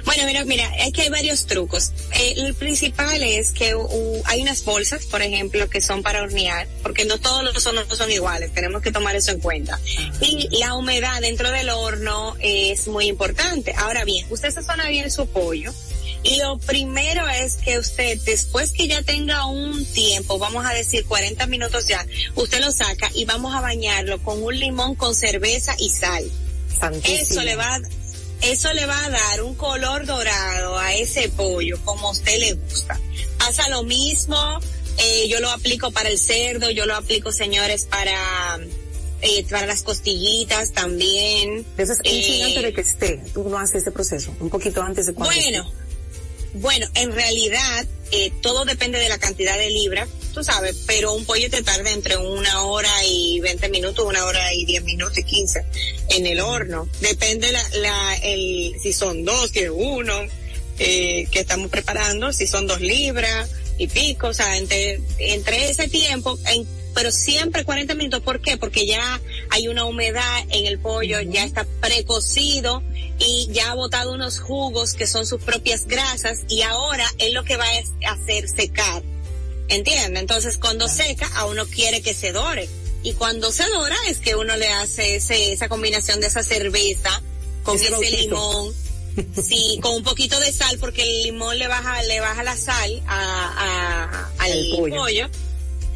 Bueno, 0.04 0.24
mira, 0.26 0.44
mira, 0.44 0.74
es 0.76 0.92
que 0.92 1.02
hay 1.02 1.08
varios 1.08 1.46
trucos. 1.46 1.92
Eh, 2.14 2.34
el 2.36 2.54
principal 2.54 3.22
es 3.22 3.52
que 3.52 3.74
hay 4.26 4.42
unas 4.42 4.64
bolsas, 4.64 5.06
por 5.06 5.22
ejemplo, 5.22 5.68
que 5.68 5.80
son 5.80 6.02
para 6.02 6.22
hornear, 6.22 6.68
porque 6.82 7.04
no 7.04 7.18
todos 7.18 7.42
los 7.42 7.66
hornos 7.66 7.86
son 7.96 8.10
iguales, 8.10 8.52
tenemos 8.52 8.82
que 8.82 8.92
tomar 8.92 9.16
eso 9.16 9.30
en 9.32 9.40
cuenta. 9.40 9.80
Y 10.20 10.48
la 10.58 10.74
humedad 10.74 11.20
dentro 11.20 11.50
del 11.50 11.70
horno 11.70 12.36
es 12.40 12.88
muy 12.88 13.06
importante. 13.06 13.74
Ahora 13.76 14.04
bien, 14.04 14.26
usted 14.30 14.50
sazona 14.50 14.88
bien 14.88 15.10
su 15.10 15.26
pollo, 15.26 15.72
y 16.22 16.36
lo 16.36 16.58
primero 16.58 17.26
es 17.28 17.54
que 17.56 17.78
usted, 17.78 18.18
después 18.24 18.72
que 18.72 18.86
ya 18.86 19.02
tenga 19.02 19.46
un 19.46 19.84
tiempo, 19.86 20.38
vamos 20.38 20.66
a 20.66 20.74
decir 20.74 21.06
40 21.06 21.46
minutos 21.46 21.86
ya, 21.86 22.06
usted 22.34 22.60
lo 22.60 22.70
saca 22.70 23.10
y 23.14 23.24
vamos 23.24 23.54
a 23.54 23.60
bañarlo 23.60 24.22
con 24.22 24.42
un 24.42 24.58
limón 24.58 24.94
con 24.94 25.14
cerveza 25.14 25.74
y 25.78 25.88
sal. 25.88 26.30
Eso 27.04 27.42
le 27.42 27.56
va, 27.56 27.78
eso 28.42 28.72
le 28.72 28.86
va 28.86 29.04
a 29.04 29.10
dar 29.10 29.42
un 29.42 29.54
color 29.54 30.06
dorado 30.06 30.78
a 30.78 30.94
ese 30.94 31.28
pollo 31.28 31.78
como 31.84 32.08
a 32.08 32.10
usted 32.12 32.38
le 32.38 32.54
gusta. 32.54 32.98
Pasa 33.38 33.68
lo 33.68 33.82
mismo, 33.82 34.36
eh, 34.98 35.28
yo 35.28 35.40
lo 35.40 35.50
aplico 35.50 35.90
para 35.90 36.08
el 36.08 36.18
cerdo, 36.18 36.70
yo 36.70 36.86
lo 36.86 36.94
aplico 36.94 37.32
señores 37.32 37.86
para, 37.86 38.58
eh, 39.22 39.44
para 39.48 39.66
las 39.66 39.82
costillitas 39.82 40.72
también. 40.72 41.66
Eso 41.76 41.92
es 41.92 42.00
eh, 42.04 42.42
antes 42.44 42.62
de 42.62 42.72
que 42.72 42.80
esté, 42.80 43.22
tú 43.32 43.48
no 43.48 43.58
haces 43.58 43.82
ese 43.82 43.90
proceso, 43.90 44.34
un 44.40 44.50
poquito 44.50 44.82
antes 44.82 45.06
de 45.06 45.14
cuando 45.14 45.34
Bueno. 45.34 45.72
Bueno, 46.52 46.86
en 46.94 47.12
realidad 47.12 47.86
eh, 48.12 48.32
todo 48.42 48.64
depende 48.64 48.98
de 48.98 49.08
la 49.08 49.18
cantidad 49.18 49.56
de 49.56 49.70
libras, 49.70 50.08
tú 50.34 50.42
sabes, 50.44 50.76
pero 50.86 51.12
un 51.12 51.24
pollo 51.24 51.48
te 51.50 51.62
tarda 51.62 51.90
entre 51.90 52.16
una 52.16 52.62
hora 52.62 52.90
y 53.06 53.40
20 53.40 53.68
minutos, 53.68 54.04
una 54.06 54.24
hora 54.24 54.52
y 54.54 54.64
10 54.64 54.84
minutos 54.84 55.18
y 55.18 55.24
15 55.24 55.64
en 56.10 56.26
el 56.26 56.40
horno. 56.40 56.88
Depende 57.00 57.52
la, 57.52 57.62
la 57.78 58.14
el, 58.22 58.74
si 58.82 58.92
son 58.92 59.24
dos, 59.24 59.50
si 59.50 59.60
es 59.60 59.70
uno, 59.72 60.26
eh, 60.78 61.26
que 61.30 61.40
estamos 61.40 61.70
preparando, 61.70 62.32
si 62.32 62.46
son 62.46 62.66
dos 62.66 62.80
libras 62.80 63.50
y 63.78 63.86
pico, 63.86 64.28
o 64.28 64.34
sea, 64.34 64.56
entre, 64.56 65.00
entre 65.18 65.70
ese 65.70 65.88
tiempo, 65.88 66.38
en, 66.46 66.66
pero 66.94 67.10
siempre 67.10 67.64
40 67.64 67.94
minutos, 67.94 68.22
¿por 68.22 68.40
qué? 68.40 68.56
Porque 68.56 68.86
ya 68.86 69.20
hay 69.50 69.68
una 69.68 69.84
humedad 69.84 70.38
en 70.50 70.66
el 70.66 70.78
pollo, 70.78 71.20
ya 71.20 71.44
está 71.44 71.64
precocido 71.80 72.82
y 73.18 73.48
ya 73.52 73.70
ha 73.70 73.74
botado 73.74 74.12
unos 74.12 74.38
jugos 74.38 74.94
que 74.94 75.06
son 75.06 75.26
sus 75.26 75.42
propias 75.42 75.86
grasas 75.86 76.40
y 76.48 76.62
ahora 76.62 77.06
es 77.18 77.32
lo 77.32 77.44
que 77.44 77.56
va 77.56 77.66
a 77.66 78.12
hacer 78.12 78.48
secar. 78.48 79.02
¿Entiende? 79.68 80.18
Entonces 80.18 80.58
cuando 80.58 80.88
seca 80.88 81.30
a 81.36 81.46
uno 81.46 81.64
quiere 81.66 82.02
que 82.02 82.12
se 82.12 82.32
dore 82.32 82.68
y 83.02 83.12
cuando 83.12 83.52
se 83.52 83.64
dora 83.68 83.96
es 84.08 84.18
que 84.18 84.34
uno 84.34 84.56
le 84.56 84.68
hace 84.68 85.16
ese, 85.16 85.52
esa 85.52 85.68
combinación 85.68 86.20
de 86.20 86.26
esa 86.26 86.42
cerveza 86.42 87.22
con 87.62 87.76
ese, 87.76 87.90
limón. 88.10 88.74
Sí, 89.34 89.78
con 89.82 89.94
un 89.94 90.04
poquito 90.04 90.38
de 90.38 90.52
sal 90.52 90.78
porque 90.78 91.02
el 91.02 91.24
limón 91.24 91.58
le 91.58 91.66
baja, 91.66 92.00
le 92.04 92.20
baja 92.20 92.42
la 92.44 92.56
sal 92.56 93.02
a, 93.06 94.30
al 94.38 94.66
pollo 94.70 95.28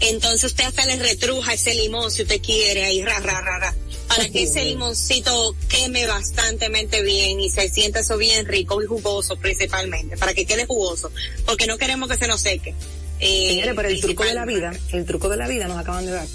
entonces 0.01 0.45
usted 0.45 0.65
hasta 0.65 0.85
le 0.87 0.97
retruja 0.97 1.55
ese 1.55 1.75
limón 1.75 2.11
si 2.11 2.23
usted 2.23 2.41
quiere 2.41 2.85
ahí, 2.85 3.03
ra, 3.03 3.19
ra, 3.21 3.41
ra, 3.41 3.59
ra, 3.59 3.75
para 4.09 4.29
que 4.29 4.45
ese 4.45 4.65
limoncito 4.65 5.57
queme 5.69 6.07
bastante 6.07 6.69
bien 7.03 7.41
y 7.41 7.51
se 7.51 7.69
sienta 7.71 8.01
eso 8.01 8.17
bien 8.17 8.47
rico 8.47 8.83
y 8.83 8.87
jugoso 8.87 9.37
principalmente, 9.37 10.17
para 10.17 10.35
que 10.35 10.45
quede 10.45 10.67
jugoso, 10.67 11.11
porque 11.47 11.67
no 11.67 11.79
queremos 11.79 12.09
que 12.09 12.17
se 12.17 12.27
nos 12.27 12.41
seque. 12.41 12.75
Eh, 13.21 13.63
pero 13.75 13.89
el 13.89 14.01
truco 14.01 14.25
de 14.25 14.35
la 14.35 14.45
vida, 14.45 14.73
el 14.93 15.05
truco 15.05 15.29
de 15.29 15.37
la 15.37 15.47
vida 15.47 15.69
nos 15.69 15.79
acaban 15.79 16.05
de 16.05 16.13
dar. 16.13 16.27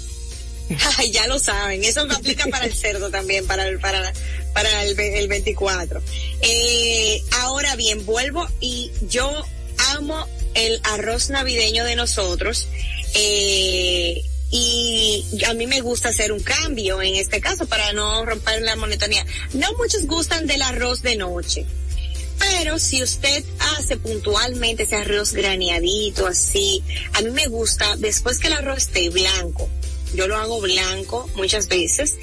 ya 1.10 1.26
lo 1.26 1.38
saben, 1.38 1.84
eso 1.84 2.00
aplica 2.10 2.46
para 2.46 2.64
el 2.64 2.74
cerdo 2.74 3.10
también, 3.10 3.46
para 3.46 3.66
el, 3.66 3.78
para, 3.78 4.12
para 4.52 4.84
el, 4.84 4.98
el 4.98 5.28
24. 5.28 6.02
Eh, 6.42 7.22
ahora 7.40 7.76
bien, 7.76 8.04
vuelvo 8.06 8.46
y 8.60 8.90
yo 9.08 9.30
amo 9.92 10.26
el 10.54 10.80
arroz 10.84 11.30
navideño 11.30 11.84
de 11.84 11.96
nosotros 11.96 12.68
eh, 13.14 14.22
y 14.50 15.24
a 15.46 15.54
mí 15.54 15.66
me 15.66 15.80
gusta 15.80 16.08
hacer 16.08 16.32
un 16.32 16.40
cambio 16.40 17.00
en 17.02 17.14
este 17.14 17.40
caso 17.40 17.66
para 17.66 17.92
no 17.92 18.24
romper 18.24 18.62
la 18.62 18.76
monotonía. 18.76 19.24
No 19.54 19.72
muchos 19.74 20.06
gustan 20.06 20.46
del 20.46 20.62
arroz 20.62 21.02
de 21.02 21.16
noche. 21.16 21.66
Pero 22.38 22.78
si 22.78 23.02
usted 23.02 23.44
hace 23.76 23.96
puntualmente 23.96 24.84
ese 24.84 24.96
arroz 24.96 25.32
graneadito 25.32 26.26
así, 26.26 26.82
a 27.12 27.20
mí 27.20 27.30
me 27.30 27.46
gusta 27.46 27.96
después 27.96 28.38
que 28.38 28.48
el 28.48 28.54
arroz 28.54 28.78
esté 28.78 29.10
blanco, 29.10 29.68
yo 30.14 30.26
lo 30.26 30.36
hago 30.36 30.60
blanco 30.60 31.28
muchas 31.34 31.68
veces. 31.68 32.16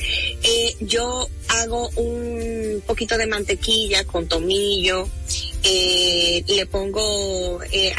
Eh, 0.44 0.76
yo 0.80 1.28
hago 1.48 1.90
un 1.96 2.84
poquito 2.86 3.18
de 3.18 3.28
mantequilla 3.28 4.04
con 4.06 4.28
tomillo, 4.28 5.08
eh, 5.64 6.44
le 6.48 6.66
pongo, 6.66 7.62
eh, 7.72 7.94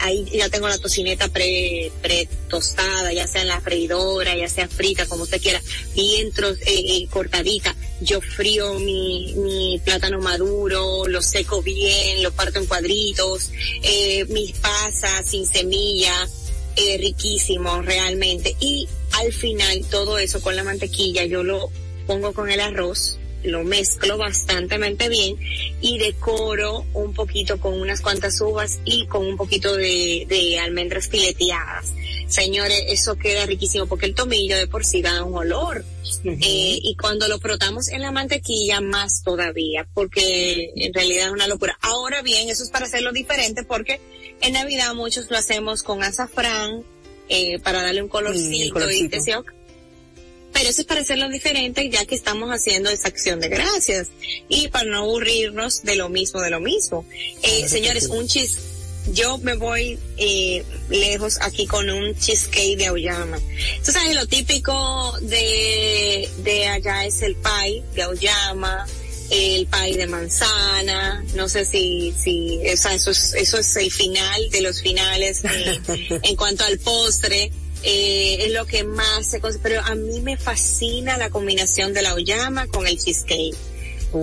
ahí 0.00 0.24
ya 0.32 0.48
tengo 0.48 0.68
la 0.68 0.78
tocineta 0.78 1.28
pre, 1.28 1.90
pre 2.02 2.28
tostada, 2.48 3.12
ya 3.12 3.26
sea 3.26 3.42
en 3.42 3.48
la 3.48 3.60
freidora, 3.60 4.36
ya 4.36 4.48
sea 4.48 4.68
frita, 4.68 5.06
como 5.06 5.24
usted 5.24 5.40
quiera, 5.40 5.60
bien 5.94 6.30
eh, 6.66 7.06
cortadita. 7.10 7.74
yo 8.00 8.20
frío 8.20 8.74
mi, 8.74 9.34
mi 9.34 9.80
plátano 9.84 10.20
maduro, 10.20 11.06
lo 11.06 11.22
seco 11.22 11.62
bien, 11.62 12.22
lo 12.22 12.32
parto 12.32 12.58
en 12.58 12.66
cuadritos, 12.66 13.50
eh, 13.82 14.24
mis 14.28 14.52
pasas 14.52 15.26
sin 15.28 15.46
semilla, 15.46 16.28
eh, 16.76 16.96
riquísimo 16.98 17.82
realmente. 17.82 18.54
Y 18.60 18.88
al 19.18 19.32
final 19.32 19.84
todo 19.90 20.18
eso 20.18 20.40
con 20.40 20.56
la 20.56 20.64
mantequilla 20.64 21.24
yo 21.24 21.42
lo 21.42 21.70
pongo 22.06 22.32
con 22.32 22.50
el 22.50 22.60
arroz, 22.60 23.18
lo 23.42 23.64
mezclo 23.64 24.16
bastante 24.18 24.78
bien 25.08 25.36
y 25.80 25.98
decoro 25.98 26.84
un 26.94 27.14
poquito 27.14 27.60
con 27.60 27.80
unas 27.80 28.00
cuantas 28.00 28.40
uvas 28.40 28.80
y 28.84 29.06
con 29.06 29.26
un 29.26 29.36
poquito 29.36 29.76
de, 29.76 30.26
de 30.28 30.58
almendras 30.58 31.08
fileteadas. 31.08 31.92
Señores, 32.28 32.84
eso 32.88 33.16
queda 33.16 33.46
riquísimo 33.46 33.86
porque 33.86 34.06
el 34.06 34.14
tomillo 34.14 34.56
de 34.56 34.66
por 34.66 34.84
sí 34.84 35.02
da 35.02 35.22
un 35.24 35.36
olor. 35.36 35.84
eh, 36.24 36.78
y 36.82 36.96
cuando 36.96 37.28
lo 37.28 37.38
frotamos 37.38 37.88
en 37.88 38.02
la 38.02 38.10
mantequilla, 38.10 38.80
más 38.80 39.22
todavía, 39.22 39.86
porque 39.94 40.72
en 40.76 40.92
realidad 40.92 41.26
es 41.26 41.32
una 41.32 41.46
locura. 41.46 41.78
Ahora 41.80 42.22
bien, 42.22 42.48
eso 42.48 42.64
es 42.64 42.70
para 42.70 42.86
hacerlo 42.86 43.12
diferente 43.12 43.62
porque 43.64 44.00
en 44.40 44.52
Navidad 44.52 44.94
muchos 44.94 45.30
lo 45.30 45.36
hacemos 45.36 45.82
con 45.82 46.02
azafrán, 46.02 46.84
eh, 47.28 47.58
para 47.60 47.82
darle 47.82 48.02
un 48.02 48.08
colorcito, 48.08 48.74
colorcito. 48.74 49.04
y 49.04 49.08
deseo 49.08 49.44
pero 50.52 50.70
eso 50.70 50.80
es 50.80 50.86
para 50.86 51.02
hacerlo 51.02 51.28
diferente 51.28 51.88
ya 51.88 52.04
que 52.04 52.14
estamos 52.14 52.50
haciendo 52.50 52.90
esa 52.90 53.08
acción 53.08 53.38
de 53.38 53.48
gracias 53.48 54.08
y 54.48 54.68
para 54.68 54.86
no 54.86 54.98
aburrirnos 54.98 55.82
de 55.82 55.96
lo 55.96 56.08
mismo 56.08 56.40
de 56.40 56.50
lo 56.50 56.60
mismo. 56.60 57.06
Eh, 57.42 57.68
señores, 57.68 58.08
un 58.08 58.26
chis, 58.26 58.58
yo 59.12 59.38
me 59.38 59.54
voy 59.54 59.98
eh, 60.16 60.64
lejos 60.88 61.38
aquí 61.42 61.66
con 61.66 61.88
un 61.88 62.14
cheesecake 62.16 62.76
de 62.76 62.86
auyama. 62.86 63.38
Tú 63.84 63.92
sabes, 63.92 64.14
lo 64.16 64.26
típico 64.26 65.12
de, 65.20 66.28
de 66.38 66.66
allá 66.66 67.04
es 67.04 67.22
el 67.22 67.36
pie 67.36 67.84
de 67.94 68.02
auyama, 68.02 68.86
el 69.30 69.66
pie 69.66 69.96
de 69.96 70.06
manzana, 70.06 71.24
no 71.34 71.48
sé 71.48 71.64
si, 71.64 72.14
si, 72.16 72.60
o 72.72 72.76
sea, 72.76 72.94
eso 72.94 73.10
es, 73.10 73.34
eso 73.34 73.58
es 73.58 73.76
el 73.76 73.90
final 73.90 74.50
de 74.50 74.60
los 74.62 74.80
finales 74.80 75.42
eh, 75.44 75.80
en 76.22 76.36
cuanto 76.36 76.64
al 76.64 76.78
postre 76.78 77.50
eh, 77.82 78.36
es 78.40 78.52
lo 78.52 78.66
que 78.66 78.84
más 78.84 79.26
se 79.26 79.40
pero 79.62 79.82
a 79.82 79.94
mí 79.94 80.20
me 80.20 80.36
fascina 80.36 81.16
la 81.16 81.30
combinación 81.30 81.94
de 81.94 82.02
la 82.02 82.14
oyama 82.14 82.66
con 82.66 82.86
el 82.86 82.98
cheesecake. 82.98 83.56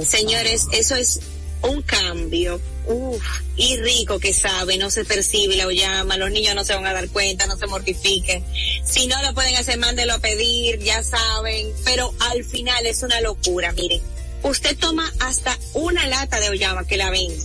Señores, 0.03 0.65
eso 0.73 0.95
es 0.95 1.19
un 1.61 1.81
cambio, 1.83 2.59
uff, 2.87 3.23
y 3.55 3.77
rico 3.77 4.19
que 4.19 4.33
sabe, 4.33 4.77
no 4.77 4.89
se 4.89 5.05
percibe 5.05 5.55
la 5.55 5.67
oyama, 5.67 6.17
los 6.17 6.31
niños 6.31 6.55
no 6.55 6.63
se 6.63 6.73
van 6.73 6.85
a 6.85 6.93
dar 6.93 7.07
cuenta, 7.09 7.47
no 7.47 7.55
se 7.55 7.67
mortifiquen. 7.67 8.43
Si 8.83 9.07
no 9.07 9.21
lo 9.21 9.33
pueden 9.33 9.55
hacer, 9.55 9.77
mándelo 9.77 10.15
a 10.15 10.19
pedir, 10.19 10.79
ya 10.79 11.03
saben, 11.03 11.71
pero 11.85 12.13
al 12.31 12.43
final 12.43 12.85
es 12.85 13.03
una 13.03 13.21
locura, 13.21 13.71
miren. 13.71 14.01
Usted 14.45 14.77
toma 14.77 15.11
hasta 15.21 15.57
una 15.73 16.05
lata 16.05 16.39
de 16.39 16.49
oyama 16.49 16.85
que 16.85 16.97
la 16.97 17.09
vende. 17.09 17.43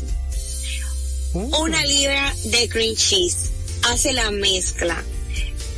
Una 1.33 1.83
libra 1.87 2.35
de 2.45 2.69
cream 2.69 2.95
cheese, 2.95 3.51
hace 3.85 4.13
la 4.13 4.31
mezcla, 4.31 5.03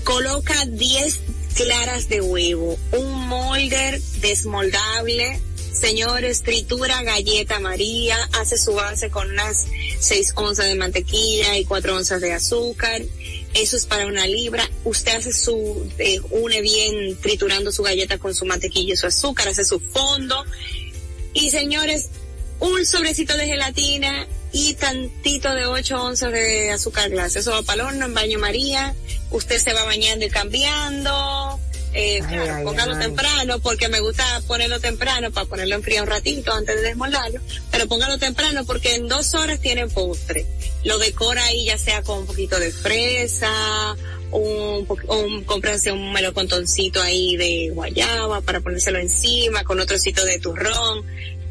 coloca 0.03 0.67
10 0.67 1.21
claras 1.55 2.09
de 2.09 2.23
huevo, 2.23 2.77
un 2.91 3.29
molder 3.29 4.03
desmoldable, 4.21 5.41
señores, 5.73 6.43
tritura 6.43 7.01
galleta 7.05 7.61
María, 7.61 8.17
hace 8.41 8.59
su 8.59 8.73
base 8.75 9.09
con 9.09 9.31
unas 9.31 9.67
6 10.01 10.33
onzas 10.35 10.67
de 10.67 10.75
mantequilla 10.75 11.57
y 11.57 11.65
4 11.65 11.95
onzas 11.99 12.21
de 12.21 12.33
azúcar, 12.33 13.01
eso 13.55 13.77
es 13.77 13.87
para 13.87 14.07
una 14.07 14.27
libra, 14.27 14.69
usted 14.83 15.15
hace 15.15 15.33
su, 15.33 15.89
eh, 15.99 16.19
une 16.31 16.63
bien 16.63 17.17
triturando 17.21 17.71
su 17.71 17.85
galleta 17.85 18.19
con 18.19 18.35
su 18.35 18.45
mantequilla 18.45 18.95
y 18.95 18.97
su 18.97 19.07
azúcar, 19.07 19.47
hace 19.47 19.65
su 19.65 19.79
fondo, 19.79 20.45
y 21.35 21.51
señores, 21.51 22.09
un 22.61 22.85
sobrecito 22.87 23.37
de 23.37 23.47
gelatina 23.47 24.27
y 24.53 24.75
tantito 24.75 25.55
de 25.55 25.67
8 25.67 26.03
onzas 26.03 26.33
de 26.33 26.71
azúcar 26.71 27.11
glass. 27.11 27.37
Eso 27.37 27.51
va 27.53 27.63
para 27.63 27.83
el 27.83 27.89
horno 27.89 28.07
en 28.07 28.15
baño 28.15 28.39
María. 28.39 28.95
Usted 29.31 29.59
se 29.59 29.73
va 29.73 29.85
bañando 29.85 30.25
y 30.27 30.31
cambiando. 30.31 31.59
Eh, 31.95 32.21
Ay, 32.23 32.29
claro, 32.37 32.55
ay, 32.57 32.65
póngalo 32.65 32.95
ay. 32.95 33.01
temprano 33.01 33.59
porque 33.59 33.89
me 33.89 34.01
gusta 34.01 34.25
ponerlo 34.47 34.81
temprano 34.81 35.31
para 35.31 35.47
ponerlo 35.47 35.75
en 35.75 35.83
frío 35.83 36.03
un 36.03 36.09
ratito 36.09 36.53
antes 36.53 36.77
de 36.77 36.83
desmoldarlo. 36.83 37.41
Pero 37.71 37.87
póngalo 37.89 38.19
temprano 38.19 38.65
porque 38.65 38.95
en 38.95 39.09
dos 39.09 39.35
horas 39.35 39.61
tiene 39.61 39.89
postre. 39.89 40.47
Lo 40.85 40.99
decora 40.99 41.45
ahí 41.45 41.67
ya 41.67 41.79
sea 41.79 42.03
con 42.03 42.19
un 42.21 42.27
poquito 42.27 42.59
de 42.59 42.71
fresa, 42.73 43.51
un, 44.33 44.87
un 45.09 45.45
cómprense 45.45 45.93
un 45.93 46.13
melocontoncito 46.13 47.01
ahí 47.03 47.37
de 47.37 47.71
guayaba 47.73 48.41
para 48.41 48.61
ponérselo 48.61 48.99
encima 48.99 49.63
con 49.65 49.79
otro 49.79 49.95
trocito 49.97 50.25
de 50.25 50.39
turrón. 50.39 51.05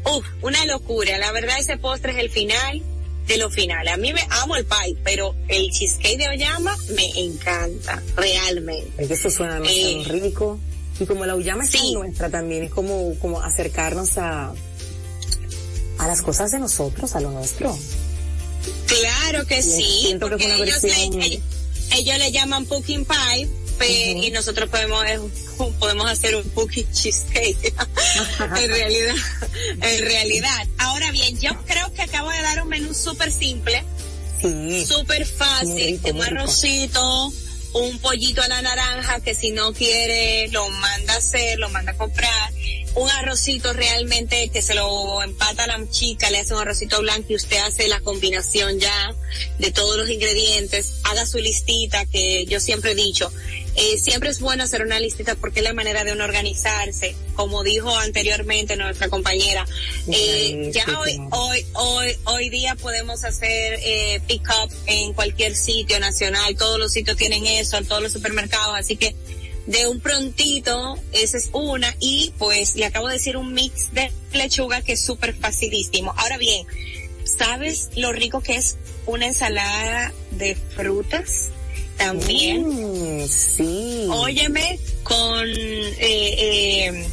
Uf, 0.04 0.26
una 0.42 0.64
locura. 0.66 1.16
La 1.18 1.30
verdad 1.32 1.56
ese 1.58 1.76
postre 1.78 2.12
es 2.12 2.18
el 2.18 2.30
final 2.30 2.82
de 3.28 3.36
lo 3.38 3.50
final. 3.50 3.86
A 3.86 3.96
mí 3.96 4.12
me 4.12 4.22
amo 4.42 4.56
el 4.56 4.64
pie, 4.64 4.96
pero 5.04 5.34
el 5.48 5.70
cheesecake 5.70 6.18
de 6.18 6.28
Oyama 6.28 6.76
me 6.96 7.06
encanta, 7.20 8.02
realmente. 8.16 8.90
Es 8.98 9.08
que 9.08 9.14
eso 9.14 9.30
suena 9.30 9.54
demasiado 9.54 10.00
Eh, 10.02 10.04
rico. 10.08 10.58
Y 11.00 11.06
como 11.06 11.24
la 11.24 11.34
uyama 11.36 11.64
es 11.64 11.72
nuestra 11.92 12.28
también, 12.30 12.64
es 12.64 12.70
como, 12.72 13.16
como 13.20 13.40
acercarnos 13.40 14.18
a, 14.18 14.52
a 15.98 16.06
las 16.06 16.20
cosas 16.20 16.50
de 16.50 16.58
nosotros, 16.58 17.14
a 17.16 17.20
lo 17.20 17.30
nuestro. 17.30 17.76
Claro 18.86 19.46
que 19.46 19.62
Sí, 19.62 19.70
sí, 19.70 19.98
siento 20.06 20.28
que 20.36 20.44
una 20.46 20.56
versión- 20.58 21.22
ellos, 21.22 21.40
ellos 21.94 22.18
le 22.18 22.32
llaman 22.32 22.66
pumpkin 22.66 23.04
pie, 23.04 23.48
y 24.22 24.30
nosotros 24.30 24.68
podemos 24.68 25.04
podemos 25.78 26.10
hacer 26.10 26.34
un 26.36 26.48
pumpkin 26.50 26.90
cheesecake. 26.92 27.74
en 28.40 28.70
realidad, 28.70 29.14
en 29.80 29.98
realidad. 30.04 30.66
Ahora 30.78 31.10
bien, 31.12 31.38
yo 31.40 31.50
creo 31.66 31.92
que 31.92 32.02
acabo 32.02 32.30
de 32.30 32.42
dar 32.42 32.62
un 32.62 32.68
menú 32.68 32.94
súper 32.94 33.30
simple, 33.32 33.82
Sí. 34.40 34.84
súper 34.86 35.24
fácil, 35.24 36.00
rico, 36.02 36.10
un 36.10 36.22
arrocito, 36.22 37.32
un 37.74 37.98
pollito 38.00 38.42
a 38.42 38.48
la 38.48 38.60
naranja 38.60 39.20
que 39.20 39.34
si 39.36 39.52
no 39.52 39.72
quiere 39.72 40.48
lo 40.48 40.68
manda 40.68 41.14
a 41.14 41.18
hacer, 41.18 41.58
lo 41.58 41.68
manda 41.70 41.92
a 41.92 41.96
comprar, 41.96 42.52
un 42.94 43.08
arrocito 43.10 43.72
realmente 43.72 44.50
que 44.50 44.62
se 44.62 44.74
lo 44.74 45.22
empata 45.22 45.64
a 45.64 45.66
la 45.66 45.90
chica, 45.90 46.30
le 46.30 46.40
hace 46.40 46.54
un 46.54 46.60
arrocito 46.60 47.00
blanco 47.00 47.26
y 47.30 47.36
usted 47.36 47.58
hace 47.58 47.88
la 47.88 48.00
combinación 48.00 48.78
ya 48.78 49.14
de 49.58 49.70
todos 49.70 49.96
los 49.96 50.10
ingredientes, 50.10 51.00
haga 51.04 51.26
su 51.26 51.38
listita 51.38 52.04
que 52.06 52.44
yo 52.46 52.60
siempre 52.60 52.92
he 52.92 52.94
dicho, 52.94 53.32
eh, 53.74 53.96
siempre 53.98 54.28
es 54.28 54.40
bueno 54.40 54.64
hacer 54.64 54.82
una 54.82 55.00
listita 55.00 55.34
porque 55.36 55.60
es 55.60 55.64
la 55.64 55.72
manera 55.72 56.04
de 56.04 56.12
uno 56.12 56.24
organizarse, 56.24 57.16
como 57.34 57.62
dijo 57.62 57.96
anteriormente 57.96 58.76
nuestra 58.76 59.08
compañera, 59.08 59.64
eh, 60.08 60.70
ya 60.72 60.84
hoy, 60.98 61.18
hoy, 61.30 61.66
hoy, 61.72 62.16
hoy 62.24 62.50
día 62.50 62.74
podemos 62.74 63.24
hacer 63.24 63.78
eh, 63.82 64.20
pick 64.26 64.46
up 64.62 64.70
en 64.86 65.14
cualquier 65.14 65.56
sitio 65.56 65.98
nacional, 65.98 66.56
todos 66.56 66.78
los 66.78 66.92
sitios 66.92 67.16
tienen 67.16 67.46
eso, 67.46 67.78
en 67.78 67.86
todos 67.86 68.02
los 68.02 68.12
supermercados, 68.12 68.74
así 68.76 68.96
que 68.96 69.14
de 69.66 69.86
un 69.86 70.00
prontito, 70.00 70.98
esa 71.12 71.36
es 71.36 71.50
una, 71.52 71.94
y 72.00 72.32
pues 72.38 72.74
le 72.74 72.86
acabo 72.86 73.08
de 73.08 73.14
decir 73.14 73.36
un 73.36 73.52
mix 73.52 73.92
de 73.92 74.10
lechuga 74.32 74.82
que 74.82 74.92
es 74.92 75.04
súper 75.04 75.34
facilísimo. 75.34 76.12
Ahora 76.16 76.36
bien, 76.38 76.66
¿sabes 77.24 77.90
lo 77.96 78.12
rico 78.12 78.40
que 78.40 78.56
es 78.56 78.76
una 79.06 79.26
ensalada 79.26 80.12
de 80.32 80.54
frutas? 80.54 81.48
También. 81.96 83.22
Mm, 83.22 83.28
sí. 83.28 84.06
Óyeme, 84.10 84.78
con, 85.02 85.48
eh, 85.48 85.96
eh, 86.00 87.06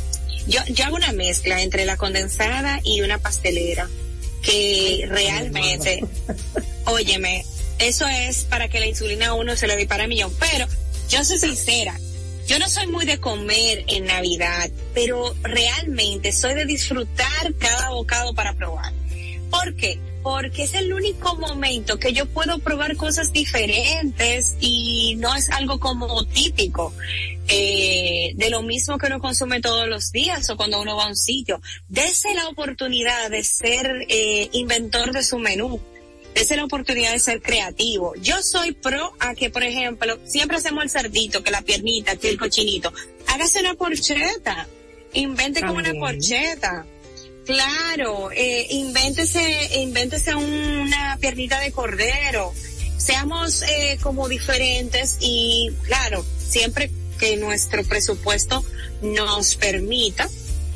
yo, 0.47 0.62
yo 0.70 0.86
hago 0.86 0.95
una 0.95 1.12
mezcla 1.12 1.62
entre 1.62 1.86
la 1.86 1.97
condensada 1.97 2.80
y 2.84 3.02
una 3.02 3.20
pastelera, 3.20 3.88
que 4.41 5.06
realmente, 5.08 6.04
óyeme, 6.86 7.45
eso 7.78 8.08
es 8.08 8.45
para 8.45 8.68
que 8.70 8.80
la 8.80 8.88
insulina 8.88 9.28
a 9.28 9.34
uno 9.34 9.56
se 9.56 9.68
le 9.68 9.76
dispara 9.76 10.06
a 10.06 10.08
millón, 10.08 10.34
pero 10.39 10.66
yo 11.10 11.24
soy 11.24 11.38
sincera, 11.38 12.00
yo 12.50 12.58
no 12.58 12.68
soy 12.68 12.88
muy 12.88 13.06
de 13.06 13.20
comer 13.20 13.86
en 13.89 14.06
Navidad, 14.06 14.72
pero 14.95 15.36
realmente 15.43 16.32
soy 16.32 16.56
de 16.56 16.66
disfrutar 16.66 17.54
cada 17.60 17.91
bocado 17.91 18.34
para 18.34 18.56
probar. 18.56 18.91
¿Por 19.52 19.76
qué? 19.76 20.00
Porque 20.24 20.64
es 20.64 20.74
el 20.74 20.91
único 20.91 21.36
momento 21.36 22.00
que 22.00 22.12
yo 22.12 22.26
puedo 22.26 22.58
probar 22.58 22.97
cosas 22.97 23.32
diferentes 23.32 24.56
y 24.60 25.16
no 25.20 25.36
es 25.36 25.52
algo 25.52 25.80
como 25.80 26.26
típico 26.26 26.91
eh, 27.47 28.32
de 28.34 28.50
lo 28.50 28.64
mismo 28.64 28.97
que 28.97 29.06
uno 29.06 29.20
consume 29.20 29.62
todos 29.62 29.88
los 29.88 30.12
días 30.12 30.50
o 30.50 30.58
cuando 30.58 30.82
uno 30.82 30.95
va 30.95 31.04
a 31.04 31.10
un 31.10 31.16
sitio. 31.16 31.62
Dese 31.88 32.34
la 32.34 32.47
oportunidad 32.47 33.30
de 33.30 33.43
ser 33.43 34.08
eh, 34.10 34.50
inventor 34.54 35.12
de 35.12 35.22
su 35.22 35.38
menú. 35.38 35.80
Dese 36.34 36.56
la 36.56 36.64
oportunidad 36.64 37.12
de 37.12 37.20
ser 37.20 37.42
creativo. 37.42 38.14
Yo 38.22 38.42
soy 38.42 38.74
pro 38.74 39.14
a 39.20 39.34
que, 39.34 39.50
por 39.50 39.64
ejemplo, 39.64 40.20
siempre 40.26 40.58
hacemos 40.58 40.84
el 40.84 40.90
cerdito, 40.90 41.44
que 41.44 41.52
la 41.52 41.62
piernita, 41.62 42.16
que 42.16 42.30
el 42.30 42.38
cochinito. 42.38 42.94
Hágase 43.28 43.60
una 43.60 43.74
porcheta. 43.74 44.68
Invente 45.14 45.62
como 45.62 45.80
una 45.80 45.94
porcheta. 45.94 46.86
Claro, 47.46 48.30
eh, 48.32 48.68
invéntese, 48.70 49.80
invéntese 49.80 50.36
una 50.36 51.18
piernita 51.20 51.60
de 51.60 51.72
cordero. 51.72 52.54
Seamos 52.98 53.64
eh, 53.64 53.98
como 54.04 54.28
diferentes 54.30 55.18
y 55.20 55.72
claro, 55.84 56.24
siempre 56.38 56.92
que 57.20 57.38
nuestro 57.38 57.84
presupuesto 57.84 58.64
nos 59.02 59.56
permita, 59.56 60.30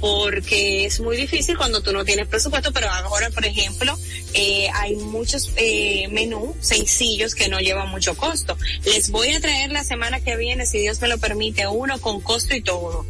porque 0.03 0.83
es 0.83 0.99
muy 0.99 1.15
difícil 1.15 1.55
cuando 1.55 1.81
tú 1.81 1.93
no 1.93 2.03
tienes 2.03 2.27
presupuesto, 2.27 2.73
pero 2.73 2.89
ahora, 2.89 3.29
por 3.29 3.45
ejemplo, 3.45 3.97
eh, 4.33 4.67
hay 4.73 4.97
muchos 4.97 5.53
eh, 5.55 6.09
menús 6.09 6.57
sencillos 6.59 7.33
que 7.33 7.47
no 7.47 7.61
llevan 7.61 7.87
mucho 7.87 8.17
costo. 8.17 8.57
Les 8.83 9.11
voy 9.11 9.29
a 9.29 9.39
traer 9.39 9.71
la 9.71 9.85
semana 9.85 10.19
que 10.19 10.35
viene, 10.35 10.65
si 10.65 10.79
Dios 10.79 10.99
me 10.99 11.07
lo 11.07 11.19
permite, 11.19 11.67
uno 11.67 12.01
con 12.01 12.19
costo 12.19 12.53
y 12.53 12.59
todo. 12.59 13.05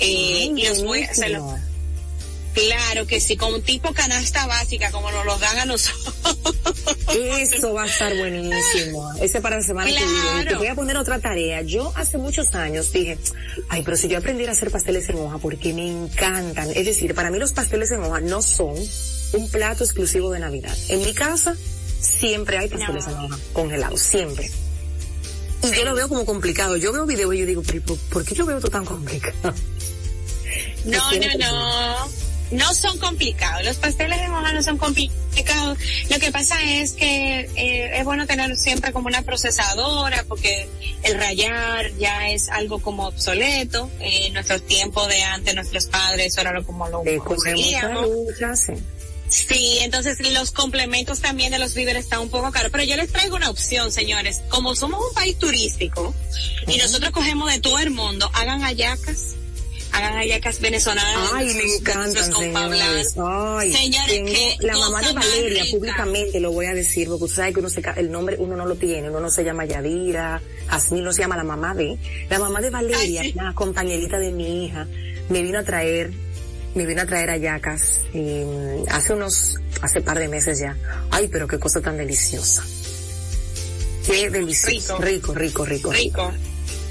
Eh, 0.00 0.50
y 0.54 0.66
los 0.68 0.84
voy 0.84 1.04
a 1.04 1.10
hacer. 1.12 1.40
Claro 2.54 3.06
que 3.06 3.20
sí, 3.20 3.36
con 3.36 3.62
tipo 3.62 3.92
canasta 3.92 4.46
básica, 4.46 4.92
como 4.92 5.10
nos 5.10 5.26
lo 5.26 5.36
dan 5.38 5.58
a 5.58 5.64
nosotros. 5.64 6.14
Eso 7.40 7.74
va 7.74 7.82
a 7.82 7.86
estar 7.86 8.16
buenísimo. 8.16 9.12
Ese 9.20 9.40
para 9.40 9.56
la 9.56 9.62
semana 9.62 9.90
que 9.90 9.96
viene. 9.96 10.44
Te 10.46 10.54
voy 10.54 10.68
a 10.68 10.76
poner 10.76 10.96
otra 10.96 11.18
tarea. 11.18 11.62
Yo 11.62 11.92
hace 11.96 12.16
muchos 12.16 12.54
años 12.54 12.92
dije, 12.92 13.18
ay, 13.68 13.82
pero 13.82 13.96
si 13.96 14.06
yo 14.06 14.18
aprendiera 14.18 14.52
a 14.52 14.54
hacer 14.54 14.70
pasteles 14.70 15.08
en 15.08 15.16
hoja, 15.16 15.38
porque 15.38 15.72
me 15.72 15.90
encantan. 15.90 16.70
Es 16.70 16.86
decir, 16.86 17.12
para 17.14 17.30
mí 17.30 17.40
los 17.40 17.52
pasteles 17.52 17.90
en 17.90 18.04
hoja 18.04 18.20
no 18.20 18.40
son 18.40 18.76
un 19.32 19.50
plato 19.50 19.82
exclusivo 19.82 20.30
de 20.30 20.38
Navidad. 20.38 20.76
En 20.88 21.00
mi 21.00 21.12
casa 21.12 21.56
siempre 22.00 22.58
hay 22.58 22.68
pasteles 22.68 23.08
en 23.08 23.14
hoja 23.14 23.38
congelados, 23.52 24.00
siempre. 24.00 24.48
Y 25.64 25.76
yo 25.76 25.84
lo 25.84 25.94
veo 25.94 26.08
como 26.08 26.24
complicado. 26.24 26.76
Yo 26.76 26.92
veo 26.92 27.04
videos 27.04 27.34
y 27.34 27.38
yo 27.38 27.46
digo, 27.46 27.62
pero 27.66 27.82
¿por 28.10 28.24
qué 28.24 28.36
yo 28.36 28.46
veo 28.46 28.60
todo 28.60 28.70
tan 28.70 28.84
complicado? 28.84 29.54
No, 30.84 31.12
no, 31.12 31.38
no 31.38 32.33
no 32.54 32.74
son 32.74 32.98
complicados. 32.98 33.64
Los 33.64 33.76
pasteles 33.76 34.20
de 34.20 34.28
hoja 34.28 34.52
no 34.52 34.62
son 34.62 34.78
complicados. 34.78 35.78
Lo 36.08 36.18
que 36.18 36.30
pasa 36.32 36.62
es 36.62 36.92
que 36.92 37.40
eh, 37.56 37.98
es 37.98 38.04
bueno 38.04 38.26
tener 38.26 38.56
siempre 38.56 38.92
como 38.92 39.08
una 39.08 39.22
procesadora 39.22 40.24
porque 40.28 40.68
el 41.02 41.18
rayar 41.18 41.92
ya 41.98 42.28
es 42.28 42.48
algo 42.48 42.78
como 42.80 43.06
obsoleto. 43.06 43.90
En 44.00 44.32
nuestros 44.32 44.62
tiempos 44.66 45.08
de 45.08 45.22
antes, 45.22 45.54
nuestros 45.54 45.86
padres, 45.86 46.36
ahora 46.38 46.52
lo 46.52 46.64
como 46.64 46.88
lo 46.88 47.04
eh, 47.04 47.18
conseguíamos. 47.18 48.08
Sí, 49.28 49.78
entonces 49.80 50.20
los 50.32 50.52
complementos 50.52 51.20
también 51.20 51.50
de 51.50 51.58
los 51.58 51.74
víveres 51.74 52.04
están 52.04 52.20
un 52.20 52.28
poco 52.28 52.52
caros, 52.52 52.70
pero 52.70 52.84
yo 52.84 52.94
les 52.94 53.10
traigo 53.10 53.34
una 53.34 53.50
opción, 53.50 53.90
señores. 53.90 54.42
Como 54.48 54.76
somos 54.76 55.00
un 55.08 55.12
país 55.12 55.36
turístico 55.38 56.14
y 56.68 56.76
nosotros 56.76 57.10
cogemos 57.10 57.50
de 57.50 57.58
todo 57.58 57.80
el 57.80 57.90
mundo, 57.90 58.30
hagan 58.32 58.62
ayacas 58.62 59.34
hagan 59.94 60.14
hallacas 60.14 60.60
venezolanas. 60.60 61.30
Ay, 61.32 61.54
me 61.54 61.74
encantan, 61.76 62.32
señores. 62.32 63.14
Ay, 63.16 63.72
señores, 63.72 64.56
la 64.60 64.76
mamá 64.76 65.00
de 65.02 65.12
Valeria, 65.12 65.64
públicamente 65.70 66.40
lo 66.40 66.52
voy 66.52 66.66
a 66.66 66.74
decir, 66.74 67.08
porque 67.08 67.24
usted 67.24 67.36
sabe 67.36 67.52
que 67.52 67.60
uno 67.60 67.70
se, 67.70 67.82
el 67.96 68.10
nombre 68.10 68.36
uno 68.38 68.56
no 68.56 68.66
lo 68.66 68.74
tiene, 68.74 69.08
uno 69.08 69.20
no 69.20 69.30
se 69.30 69.44
llama 69.44 69.64
Yadira, 69.64 70.42
así 70.68 71.00
no 71.00 71.12
se 71.12 71.22
llama 71.22 71.36
la 71.36 71.44
mamá 71.44 71.74
de, 71.74 71.96
la 72.28 72.38
mamá 72.38 72.60
de 72.60 72.70
Valeria, 72.70 73.22
la 73.34 73.54
compañerita 73.54 74.18
de 74.18 74.32
mi 74.32 74.64
hija, 74.64 74.88
me 75.28 75.42
vino 75.42 75.60
a 75.60 75.62
traer, 75.62 76.10
me 76.74 76.86
vino 76.86 77.02
a 77.02 77.06
traer 77.06 77.30
hallacas, 77.30 78.00
mm, 78.12 78.88
hace 78.90 79.12
unos, 79.12 79.58
hace 79.80 80.00
par 80.00 80.18
de 80.18 80.28
meses 80.28 80.58
ya. 80.58 80.76
Ay, 81.10 81.28
pero 81.28 81.46
qué 81.46 81.58
cosa 81.58 81.80
tan 81.80 81.96
deliciosa. 81.96 82.64
Qué 84.04 84.28
delicioso. 84.28 84.98
Rico, 84.98 85.32
rico, 85.32 85.64
rico. 85.64 85.92
Rico. 85.92 86.32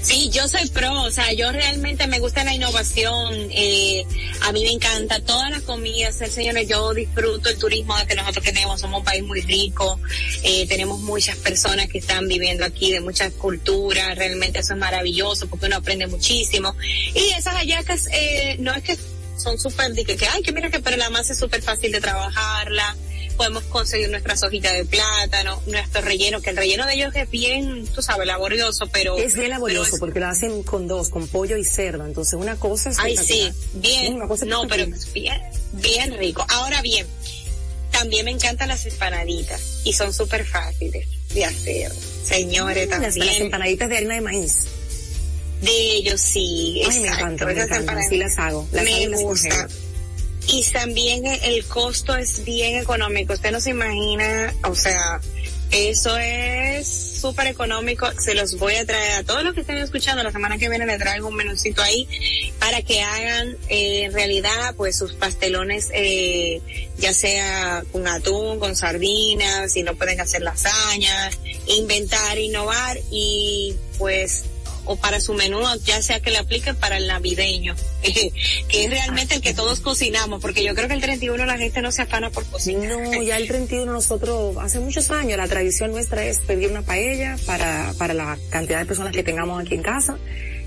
Sí, 0.04 0.28
yo 0.28 0.46
soy 0.48 0.68
pro, 0.68 0.92
o 1.00 1.10
sea, 1.10 1.32
yo 1.32 1.50
realmente 1.50 2.06
me 2.06 2.18
gusta 2.18 2.44
la 2.44 2.54
innovación, 2.54 3.34
eh, 3.50 4.04
a 4.42 4.52
mí 4.52 4.62
me 4.62 4.72
encanta 4.72 5.18
todas 5.20 5.50
las 5.50 5.62
comidas, 5.62 6.20
el 6.20 6.30
señor, 6.30 6.60
yo 6.66 6.92
disfruto 6.92 7.48
el 7.48 7.56
turismo 7.56 7.94
que 8.06 8.14
nosotros 8.14 8.44
tenemos, 8.44 8.82
somos 8.82 8.98
un 8.98 9.04
país 9.04 9.24
muy 9.24 9.40
rico, 9.40 9.98
eh, 10.42 10.66
tenemos 10.68 11.00
muchas 11.00 11.38
personas 11.38 11.88
que 11.88 11.96
están 11.98 12.28
viviendo 12.28 12.66
aquí 12.66 12.92
de 12.92 13.00
muchas 13.00 13.32
culturas, 13.32 14.14
realmente 14.18 14.58
eso 14.58 14.74
es 14.74 14.78
maravilloso 14.78 15.46
porque 15.46 15.66
uno 15.66 15.76
aprende 15.76 16.06
muchísimo. 16.06 16.76
Y 17.14 17.30
esas 17.30 17.54
hallacas, 17.54 18.06
eh, 18.12 18.56
no 18.58 18.74
es 18.74 18.82
que 18.82 18.98
son 19.38 19.58
súper, 19.58 19.94
que, 19.94 20.04
que, 20.04 20.26
ay, 20.26 20.42
que 20.42 20.52
mira 20.52 20.70
que 20.70 20.80
pero 20.80 20.98
la 20.98 21.08
masa 21.08 21.32
es 21.32 21.38
súper 21.38 21.62
fácil 21.62 21.90
de 21.90 22.02
trabajarla, 22.02 22.94
podemos 23.34 23.64
conseguir 23.64 24.10
nuestras 24.10 24.42
hojitas 24.42 24.72
de 24.72 24.84
plátano, 24.84 25.62
nuestro 25.66 26.00
relleno, 26.00 26.40
que 26.40 26.50
el 26.50 26.56
relleno 26.56 26.86
de 26.86 26.94
ellos 26.94 27.14
es 27.14 27.30
bien, 27.30 27.86
tú 27.86 28.02
sabes, 28.02 28.26
laborioso, 28.26 28.88
pero... 28.92 29.16
Es 29.16 29.34
bien 29.34 29.50
laborioso 29.50 29.96
porque 29.98 30.20
lo 30.20 30.26
hacen 30.26 30.62
con 30.62 30.88
dos, 30.88 31.10
con 31.10 31.28
pollo 31.28 31.56
y 31.56 31.64
cerdo, 31.64 32.06
entonces 32.06 32.34
una 32.34 32.56
cosa 32.56 32.90
es... 32.90 32.98
Ay, 32.98 33.16
sí, 33.16 33.52
bien, 33.74 34.18
no, 34.46 34.66
pero 34.68 34.86
bien, 35.12 35.42
bien 35.72 36.16
rico. 36.16 36.44
Ahora 36.48 36.82
bien, 36.82 37.06
también 37.90 38.24
me 38.24 38.30
encantan 38.30 38.68
las 38.68 38.86
empanaditas 38.86 39.80
y 39.84 39.92
son 39.92 40.12
súper 40.12 40.46
fáciles 40.46 41.06
de 41.32 41.44
hacer, 41.44 41.92
señores, 42.24 42.88
también. 42.88 43.26
Las, 43.26 43.40
empanaditas 43.40 43.88
de 43.88 43.96
harina 43.96 44.14
de 44.14 44.20
maíz. 44.20 44.66
De 45.60 45.70
ellos 45.70 46.20
sí. 46.20 46.82
Ay, 46.88 47.00
me 47.00 47.08
encanta, 47.08 47.46
me 47.46 47.52
encantan, 47.52 48.08
sí 48.08 48.16
las 48.16 48.38
hago. 48.38 48.68
Las 48.72 48.84
me 48.84 49.16
gusta 49.16 49.68
y 50.48 50.64
también 50.72 51.26
el 51.26 51.64
costo 51.66 52.16
es 52.16 52.44
bien 52.44 52.76
económico. 52.76 53.32
Usted 53.32 53.52
no 53.52 53.60
se 53.60 53.70
imagina, 53.70 54.54
o 54.64 54.74
sea, 54.74 55.20
eso 55.70 56.16
es 56.16 56.86
súper 57.20 57.48
económico. 57.48 58.06
Se 58.20 58.34
los 58.34 58.58
voy 58.58 58.76
a 58.76 58.84
traer 58.84 59.12
a 59.12 59.24
todos 59.24 59.42
los 59.42 59.54
que 59.54 59.62
estén 59.62 59.78
escuchando. 59.78 60.22
La 60.22 60.30
semana 60.30 60.58
que 60.58 60.68
viene 60.68 60.86
le 60.86 60.98
traigo 60.98 61.28
un 61.28 61.34
menucito 61.34 61.82
ahí 61.82 62.08
para 62.60 62.82
que 62.82 63.02
hagan 63.02 63.56
eh, 63.68 64.04
en 64.04 64.12
realidad 64.12 64.74
pues 64.76 64.96
sus 64.96 65.14
pastelones, 65.14 65.90
eh, 65.92 66.60
ya 66.98 67.12
sea 67.12 67.82
con 67.90 68.06
atún, 68.06 68.58
con 68.58 68.76
sardinas, 68.76 69.72
si 69.72 69.82
no 69.82 69.96
pueden 69.96 70.20
hacer 70.20 70.42
lasañas, 70.42 71.38
inventar, 71.66 72.38
innovar 72.38 72.98
y 73.10 73.74
pues 73.98 74.44
o 74.86 74.96
para 74.96 75.20
su 75.20 75.34
menú, 75.34 75.60
ya 75.84 76.02
sea 76.02 76.20
que 76.20 76.30
le 76.30 76.38
aplique 76.38 76.74
para 76.74 76.96
el 76.96 77.06
navideño, 77.06 77.74
que 78.02 78.84
es 78.84 78.90
realmente 78.90 79.36
el 79.36 79.40
que 79.40 79.54
todos 79.54 79.80
cocinamos, 79.80 80.40
porque 80.40 80.64
yo 80.64 80.74
creo 80.74 80.88
que 80.88 80.94
el 80.94 81.00
31 81.00 81.44
la 81.46 81.58
gente 81.58 81.82
no 81.82 81.92
se 81.92 82.02
afana 82.02 82.30
por 82.30 82.44
cocinar. 82.46 82.88
No, 82.88 83.22
ya 83.22 83.36
el 83.36 83.48
31 83.48 83.90
nosotros, 83.90 84.56
hace 84.60 84.80
muchos 84.80 85.10
años, 85.10 85.38
la 85.38 85.48
tradición 85.48 85.92
nuestra 85.92 86.24
es 86.24 86.38
pedir 86.40 86.70
una 86.70 86.82
paella 86.82 87.36
para, 87.46 87.92
para 87.98 88.14
la 88.14 88.38
cantidad 88.50 88.78
de 88.78 88.86
personas 88.86 89.12
que 89.12 89.22
tengamos 89.22 89.60
aquí 89.60 89.74
en 89.74 89.82
casa 89.82 90.18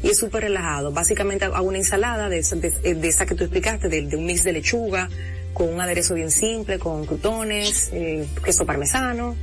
y 0.03 0.09
es 0.09 0.17
súper 0.17 0.43
relajado. 0.43 0.91
Básicamente 0.91 1.45
hago 1.45 1.67
una 1.67 1.77
ensalada 1.77 2.29
de, 2.29 2.41
de, 2.41 3.07
esa 3.07 3.25
que 3.25 3.35
tú 3.35 3.43
explicaste, 3.43 3.89
de, 3.89 4.15
un 4.15 4.25
mix 4.25 4.43
de 4.43 4.53
lechuga, 4.53 5.09
con 5.53 5.73
un 5.73 5.81
aderezo 5.81 6.13
bien 6.13 6.31
simple, 6.31 6.77
con 6.77 7.05
crutones, 7.05 7.89
eh, 7.91 8.27
queso 8.43 8.65
parmesano, 8.65 9.35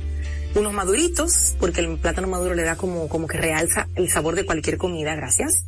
unos 0.55 0.73
maduritos, 0.73 1.55
porque 1.59 1.81
el 1.81 1.97
plátano 1.97 2.27
maduro 2.27 2.55
le 2.55 2.63
da 2.63 2.75
como, 2.75 3.07
como 3.09 3.27
que 3.27 3.37
realza 3.37 3.87
el 3.95 4.09
sabor 4.09 4.35
de 4.35 4.45
cualquier 4.45 4.77
comida, 4.77 5.15
gracias. 5.15 5.65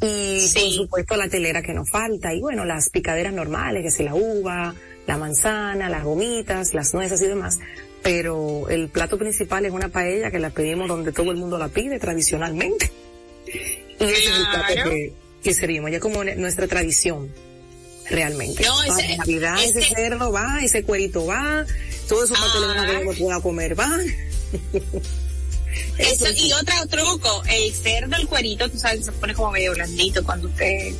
Y 0.00 0.48
por 0.54 0.70
supuesto 0.70 1.16
la 1.16 1.28
telera 1.28 1.62
que 1.62 1.74
nos 1.74 1.90
falta, 1.90 2.32
y 2.32 2.40
bueno, 2.40 2.64
las 2.64 2.88
picaderas 2.88 3.34
normales, 3.34 3.82
que 3.82 3.88
es 3.88 4.00
la 4.00 4.14
uva, 4.14 4.74
la 5.06 5.18
manzana, 5.18 5.90
las 5.90 6.04
gomitas, 6.04 6.72
las 6.72 6.94
nueces 6.94 7.20
y 7.20 7.26
demás. 7.26 7.58
Pero 8.02 8.68
el 8.70 8.88
plato 8.88 9.18
principal 9.18 9.66
es 9.66 9.72
una 9.72 9.88
paella 9.88 10.30
que 10.30 10.38
la 10.38 10.50
pedimos 10.50 10.88
donde 10.88 11.12
todo 11.12 11.30
el 11.32 11.36
mundo 11.36 11.58
la 11.58 11.68
pide 11.68 11.98
tradicionalmente. 11.98 12.90
Y 13.98 14.04
ese 14.04 14.12
es 14.12 14.38
el 14.38 14.46
plato 14.50 14.90
que, 14.90 15.12
que 15.42 15.52
servimos, 15.52 15.90
ya 15.90 16.00
como 16.00 16.24
nuestra 16.24 16.66
tradición 16.66 17.30
realmente. 18.10 18.64
No, 18.64 18.82
ese, 18.82 19.16
Navidad, 19.16 19.56
ese, 19.62 19.82
cerdo 19.82 20.32
va, 20.32 20.60
ese 20.62 20.82
cuerito 20.82 21.26
va, 21.26 21.64
todo 22.10 22.24
eso 22.24 22.34
para 22.34 22.86
que 22.86 22.96
uno 23.04 23.12
pueda 23.14 23.40
comer 23.40 23.78
va. 23.78 23.88
Eso, 25.98 26.26
y 26.36 26.52
otro 26.52 26.74
truco, 26.88 27.42
el 27.48 27.72
cerdo, 27.72 28.16
el 28.16 28.26
cuerito, 28.26 28.68
tú 28.68 28.76
sabes, 28.76 29.04
se 29.04 29.12
pone 29.12 29.32
como 29.34 29.52
medio 29.52 29.72
blandito 29.72 30.24
cuando 30.24 30.48
usted, 30.48 30.92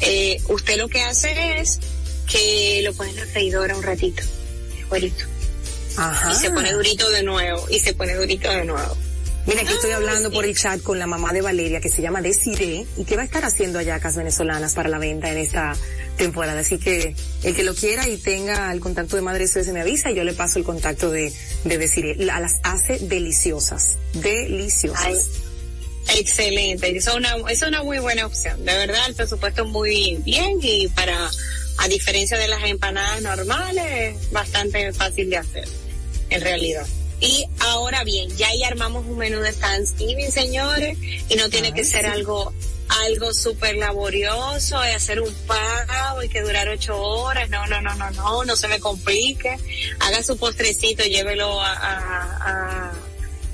eh, 0.00 0.40
usted 0.48 0.78
lo 0.78 0.88
que 0.88 1.02
hace 1.02 1.60
es 1.60 1.78
que 2.26 2.80
lo 2.82 2.94
pone 2.94 3.10
en 3.10 3.16
la 3.16 3.26
freidora 3.26 3.76
un 3.76 3.82
ratito, 3.82 4.22
el 4.78 4.86
cuerito. 4.86 5.26
Ajá. 5.98 6.32
Y 6.32 6.36
se 6.36 6.50
pone 6.50 6.72
durito 6.72 7.10
de 7.10 7.22
nuevo, 7.22 7.66
y 7.68 7.78
se 7.80 7.92
pone 7.92 8.14
durito 8.14 8.48
de 8.48 8.64
nuevo. 8.64 8.96
Mira, 9.48 9.62
aquí 9.62 9.72
estoy 9.72 9.92
hablando 9.92 10.30
por 10.30 10.44
el 10.44 10.54
chat 10.54 10.82
con 10.82 10.98
la 10.98 11.06
mamá 11.06 11.32
de 11.32 11.40
Valeria, 11.40 11.80
que 11.80 11.88
se 11.88 12.02
llama 12.02 12.20
Desiree, 12.20 12.86
y 12.98 13.04
que 13.06 13.16
va 13.16 13.22
a 13.22 13.24
estar 13.24 13.46
haciendo 13.46 13.78
ayacas 13.78 14.14
venezolanas 14.14 14.74
para 14.74 14.90
la 14.90 14.98
venta 14.98 15.32
en 15.32 15.38
esta 15.38 15.74
temporada. 16.18 16.60
Así 16.60 16.78
que 16.78 17.14
el 17.42 17.56
que 17.56 17.62
lo 17.62 17.74
quiera 17.74 18.06
y 18.06 18.18
tenga 18.18 18.70
el 18.70 18.80
contacto 18.80 19.16
de 19.16 19.22
Madre 19.22 19.48
se 19.48 19.72
me 19.72 19.80
avisa 19.80 20.10
y 20.10 20.16
yo 20.16 20.22
le 20.22 20.34
paso 20.34 20.58
el 20.58 20.66
contacto 20.66 21.10
de, 21.10 21.32
de 21.64 21.78
Desiree. 21.78 22.16
las 22.26 22.56
hace 22.62 22.98
deliciosas, 22.98 23.96
deliciosas. 24.12 25.28
excelente, 26.14 26.94
es 26.94 27.06
una, 27.06 27.34
es 27.48 27.62
una 27.62 27.82
muy 27.82 28.00
buena 28.00 28.26
opción. 28.26 28.62
De 28.66 28.76
verdad, 28.76 29.00
el 29.08 29.14
presupuesto 29.14 29.64
muy 29.64 30.16
bien 30.26 30.58
y 30.60 30.88
para, 30.88 31.30
a 31.78 31.88
diferencia 31.88 32.36
de 32.36 32.48
las 32.48 32.62
empanadas 32.64 33.22
normales, 33.22 34.30
bastante 34.30 34.92
fácil 34.92 35.30
de 35.30 35.38
hacer, 35.38 35.66
en 36.28 36.40
realidad. 36.42 36.86
Y 37.20 37.46
ahora 37.60 38.04
bien, 38.04 38.34
ya 38.36 38.48
ahí 38.48 38.62
armamos 38.62 39.04
un 39.06 39.18
menú 39.18 39.40
de 39.40 39.52
Thanksgiving, 39.52 40.30
señores, 40.30 40.96
y 41.28 41.34
no 41.36 41.48
tiene 41.50 41.72
que 41.72 41.84
ser 41.84 42.06
algo 42.06 42.52
algo 42.88 43.34
súper 43.34 43.76
laborioso 43.76 44.80
y 44.84 44.90
hacer 44.94 45.20
un 45.20 45.32
pago 45.46 46.22
y 46.22 46.28
que 46.28 46.40
durar 46.40 46.68
ocho 46.68 47.00
horas. 47.00 47.50
No, 47.50 47.66
no, 47.66 47.80
no, 47.80 47.94
no, 47.96 48.10
no, 48.10 48.44
no 48.44 48.56
se 48.56 48.68
me 48.68 48.80
complique. 48.80 49.58
Haga 50.00 50.22
su 50.22 50.36
postrecito, 50.36 51.04
llévelo 51.04 51.60
a, 51.60 51.72
a, 51.72 52.92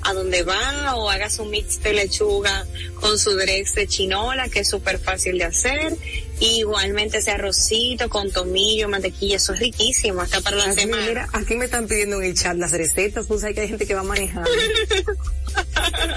a, 0.03 0.13
donde 0.13 0.43
va 0.43 0.95
o 0.95 1.09
haga 1.09 1.29
su 1.29 1.45
mix 1.45 1.81
de 1.81 1.93
lechuga 1.93 2.65
con 2.99 3.17
su 3.19 3.35
drex 3.35 3.75
de 3.75 3.87
chinola, 3.87 4.47
que 4.49 4.59
es 4.59 4.69
súper 4.69 4.99
fácil 4.99 5.37
de 5.37 5.45
hacer. 5.45 5.97
Igualmente 6.39 7.19
ese 7.19 7.31
arrocito 7.31 8.09
con 8.09 8.29
tomillo, 8.31 8.89
mantequilla, 8.89 9.37
eso 9.37 9.53
es 9.53 9.59
riquísimo, 9.59 10.21
hasta 10.21 10.41
para 10.41 10.57
la 10.57 10.73
semana. 10.73 11.05
Mira, 11.07 11.29
aquí 11.31 11.55
me 11.55 11.65
están 11.65 11.87
pidiendo 11.87 12.17
en 12.17 12.25
el 12.25 12.35
chat 12.35 12.57
las 12.57 12.71
recetas, 12.71 13.25
pues 13.27 13.43
hay 13.43 13.53
que 13.53 13.61
hay 13.61 13.69
gente 13.69 13.85
que 13.85 13.95
va 13.95 14.03
manejando. 14.03 14.49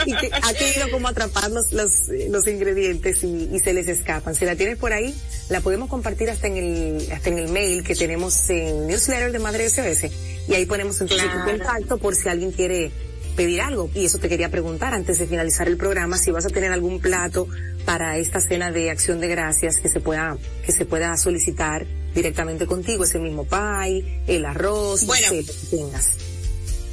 y 0.06 0.16
que 0.16 0.30
ha 0.32 0.52
querido 0.54 0.90
como 0.90 1.08
atrapar 1.08 1.50
los, 1.50 1.72
los, 1.72 2.46
ingredientes 2.46 3.22
y, 3.22 3.58
se 3.60 3.72
les 3.72 3.86
escapan. 3.88 4.34
Si 4.34 4.44
la 4.44 4.56
tienes 4.56 4.76
por 4.76 4.92
ahí, 4.92 5.14
la 5.48 5.60
podemos 5.60 5.88
compartir 5.88 6.30
hasta 6.30 6.48
en 6.48 6.56
el, 6.56 7.12
hasta 7.12 7.30
en 7.30 7.38
el 7.38 7.48
mail 7.48 7.84
que 7.84 7.94
tenemos 7.94 8.50
en 8.50 8.86
newsletter 8.86 9.30
de 9.30 9.38
Madre 9.38 9.68
SOS. 9.68 10.10
Y 10.48 10.54
ahí 10.54 10.66
ponemos 10.66 11.00
entonces 11.00 11.30
tu 11.30 11.44
contacto 11.44 11.98
por 11.98 12.16
si 12.16 12.28
alguien 12.28 12.50
quiere 12.50 12.90
pedir 13.38 13.60
algo. 13.60 13.88
Y 13.94 14.04
eso 14.04 14.18
te 14.18 14.28
quería 14.28 14.50
preguntar 14.50 14.92
antes 14.92 15.20
de 15.20 15.26
finalizar 15.28 15.68
el 15.68 15.76
programa, 15.76 16.18
si 16.18 16.32
vas 16.32 16.44
a 16.44 16.48
tener 16.48 16.72
algún 16.72 16.98
plato 16.98 17.46
para 17.84 18.18
esta 18.18 18.40
cena 18.40 18.72
de 18.72 18.90
acción 18.90 19.20
de 19.20 19.28
gracias 19.28 19.78
que 19.78 19.88
se 19.88 20.00
pueda, 20.00 20.36
que 20.66 20.72
se 20.72 20.84
pueda 20.84 21.16
solicitar 21.16 21.86
directamente 22.16 22.66
contigo, 22.66 23.04
ese 23.04 23.20
mismo 23.20 23.44
pie, 23.44 24.22
el 24.26 24.44
arroz, 24.44 25.06
bueno, 25.06 25.30
que 25.30 25.44
tengas. 25.70 26.10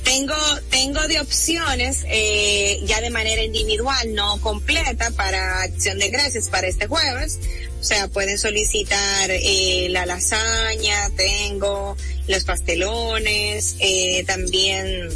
Tengo, 0.03 0.35
tengo 0.69 1.01
de 1.07 1.19
opciones, 1.19 2.05
eh, 2.07 2.79
ya 2.83 3.01
de 3.01 3.09
manera 3.09 3.41
individual, 3.41 4.13
no 4.13 4.39
completa, 4.39 5.09
para 5.17 5.63
acción 5.63 5.97
de 5.97 6.09
gracias 6.09 6.49
para 6.49 6.67
este 6.67 6.85
jueves. 6.85 7.39
O 7.81 7.83
sea, 7.83 8.07
pueden 8.07 8.37
solicitar 8.37 9.31
eh, 9.31 9.87
la 9.89 10.05
lasaña, 10.05 11.09
tengo 11.17 11.97
los 12.27 12.43
pastelones, 12.43 13.77
eh, 13.79 14.23
también 14.27 15.09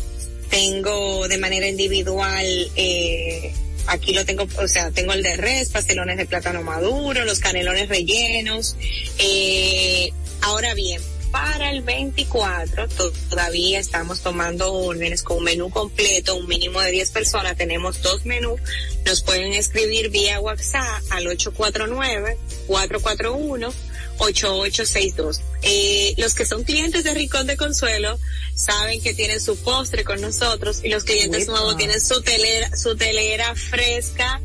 tengo 0.50 1.28
de 1.28 1.38
manera 1.38 1.68
individual, 1.68 2.72
eh, 2.76 3.54
aquí 3.88 4.14
lo 4.14 4.26
tengo, 4.26 4.48
o 4.58 4.68
sea, 4.68 4.92
tengo 4.92 5.14
el 5.14 5.24
de 5.24 5.38
res, 5.38 5.70
pastelones 5.70 6.18
de 6.18 6.26
plátano 6.26 6.64
maduro, 6.64 7.26
los 7.26 7.40
canelones 7.40 7.90
rellenos. 7.90 8.76
Eh, 9.18 10.12
ahora 10.42 10.74
bien, 10.74 11.02
para 11.32 11.70
el 11.70 11.82
24 11.82 12.88
todavía 13.30 13.80
estamos 13.80 14.22
tomando 14.22 14.74
órdenes 14.74 15.22
con 15.22 15.38
un 15.38 15.44
menú 15.44 15.70
completo, 15.70 16.36
un 16.36 16.48
mínimo 16.48 16.82
de 16.82 16.92
10 16.92 17.12
personas, 17.12 17.56
tenemos 17.56 18.02
dos 18.02 18.26
menús, 18.26 18.60
nos 19.06 19.22
pueden 19.22 19.54
escribir 19.54 20.10
vía 20.10 20.40
WhatsApp 20.40 21.04
al 21.12 21.28
849 21.28 22.38
441 22.68 23.89
8862. 24.20 25.42
Eh, 25.62 26.14
los 26.18 26.34
que 26.36 26.46
son 26.46 26.64
clientes 26.64 27.04
de 27.04 27.14
Rincón 27.14 27.48
de 27.48 27.58
Consuelo 27.58 28.20
saben 28.54 29.02
que 29.02 29.14
tienen 29.14 29.42
su 29.42 29.58
postre 29.58 30.04
con 30.04 30.22
nosotros 30.22 30.82
y 30.84 30.90
los 30.90 31.04
clientes 31.04 31.48
nuevos 31.48 31.78
tienen 31.78 32.00
su 32.02 32.22
telera, 32.22 32.76
su 32.76 32.96
telera 32.96 33.56
fresca 33.56 34.42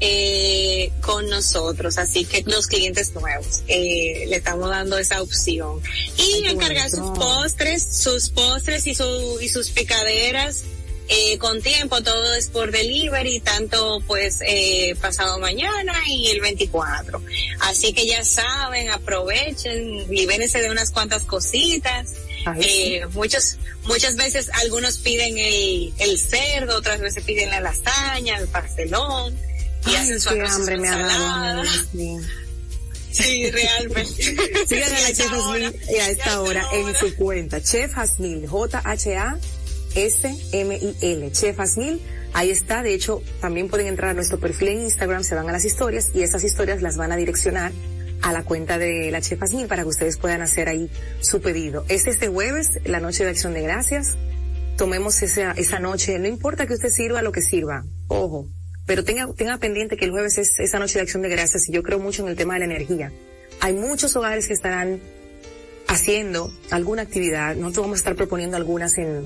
eh, 0.00 0.92
con 1.00 1.28
nosotros. 1.28 1.98
Así 1.98 2.24
que 2.24 2.42
los 2.46 2.66
clientes 2.66 3.14
nuevos 3.14 3.62
eh, 3.68 4.24
le 4.28 4.36
estamos 4.36 4.70
dando 4.70 4.98
esa 4.98 5.22
opción. 5.22 5.80
Y 6.16 6.46
encargar 6.46 6.90
sus 6.90 7.18
postres, 7.18 7.86
sus 8.02 8.30
postres 8.30 8.86
y, 8.86 8.94
su, 8.94 9.38
y 9.40 9.48
sus 9.48 9.70
picaderas 9.70 10.64
eh, 11.08 11.38
con 11.38 11.62
tiempo, 11.62 12.02
todo 12.02 12.34
es 12.34 12.48
por 12.48 12.70
delivery, 12.70 13.40
tanto 13.40 14.00
pues 14.06 14.40
eh, 14.46 14.94
pasado 15.00 15.38
mañana 15.38 15.94
y 16.06 16.28
el 16.28 16.40
24. 16.40 17.22
Así 17.60 17.94
que 17.94 18.06
ya 18.06 18.22
saben, 18.24 18.90
aprovechen, 18.90 20.06
libérense 20.10 20.60
de 20.60 20.70
unas 20.70 20.90
cuantas 20.90 21.24
cositas. 21.24 22.12
eh, 22.60 23.06
muchos, 23.12 23.56
muchas 23.84 24.16
veces 24.16 24.50
algunos 24.62 24.98
piden 24.98 25.38
el, 25.38 25.94
el 25.98 26.18
cerdo, 26.18 26.76
otras 26.76 27.00
veces 27.00 27.24
piden 27.24 27.50
la 27.50 27.60
lasaña, 27.60 28.36
el 28.36 28.48
pastelón, 28.48 29.34
y 29.86 29.94
hacen 29.94 30.20
su 30.20 30.28
arroz 30.28 30.52
hambre 30.52 30.76
me 30.76 30.88
ha 30.88 31.62
Sí, 33.10 33.50
realmente. 33.50 34.22
Sigan 34.68 34.94
a 34.94 35.00
la 35.00 35.12
Chef 35.12 35.32
Hasmil 35.32 35.74
a 36.00 36.10
esta 36.10 36.40
hora 36.42 36.68
en 36.72 36.94
su 36.94 37.16
cuenta. 37.16 37.60
Chef 37.62 37.96
Hasmil, 37.96 38.46
J-H-A 38.46 39.38
S-M-I-L, 39.94 41.32
Chef 41.32 41.60
Asmil. 41.60 42.00
Ahí 42.34 42.50
está, 42.50 42.82
de 42.82 42.94
hecho, 42.94 43.22
también 43.40 43.68
pueden 43.68 43.86
entrar 43.86 44.10
a 44.10 44.14
nuestro 44.14 44.38
perfil 44.38 44.68
en 44.68 44.82
Instagram, 44.82 45.24
se 45.24 45.34
van 45.34 45.48
a 45.48 45.52
las 45.52 45.64
historias 45.64 46.10
y 46.14 46.22
esas 46.22 46.44
historias 46.44 46.82
las 46.82 46.96
van 46.96 47.12
a 47.12 47.16
direccionar 47.16 47.72
a 48.22 48.32
la 48.32 48.44
cuenta 48.44 48.78
de 48.78 49.10
la 49.10 49.20
Chef 49.20 49.42
Asmil 49.42 49.66
para 49.66 49.82
que 49.82 49.88
ustedes 49.88 50.16
puedan 50.16 50.42
hacer 50.42 50.68
ahí 50.68 50.90
su 51.20 51.40
pedido. 51.40 51.84
Es 51.88 52.06
este 52.06 52.28
jueves, 52.28 52.80
la 52.84 53.00
noche 53.00 53.24
de 53.24 53.30
acción 53.30 53.54
de 53.54 53.62
gracias. 53.62 54.16
Tomemos 54.76 55.22
esa, 55.22 55.52
esa 55.52 55.78
noche, 55.80 56.18
no 56.18 56.28
importa 56.28 56.66
que 56.66 56.74
usted 56.74 56.90
sirva 56.90 57.22
lo 57.22 57.32
que 57.32 57.40
sirva, 57.40 57.84
ojo, 58.06 58.48
pero 58.86 59.04
tenga, 59.04 59.32
tenga 59.34 59.58
pendiente 59.58 59.96
que 59.96 60.04
el 60.04 60.12
jueves 60.12 60.38
es 60.38 60.58
esa 60.60 60.78
noche 60.78 60.98
de 60.98 61.02
acción 61.02 61.22
de 61.22 61.28
gracias 61.28 61.68
y 61.68 61.72
yo 61.72 61.82
creo 61.82 61.98
mucho 61.98 62.22
en 62.22 62.28
el 62.28 62.36
tema 62.36 62.54
de 62.54 62.60
la 62.60 62.66
energía. 62.66 63.12
Hay 63.60 63.74
muchos 63.74 64.14
hogares 64.14 64.46
que 64.46 64.54
estarán 64.54 65.00
haciendo 65.88 66.52
alguna 66.70 67.02
actividad, 67.02 67.56
nosotros 67.56 67.86
vamos 67.86 67.96
a 67.96 68.00
estar 68.00 68.14
proponiendo 68.14 68.56
algunas 68.56 68.96
en 68.98 69.24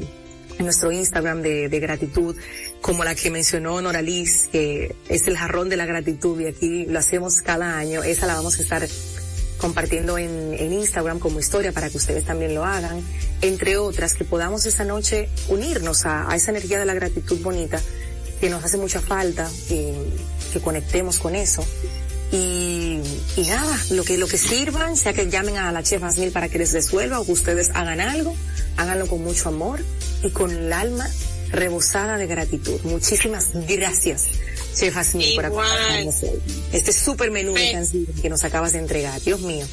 nuestro 0.62 0.92
Instagram 0.92 1.42
de, 1.42 1.68
de 1.68 1.80
gratitud, 1.80 2.36
como 2.80 3.04
la 3.04 3.14
que 3.14 3.30
mencionó 3.30 3.80
Noraliz, 3.80 4.48
que 4.50 4.94
es 5.08 5.26
el 5.28 5.36
jarrón 5.36 5.68
de 5.68 5.76
la 5.76 5.86
gratitud 5.86 6.40
y 6.40 6.46
aquí 6.46 6.86
lo 6.86 6.98
hacemos 6.98 7.40
cada 7.40 7.78
año. 7.78 8.02
Esa 8.02 8.26
la 8.26 8.34
vamos 8.34 8.58
a 8.58 8.62
estar 8.62 8.86
compartiendo 9.62 10.18
en, 10.18 10.72
Instagram 10.72 11.20
como 11.20 11.38
historia 11.38 11.70
para 11.70 11.88
que 11.88 11.96
ustedes 11.96 12.24
también 12.24 12.52
lo 12.54 12.64
hagan, 12.64 13.00
entre 13.42 13.76
otras, 13.76 14.14
que 14.14 14.24
podamos 14.24 14.66
esa 14.66 14.84
noche 14.84 15.28
unirnos 15.48 16.04
a, 16.04 16.28
esa 16.34 16.50
energía 16.50 16.80
de 16.80 16.84
la 16.84 16.94
gratitud 16.94 17.40
bonita 17.40 17.80
que 18.40 18.50
nos 18.50 18.64
hace 18.64 18.76
mucha 18.76 19.00
falta, 19.00 19.48
que 19.68 20.60
conectemos 20.64 21.18
con 21.18 21.36
eso. 21.36 21.64
Y, 22.32 22.98
y 23.36 23.42
nada, 23.42 23.78
lo 23.90 24.04
que, 24.04 24.16
lo 24.16 24.26
que 24.26 24.38
sirvan, 24.38 24.96
sea 24.96 25.12
que 25.12 25.28
llamen 25.28 25.58
a 25.58 25.70
la 25.70 25.82
chef 25.82 26.02
Asmil 26.02 26.32
para 26.32 26.48
que 26.48 26.58
les 26.58 26.72
resuelva 26.72 27.20
o 27.20 27.26
que 27.26 27.32
ustedes 27.32 27.70
hagan 27.74 28.00
algo, 28.00 28.34
háganlo 28.78 29.06
con 29.06 29.22
mucho 29.22 29.50
amor 29.50 29.80
y 30.22 30.30
con 30.30 30.50
el 30.50 30.72
alma 30.72 31.08
rebosada 31.50 32.16
de 32.16 32.26
gratitud. 32.26 32.80
Muchísimas 32.84 33.50
gracias, 33.68 34.28
Chef 34.74 34.96
Asmil, 34.96 35.34
por 35.34 35.44
acompañarnos 35.44 36.14
Este 36.72 36.92
súper 36.92 37.30
menú 37.30 37.52
de 37.52 37.72
canción 37.72 38.06
que 38.20 38.30
nos 38.30 38.42
acabas 38.44 38.72
de 38.72 38.78
entregar. 38.78 39.20
Dios 39.20 39.40
mío. 39.40 39.66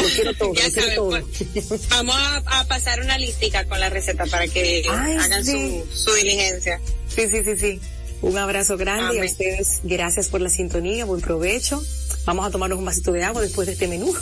Lo 0.00 0.08
quiero 0.08 0.34
todo, 0.38 0.54
ya 0.54 0.70
quiero 0.70 0.94
todo. 0.94 1.28
Pues, 1.68 1.88
vamos 1.88 2.16
a, 2.46 2.64
pasar 2.68 3.00
una 3.02 3.18
listica 3.18 3.64
con 3.64 3.80
la 3.80 3.90
receta 3.90 4.26
para 4.26 4.46
que 4.46 4.84
hagan 4.88 5.44
su, 5.44 5.84
su 5.92 6.14
diligencia. 6.14 6.80
Sí, 7.08 7.22
sí, 7.28 7.42
sí, 7.44 7.56
sí. 7.58 7.80
Un 8.22 8.38
abrazo 8.38 8.76
grande 8.76 9.20
a 9.20 9.24
ustedes 9.24 9.80
gracias 9.82 10.28
por 10.28 10.40
la 10.40 10.48
sintonía, 10.48 11.04
buen 11.04 11.20
provecho. 11.20 11.82
Vamos 12.24 12.46
a 12.46 12.50
tomarnos 12.50 12.78
un 12.78 12.84
vasito 12.84 13.10
de 13.10 13.24
agua 13.24 13.42
después 13.42 13.66
de 13.66 13.72
este 13.72 13.88
menú. 13.88 14.14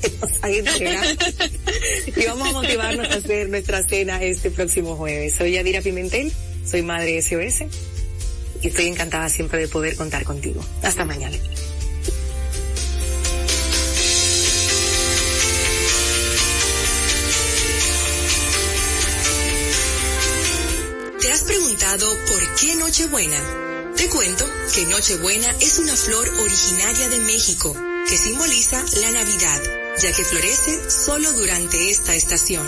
y 2.16 2.26
vamos 2.26 2.48
a 2.48 2.52
motivarnos 2.52 3.08
a 3.08 3.14
hacer 3.14 3.48
nuestra 3.48 3.82
cena 3.82 4.22
este 4.22 4.50
próximo 4.50 4.96
jueves. 4.96 5.34
Soy 5.34 5.52
Yadira 5.52 5.80
Pimentel, 5.80 6.30
soy 6.64 6.82
madre 6.82 7.20
SOS 7.22 7.64
y 8.62 8.68
estoy 8.68 8.86
encantada 8.86 9.30
siempre 9.30 9.60
de 9.60 9.68
poder 9.68 9.96
contar 9.96 10.24
contigo. 10.24 10.62
Hasta 10.82 11.06
mañana. 11.06 11.38
Preguntado 21.48 22.06
por 22.28 22.54
qué 22.54 22.76
Nochebuena? 22.76 23.92
Te 23.96 24.08
cuento 24.08 24.48
que 24.74 24.86
Nochebuena 24.86 25.50
es 25.60 25.80
una 25.80 25.96
flor 25.96 26.28
originaria 26.38 27.08
de 27.08 27.18
México 27.20 27.74
que 28.08 28.16
simboliza 28.16 28.84
la 29.00 29.10
Navidad 29.10 29.60
ya 30.00 30.12
que 30.12 30.24
florece 30.24 30.90
solo 30.90 31.32
durante 31.32 31.90
esta 31.90 32.14
estación. 32.14 32.64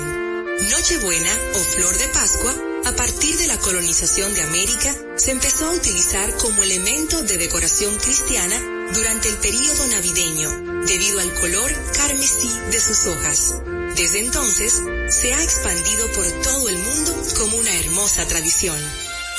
Nochebuena 0.68 1.31
o 1.55 1.59
flor 1.59 1.97
de 1.97 2.09
Pascua, 2.09 2.55
a 2.85 2.93
partir 2.93 3.37
de 3.37 3.47
la 3.47 3.59
colonización 3.59 4.35
de 4.35 4.43
América, 4.43 4.95
se 5.16 5.31
empezó 5.31 5.66
a 5.66 5.74
utilizar 5.74 6.35
como 6.39 6.64
elemento 6.64 7.22
de 7.22 7.39
decoración 7.39 7.95
cristiana 7.99 8.89
durante 8.93 9.28
el 9.28 9.37
período 9.37 9.87
navideño, 9.89 10.85
debido 10.87 11.20
al 11.20 11.33
color 11.35 11.72
carmesí 11.97 12.51
de 12.72 12.81
sus 12.81 13.07
hojas. 13.07 13.53
Desde 14.01 14.20
entonces, 14.20 14.82
se 15.11 15.34
ha 15.34 15.42
expandido 15.42 16.11
por 16.12 16.26
todo 16.40 16.70
el 16.70 16.78
mundo 16.78 17.22
como 17.36 17.59
una 17.59 17.78
hermosa 17.80 18.26
tradición. 18.26 18.80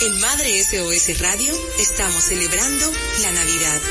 En 0.01 0.19
Madre 0.19 0.63
SOS 0.63 1.19
Radio 1.19 1.51
estamos 1.79 2.25
celebrando 2.25 2.91
la 3.23 3.31
Navidad. 3.31 3.81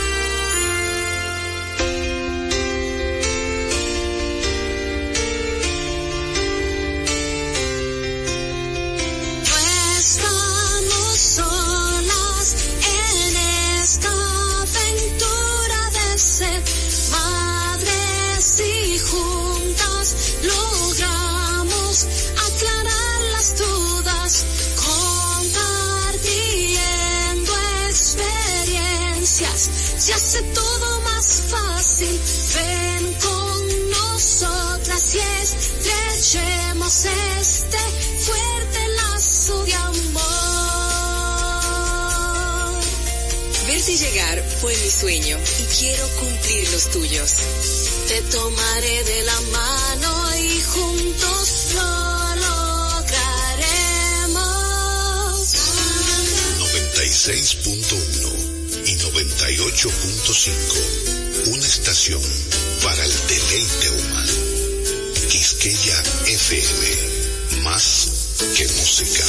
Fue 44.60 44.76
mi 44.76 44.90
sueño 44.90 45.38
y 45.58 45.62
quiero 45.78 46.06
cumplir 46.18 46.70
los 46.70 46.90
tuyos. 46.90 47.32
Te 48.08 48.20
tomaré 48.22 49.04
de 49.04 49.22
la 49.22 49.40
mano 49.52 50.36
y 50.36 50.60
juntos 50.60 51.68
lo 51.74 52.36
lograremos. 52.36 53.10
96.1 56.58 58.86
y 58.86 58.96
98.5. 58.96 61.46
Una 61.46 61.66
estación 61.66 62.20
para 62.82 63.04
el 63.04 63.12
deleite 63.26 63.90
humano. 63.90 64.32
Quisqueya 65.30 66.02
FM. 66.26 67.62
Más 67.62 68.08
que 68.56 68.66
música. 68.68 69.24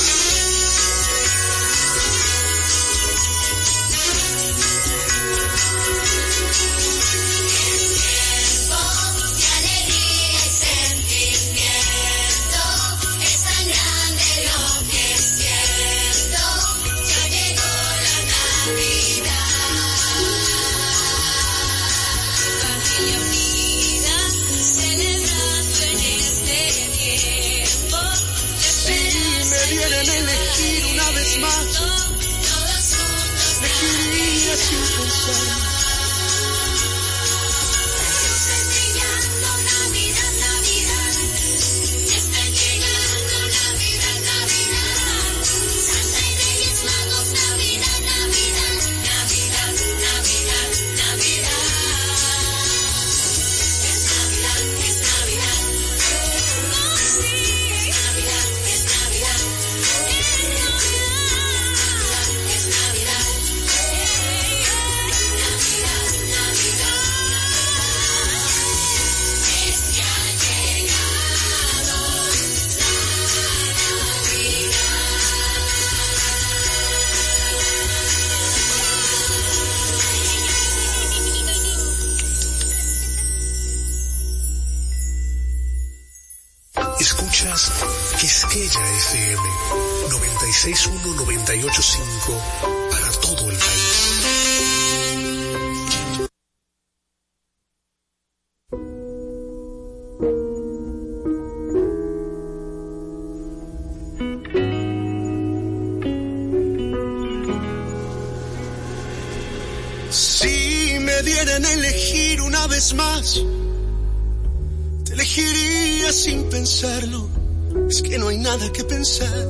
Nada 118.52 118.70
que 118.74 118.84
pensar. 118.84 119.46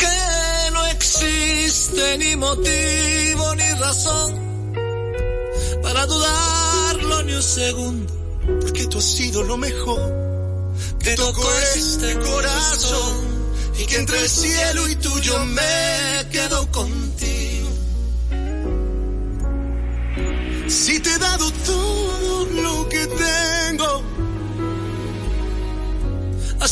que 0.00 0.16
no 0.72 0.86
existe 0.86 2.18
ni 2.18 2.34
motivo 2.36 3.54
ni 3.60 3.70
razón 3.84 4.30
para 5.82 6.06
dudarlo 6.06 7.22
ni 7.24 7.34
un 7.34 7.42
segundo. 7.42 8.12
Porque 8.62 8.86
tú 8.86 8.98
has 8.98 9.04
sido 9.04 9.44
lo 9.44 9.56
mejor 9.56 10.02
Que 10.98 11.14
tocó 11.14 11.48
este 11.76 12.18
corazón 12.18 13.14
y 13.78 13.86
que 13.86 13.96
entre 13.96 14.18
el 14.18 14.28
cielo 14.28 14.88
y 14.88 14.96
tuyo 14.96 15.44
me 15.44 16.28
quedo 16.32 16.58
contigo. 16.72 17.70
Si 20.68 21.00
te 21.00 21.10
he 21.14 21.18
dado 21.18 21.50
todo 21.66 22.01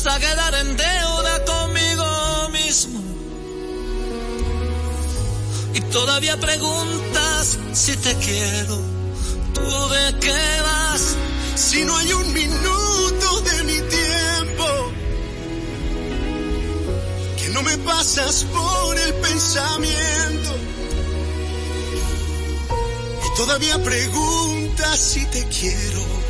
hasta 0.01 0.19
quedar 0.19 0.55
en 0.55 0.77
deuda 0.79 1.45
conmigo 1.45 2.49
mismo. 2.53 3.01
Y 5.75 5.81
todavía 5.93 6.41
preguntas 6.41 7.59
si 7.75 7.95
te 7.99 8.15
quiero, 8.17 8.79
tú 9.53 9.61
de 9.61 10.19
qué 10.21 10.61
vas. 10.63 11.17
si 11.55 11.85
no 11.85 11.95
hay 11.99 12.13
un 12.15 12.33
minuto 12.33 13.41
de 13.43 13.65
mi 13.65 13.79
tiempo 13.99 14.67
que 17.37 17.49
no 17.51 17.61
me 17.63 17.77
pasas 17.79 18.45
por 18.45 18.97
el 18.97 19.13
pensamiento. 19.15 20.51
Y 23.27 23.37
todavía 23.37 23.77
preguntas 23.83 24.99
si 24.99 25.27
te 25.27 25.47
quiero. 25.49 26.30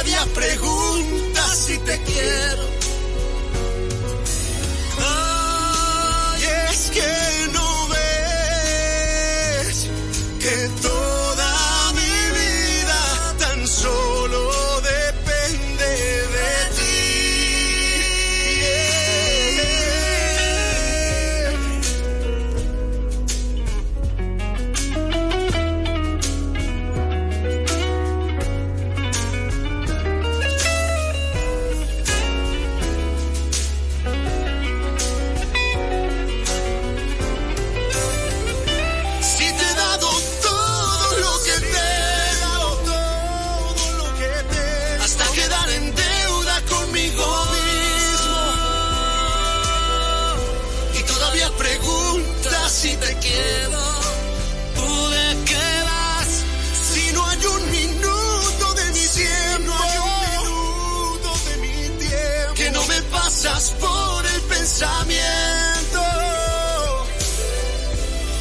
Todavía 0.00 0.24
preguntas 0.34 1.58
si 1.58 1.76
te 1.76 2.00
quiero. 2.04 2.62
Ay, 4.98 6.42
es 6.70 6.90
que 6.90 7.48
no 7.52 7.88
ves 7.88 9.88
que 10.40 10.68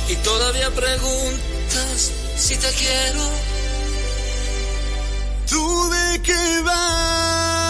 y 0.07 0.15
todavía 0.23 0.69
preguntas 0.71 2.11
si 2.37 2.55
te 2.55 2.67
quiero. 2.69 3.29
¿Tú 5.49 5.89
de 5.89 6.21
qué 6.21 6.61
vas? 6.63 7.68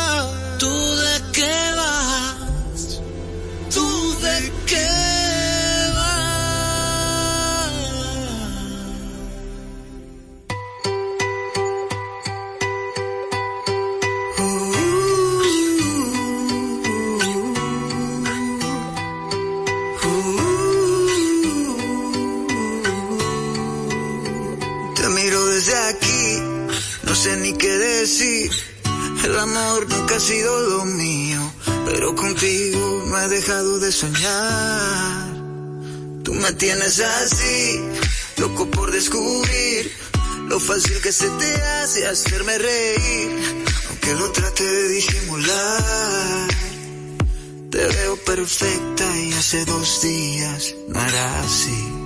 Decir. 28.09 28.51
El 29.23 29.37
amor 29.37 29.87
nunca 29.87 30.15
ha 30.15 30.19
sido 30.19 30.59
lo 30.61 30.85
mío, 30.85 31.39
pero 31.85 32.15
contigo 32.15 33.03
no 33.05 33.19
he 33.19 33.27
dejado 33.27 33.79
de 33.79 33.91
soñar. 33.91 35.27
Tú 36.23 36.33
me 36.33 36.51
tienes 36.53 36.99
así, 36.99 37.79
loco 38.37 38.65
por 38.71 38.91
descubrir 38.91 39.91
lo 40.47 40.59
fácil 40.59 40.99
que 41.03 41.11
se 41.11 41.29
te 41.29 41.53
hace 41.61 42.07
hacerme 42.07 42.57
reír, 42.57 43.29
aunque 43.89 44.13
lo 44.15 44.31
trate 44.31 44.63
de 44.63 44.89
disimular. 44.89 46.47
Te 47.69 47.85
veo 47.85 48.15
perfecta 48.25 49.05
y 49.17 49.33
hace 49.33 49.65
dos 49.65 50.01
días 50.01 50.75
no 50.87 50.99
era 50.99 51.41
así. 51.41 51.98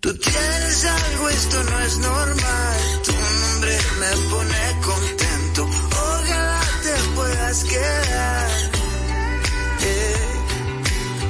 Tú 0.00 0.14
tienes 0.14 0.84
algo, 0.84 1.28
esto 1.28 1.62
no 1.64 1.80
es 1.80 1.98
normal. 1.98 2.78
Tu 3.04 3.12
nombre 3.12 3.78
me 4.00 4.30
pone 4.30 4.80
contento. 4.82 5.64
Ojalá 5.64 6.60
te 6.82 6.94
puedas 7.14 7.64
quedar. 7.64 8.50
Eh, 9.82 10.16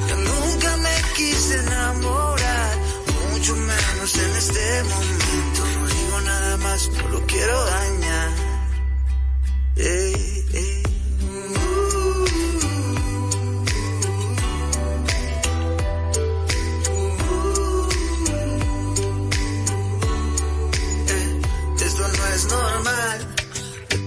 Yo 0.09 0.17
nunca 0.17 0.77
me 0.77 0.97
quise 1.17 1.59
enamorar, 1.59 2.77
mucho 3.33 3.57
menos 3.57 4.15
en 4.17 4.37
este 4.37 4.85
momento. 4.85 5.61
No 5.75 5.87
digo 5.87 6.21
nada 6.21 6.57
más, 6.59 6.91
no 6.91 7.09
lo 7.09 7.27
quiero 7.27 7.65
dañar. 7.65 8.31
Eh, 9.77 10.40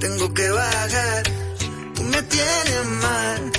tengo 0.03 0.33
que 0.33 0.49
bajar, 0.49 1.23
tú 1.95 2.03
me 2.03 2.21
tienes 2.23 2.85
mal. 3.01 3.51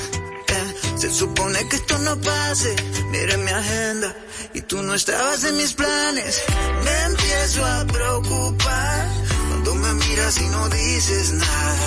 Se 0.96 1.10
supone 1.10 1.58
que 1.68 1.76
esto 1.76 1.98
no 2.00 2.20
pase, 2.20 2.76
mire 3.10 3.36
mi 3.38 3.50
agenda 3.50 4.14
y 4.52 4.60
tú 4.60 4.82
no 4.82 4.94
estabas 4.94 5.42
en 5.44 5.56
mis 5.56 5.72
planes. 5.72 6.42
Me 6.84 6.96
empiezo 7.10 7.64
a 7.64 7.86
preocupar 7.86 9.08
cuando 9.48 9.74
me 9.74 9.94
miras 9.94 10.38
y 10.38 10.46
no 10.48 10.68
dices 10.68 11.32
nada. 11.32 11.86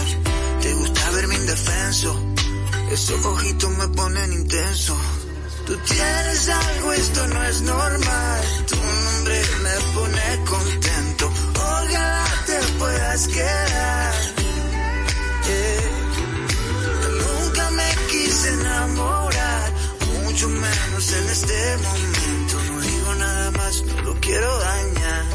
Te 0.61 0.73
gusta 0.73 1.11
verme 1.11 1.35
indefenso, 1.35 2.11
esos 2.91 3.25
ojitos 3.25 3.71
me 3.77 3.87
ponen 3.89 4.33
intenso. 4.33 4.97
Tú 5.67 5.77
tienes 5.77 6.49
algo, 6.49 6.93
esto 6.93 7.27
no 7.27 7.43
es 7.43 7.61
normal. 7.61 8.41
Tu 8.67 8.75
nombre 8.75 9.41
me 9.63 9.75
pone 9.93 10.45
contento. 10.45 11.31
Ojalá 11.55 12.25
te 12.47 12.57
puedas 12.79 13.27
quedar. 13.27 14.06
Mucho 20.38 20.49
menos 20.49 21.13
en 21.13 21.29
este 21.29 21.77
momento. 21.77 22.63
No 22.71 22.81
digo 22.81 23.15
nada 23.15 23.51
más, 23.51 23.83
no 23.85 24.01
lo 24.03 24.13
quiero 24.21 24.59
dañar. 24.59 25.25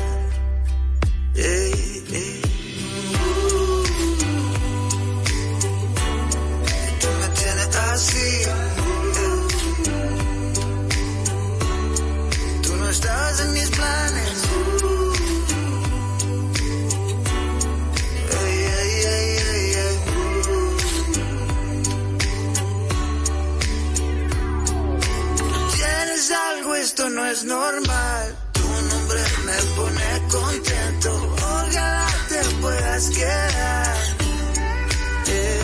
Eh, 35.35 35.61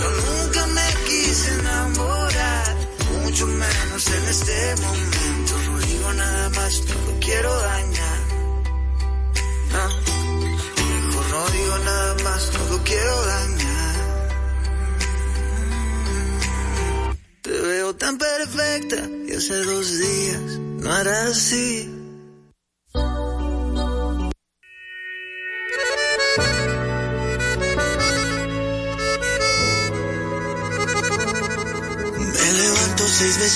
Yo 0.00 0.10
nunca 0.10 0.66
me 0.66 0.94
quise 1.06 1.48
enamorar, 1.60 2.76
mucho 3.22 3.46
menos 3.46 4.06
en 4.08 4.24
este 4.24 4.74
momento. 4.82 5.54
No 5.66 5.78
digo 5.78 6.12
nada 6.14 6.48
más, 6.50 6.82
no 6.86 7.20
quiero 7.20 7.56
dañar. 7.60 8.18
Mejor 11.06 11.26
no 11.30 11.50
digo 11.50 11.78
nada 11.84 12.14
más, 12.24 12.50
no 12.52 12.76
lo 12.76 12.82
quiero 12.82 13.26
dañar. 13.26 13.94
Te 17.42 17.50
veo 17.50 17.94
tan 17.94 18.18
perfecta 18.18 19.08
y 19.28 19.34
hace 19.36 19.54
dos 19.62 19.98
días 19.98 20.58
no 20.80 21.00
era 21.00 21.26
así. 21.28 21.97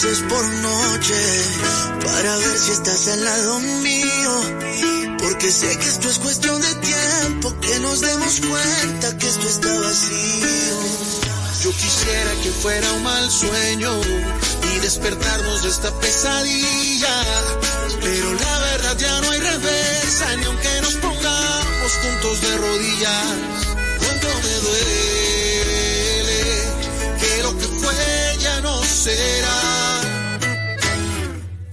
Veces 0.03 0.25
por 0.29 0.45
noche 0.45 1.15
para 2.05 2.37
ver 2.37 2.59
si 2.59 2.73
estás 2.73 3.09
al 3.09 3.25
lado 3.25 3.61
mío. 3.61 4.43
Porque 5.19 5.51
sé 5.51 5.77
que 5.79 5.87
esto 5.87 6.09
es 6.09 6.19
cuestión 6.19 6.61
de 6.61 6.75
tiempo, 6.77 7.55
que 7.61 7.79
nos 7.81 8.01
demos 8.01 8.41
cuenta 8.41 9.19
que 9.19 9.29
esto 9.29 9.47
está 9.47 9.81
vacío. 9.81 10.47
Yo 11.63 11.71
quisiera 11.71 12.33
que 12.43 12.51
fuera 12.51 12.93
un 12.95 13.03
mal 13.05 13.31
sueño 13.31 14.01
y 14.75 14.79
despertarnos 14.81 15.63
de 15.63 15.69
esta 15.69 15.91
pesadilla. 16.01 17.25
Pero 18.01 18.35
la 18.35 18.59
verdad 18.59 18.97
ya 18.99 19.21
no 19.21 19.31
hay 19.31 19.41
reversa, 19.41 20.37
ni 20.37 20.45
aunque 20.45 20.81
nos 20.83 20.95
pongamos 20.95 21.93
juntos 22.03 22.41
de 22.41 22.57
rodillas. 22.57 23.72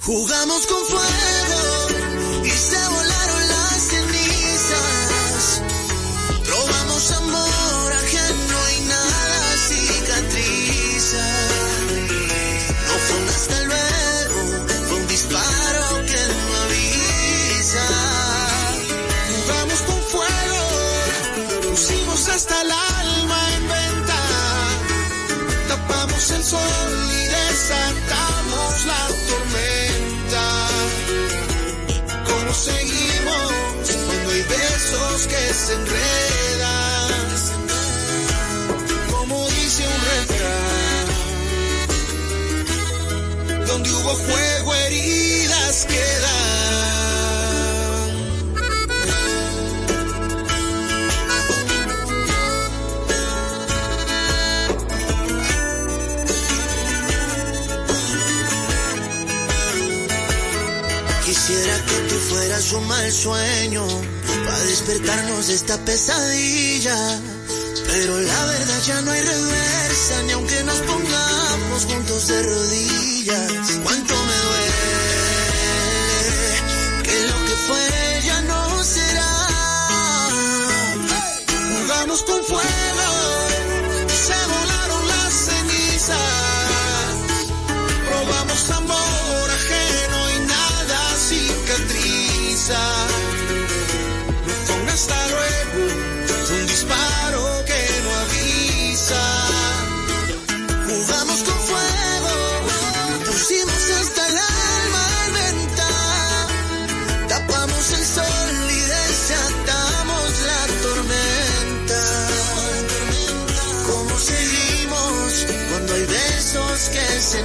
Jugamos 0.09 0.65
con 0.65 0.83
fuego 0.87 1.38
desenreda, 35.69 37.07
como 39.11 39.47
dice 39.49 39.83
un 39.85 40.01
refrán, 40.09 41.07
donde 43.67 43.91
hubo 43.91 44.15
fuego 44.15 44.73
heridas 44.73 45.85
quedan. 45.85 46.39
Quisiera 61.25 61.75
que 61.85 61.95
tú 62.09 62.15
fueras 62.15 62.73
un 62.73 62.87
mal 62.87 63.11
sueño 63.11 64.18
despertarnos 64.63 65.47
de 65.47 65.53
esta 65.53 65.77
pesadilla. 65.85 66.97
Pero 67.87 68.19
la 68.19 68.45
verdad 68.45 68.81
ya 68.85 69.01
no 69.01 69.11
hay 69.11 69.21
reversa, 69.21 70.23
ni 70.23 70.31
aunque 70.33 70.63
nos 70.63 70.77
pongamos 70.79 71.85
juntos 71.85 72.27
de 72.27 72.43
rodillas. 72.43 73.51
Cuánto 73.83 74.13
me 74.13 74.37
duele 74.45 74.69
que 77.03 77.27
lo 77.27 77.45
que 77.45 77.55
fue 77.67 78.21
ya 78.25 78.41
no 78.41 78.83
será. 78.83 79.31
Jugamos 81.81 82.23
con 82.23 82.43
fuego, 82.43 82.88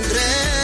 que 0.03 0.64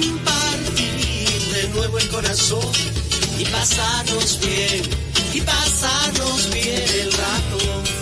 compartir 0.00 1.40
de 1.54 1.68
nuevo 1.74 1.98
el 1.98 2.08
corazón 2.08 2.72
y 3.38 3.44
pasarnos 3.44 4.40
bien, 4.40 4.82
y 5.34 5.40
pasarnos 5.40 6.50
bien 6.50 6.84
el 7.02 7.12
rato. 7.12 8.00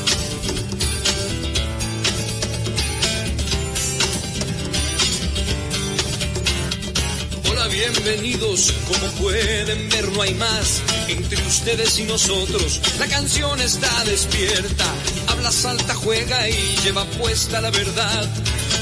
Bienvenidos. 7.78 8.72
Como 8.88 9.12
pueden 9.22 9.88
ver, 9.88 10.10
no 10.12 10.22
hay 10.22 10.34
más 10.34 10.82
entre 11.08 11.40
ustedes 11.46 11.98
y 11.98 12.04
nosotros. 12.04 12.80
La 12.98 13.06
canción 13.06 13.60
está 13.60 14.04
despierta, 14.04 14.84
habla, 15.28 15.52
salta, 15.52 15.94
juega 15.94 16.48
y 16.48 16.76
lleva 16.82 17.04
puesta 17.04 17.60
la 17.60 17.70
verdad. 17.70 18.28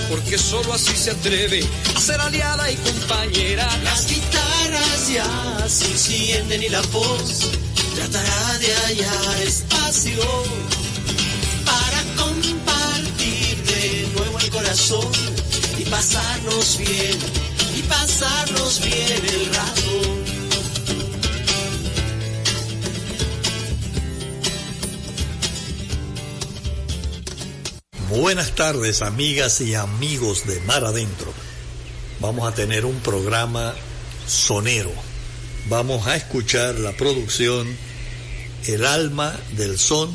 Porque 0.08 0.38
solo 0.38 0.72
así 0.72 0.96
se 0.96 1.10
atreve 1.10 1.64
a 1.94 2.00
ser 2.00 2.20
aliada 2.20 2.70
y 2.70 2.76
compañera. 2.76 3.68
Las 3.82 4.06
guitarras 4.06 5.08
ya 5.08 5.68
se 5.68 5.86
encienden 5.86 6.62
y 6.62 6.68
la 6.68 6.80
voz 6.82 7.50
tratará 7.94 8.58
de 8.58 8.74
hallar 8.74 9.42
espacio 9.42 10.22
para 11.64 12.02
compartir 12.24 13.62
de 13.64 14.08
nuevo 14.16 14.38
el 14.38 14.50
corazón 14.50 15.10
y 15.78 15.84
pasarnos 15.84 16.78
bien, 16.78 17.18
y 17.76 17.82
pasarnos 17.82 18.80
bien 18.80 19.26
el 19.26 19.54
rato. 19.54 20.15
Buenas 28.18 28.54
tardes, 28.54 29.02
amigas 29.02 29.60
y 29.60 29.74
amigos 29.74 30.46
de 30.46 30.58
Mar 30.60 30.86
Adentro. 30.86 31.34
Vamos 32.18 32.50
a 32.50 32.54
tener 32.54 32.86
un 32.86 32.98
programa 33.00 33.74
sonero. 34.26 34.90
Vamos 35.68 36.06
a 36.06 36.16
escuchar 36.16 36.76
la 36.76 36.92
producción 36.92 37.68
El 38.64 38.86
alma 38.86 39.38
del 39.58 39.78
son, 39.78 40.10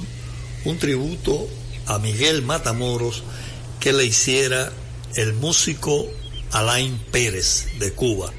un 0.66 0.80
tributo 0.80 1.48
a 1.86 2.00
Miguel 2.00 2.42
Matamoros 2.42 3.22
que 3.80 3.94
le 3.94 4.04
hiciera 4.04 4.72
el 5.14 5.34
músico 5.36 6.08
Alain 6.52 6.98
Pérez 7.12 7.68
de 7.78 7.94
Cuba. 7.94 8.34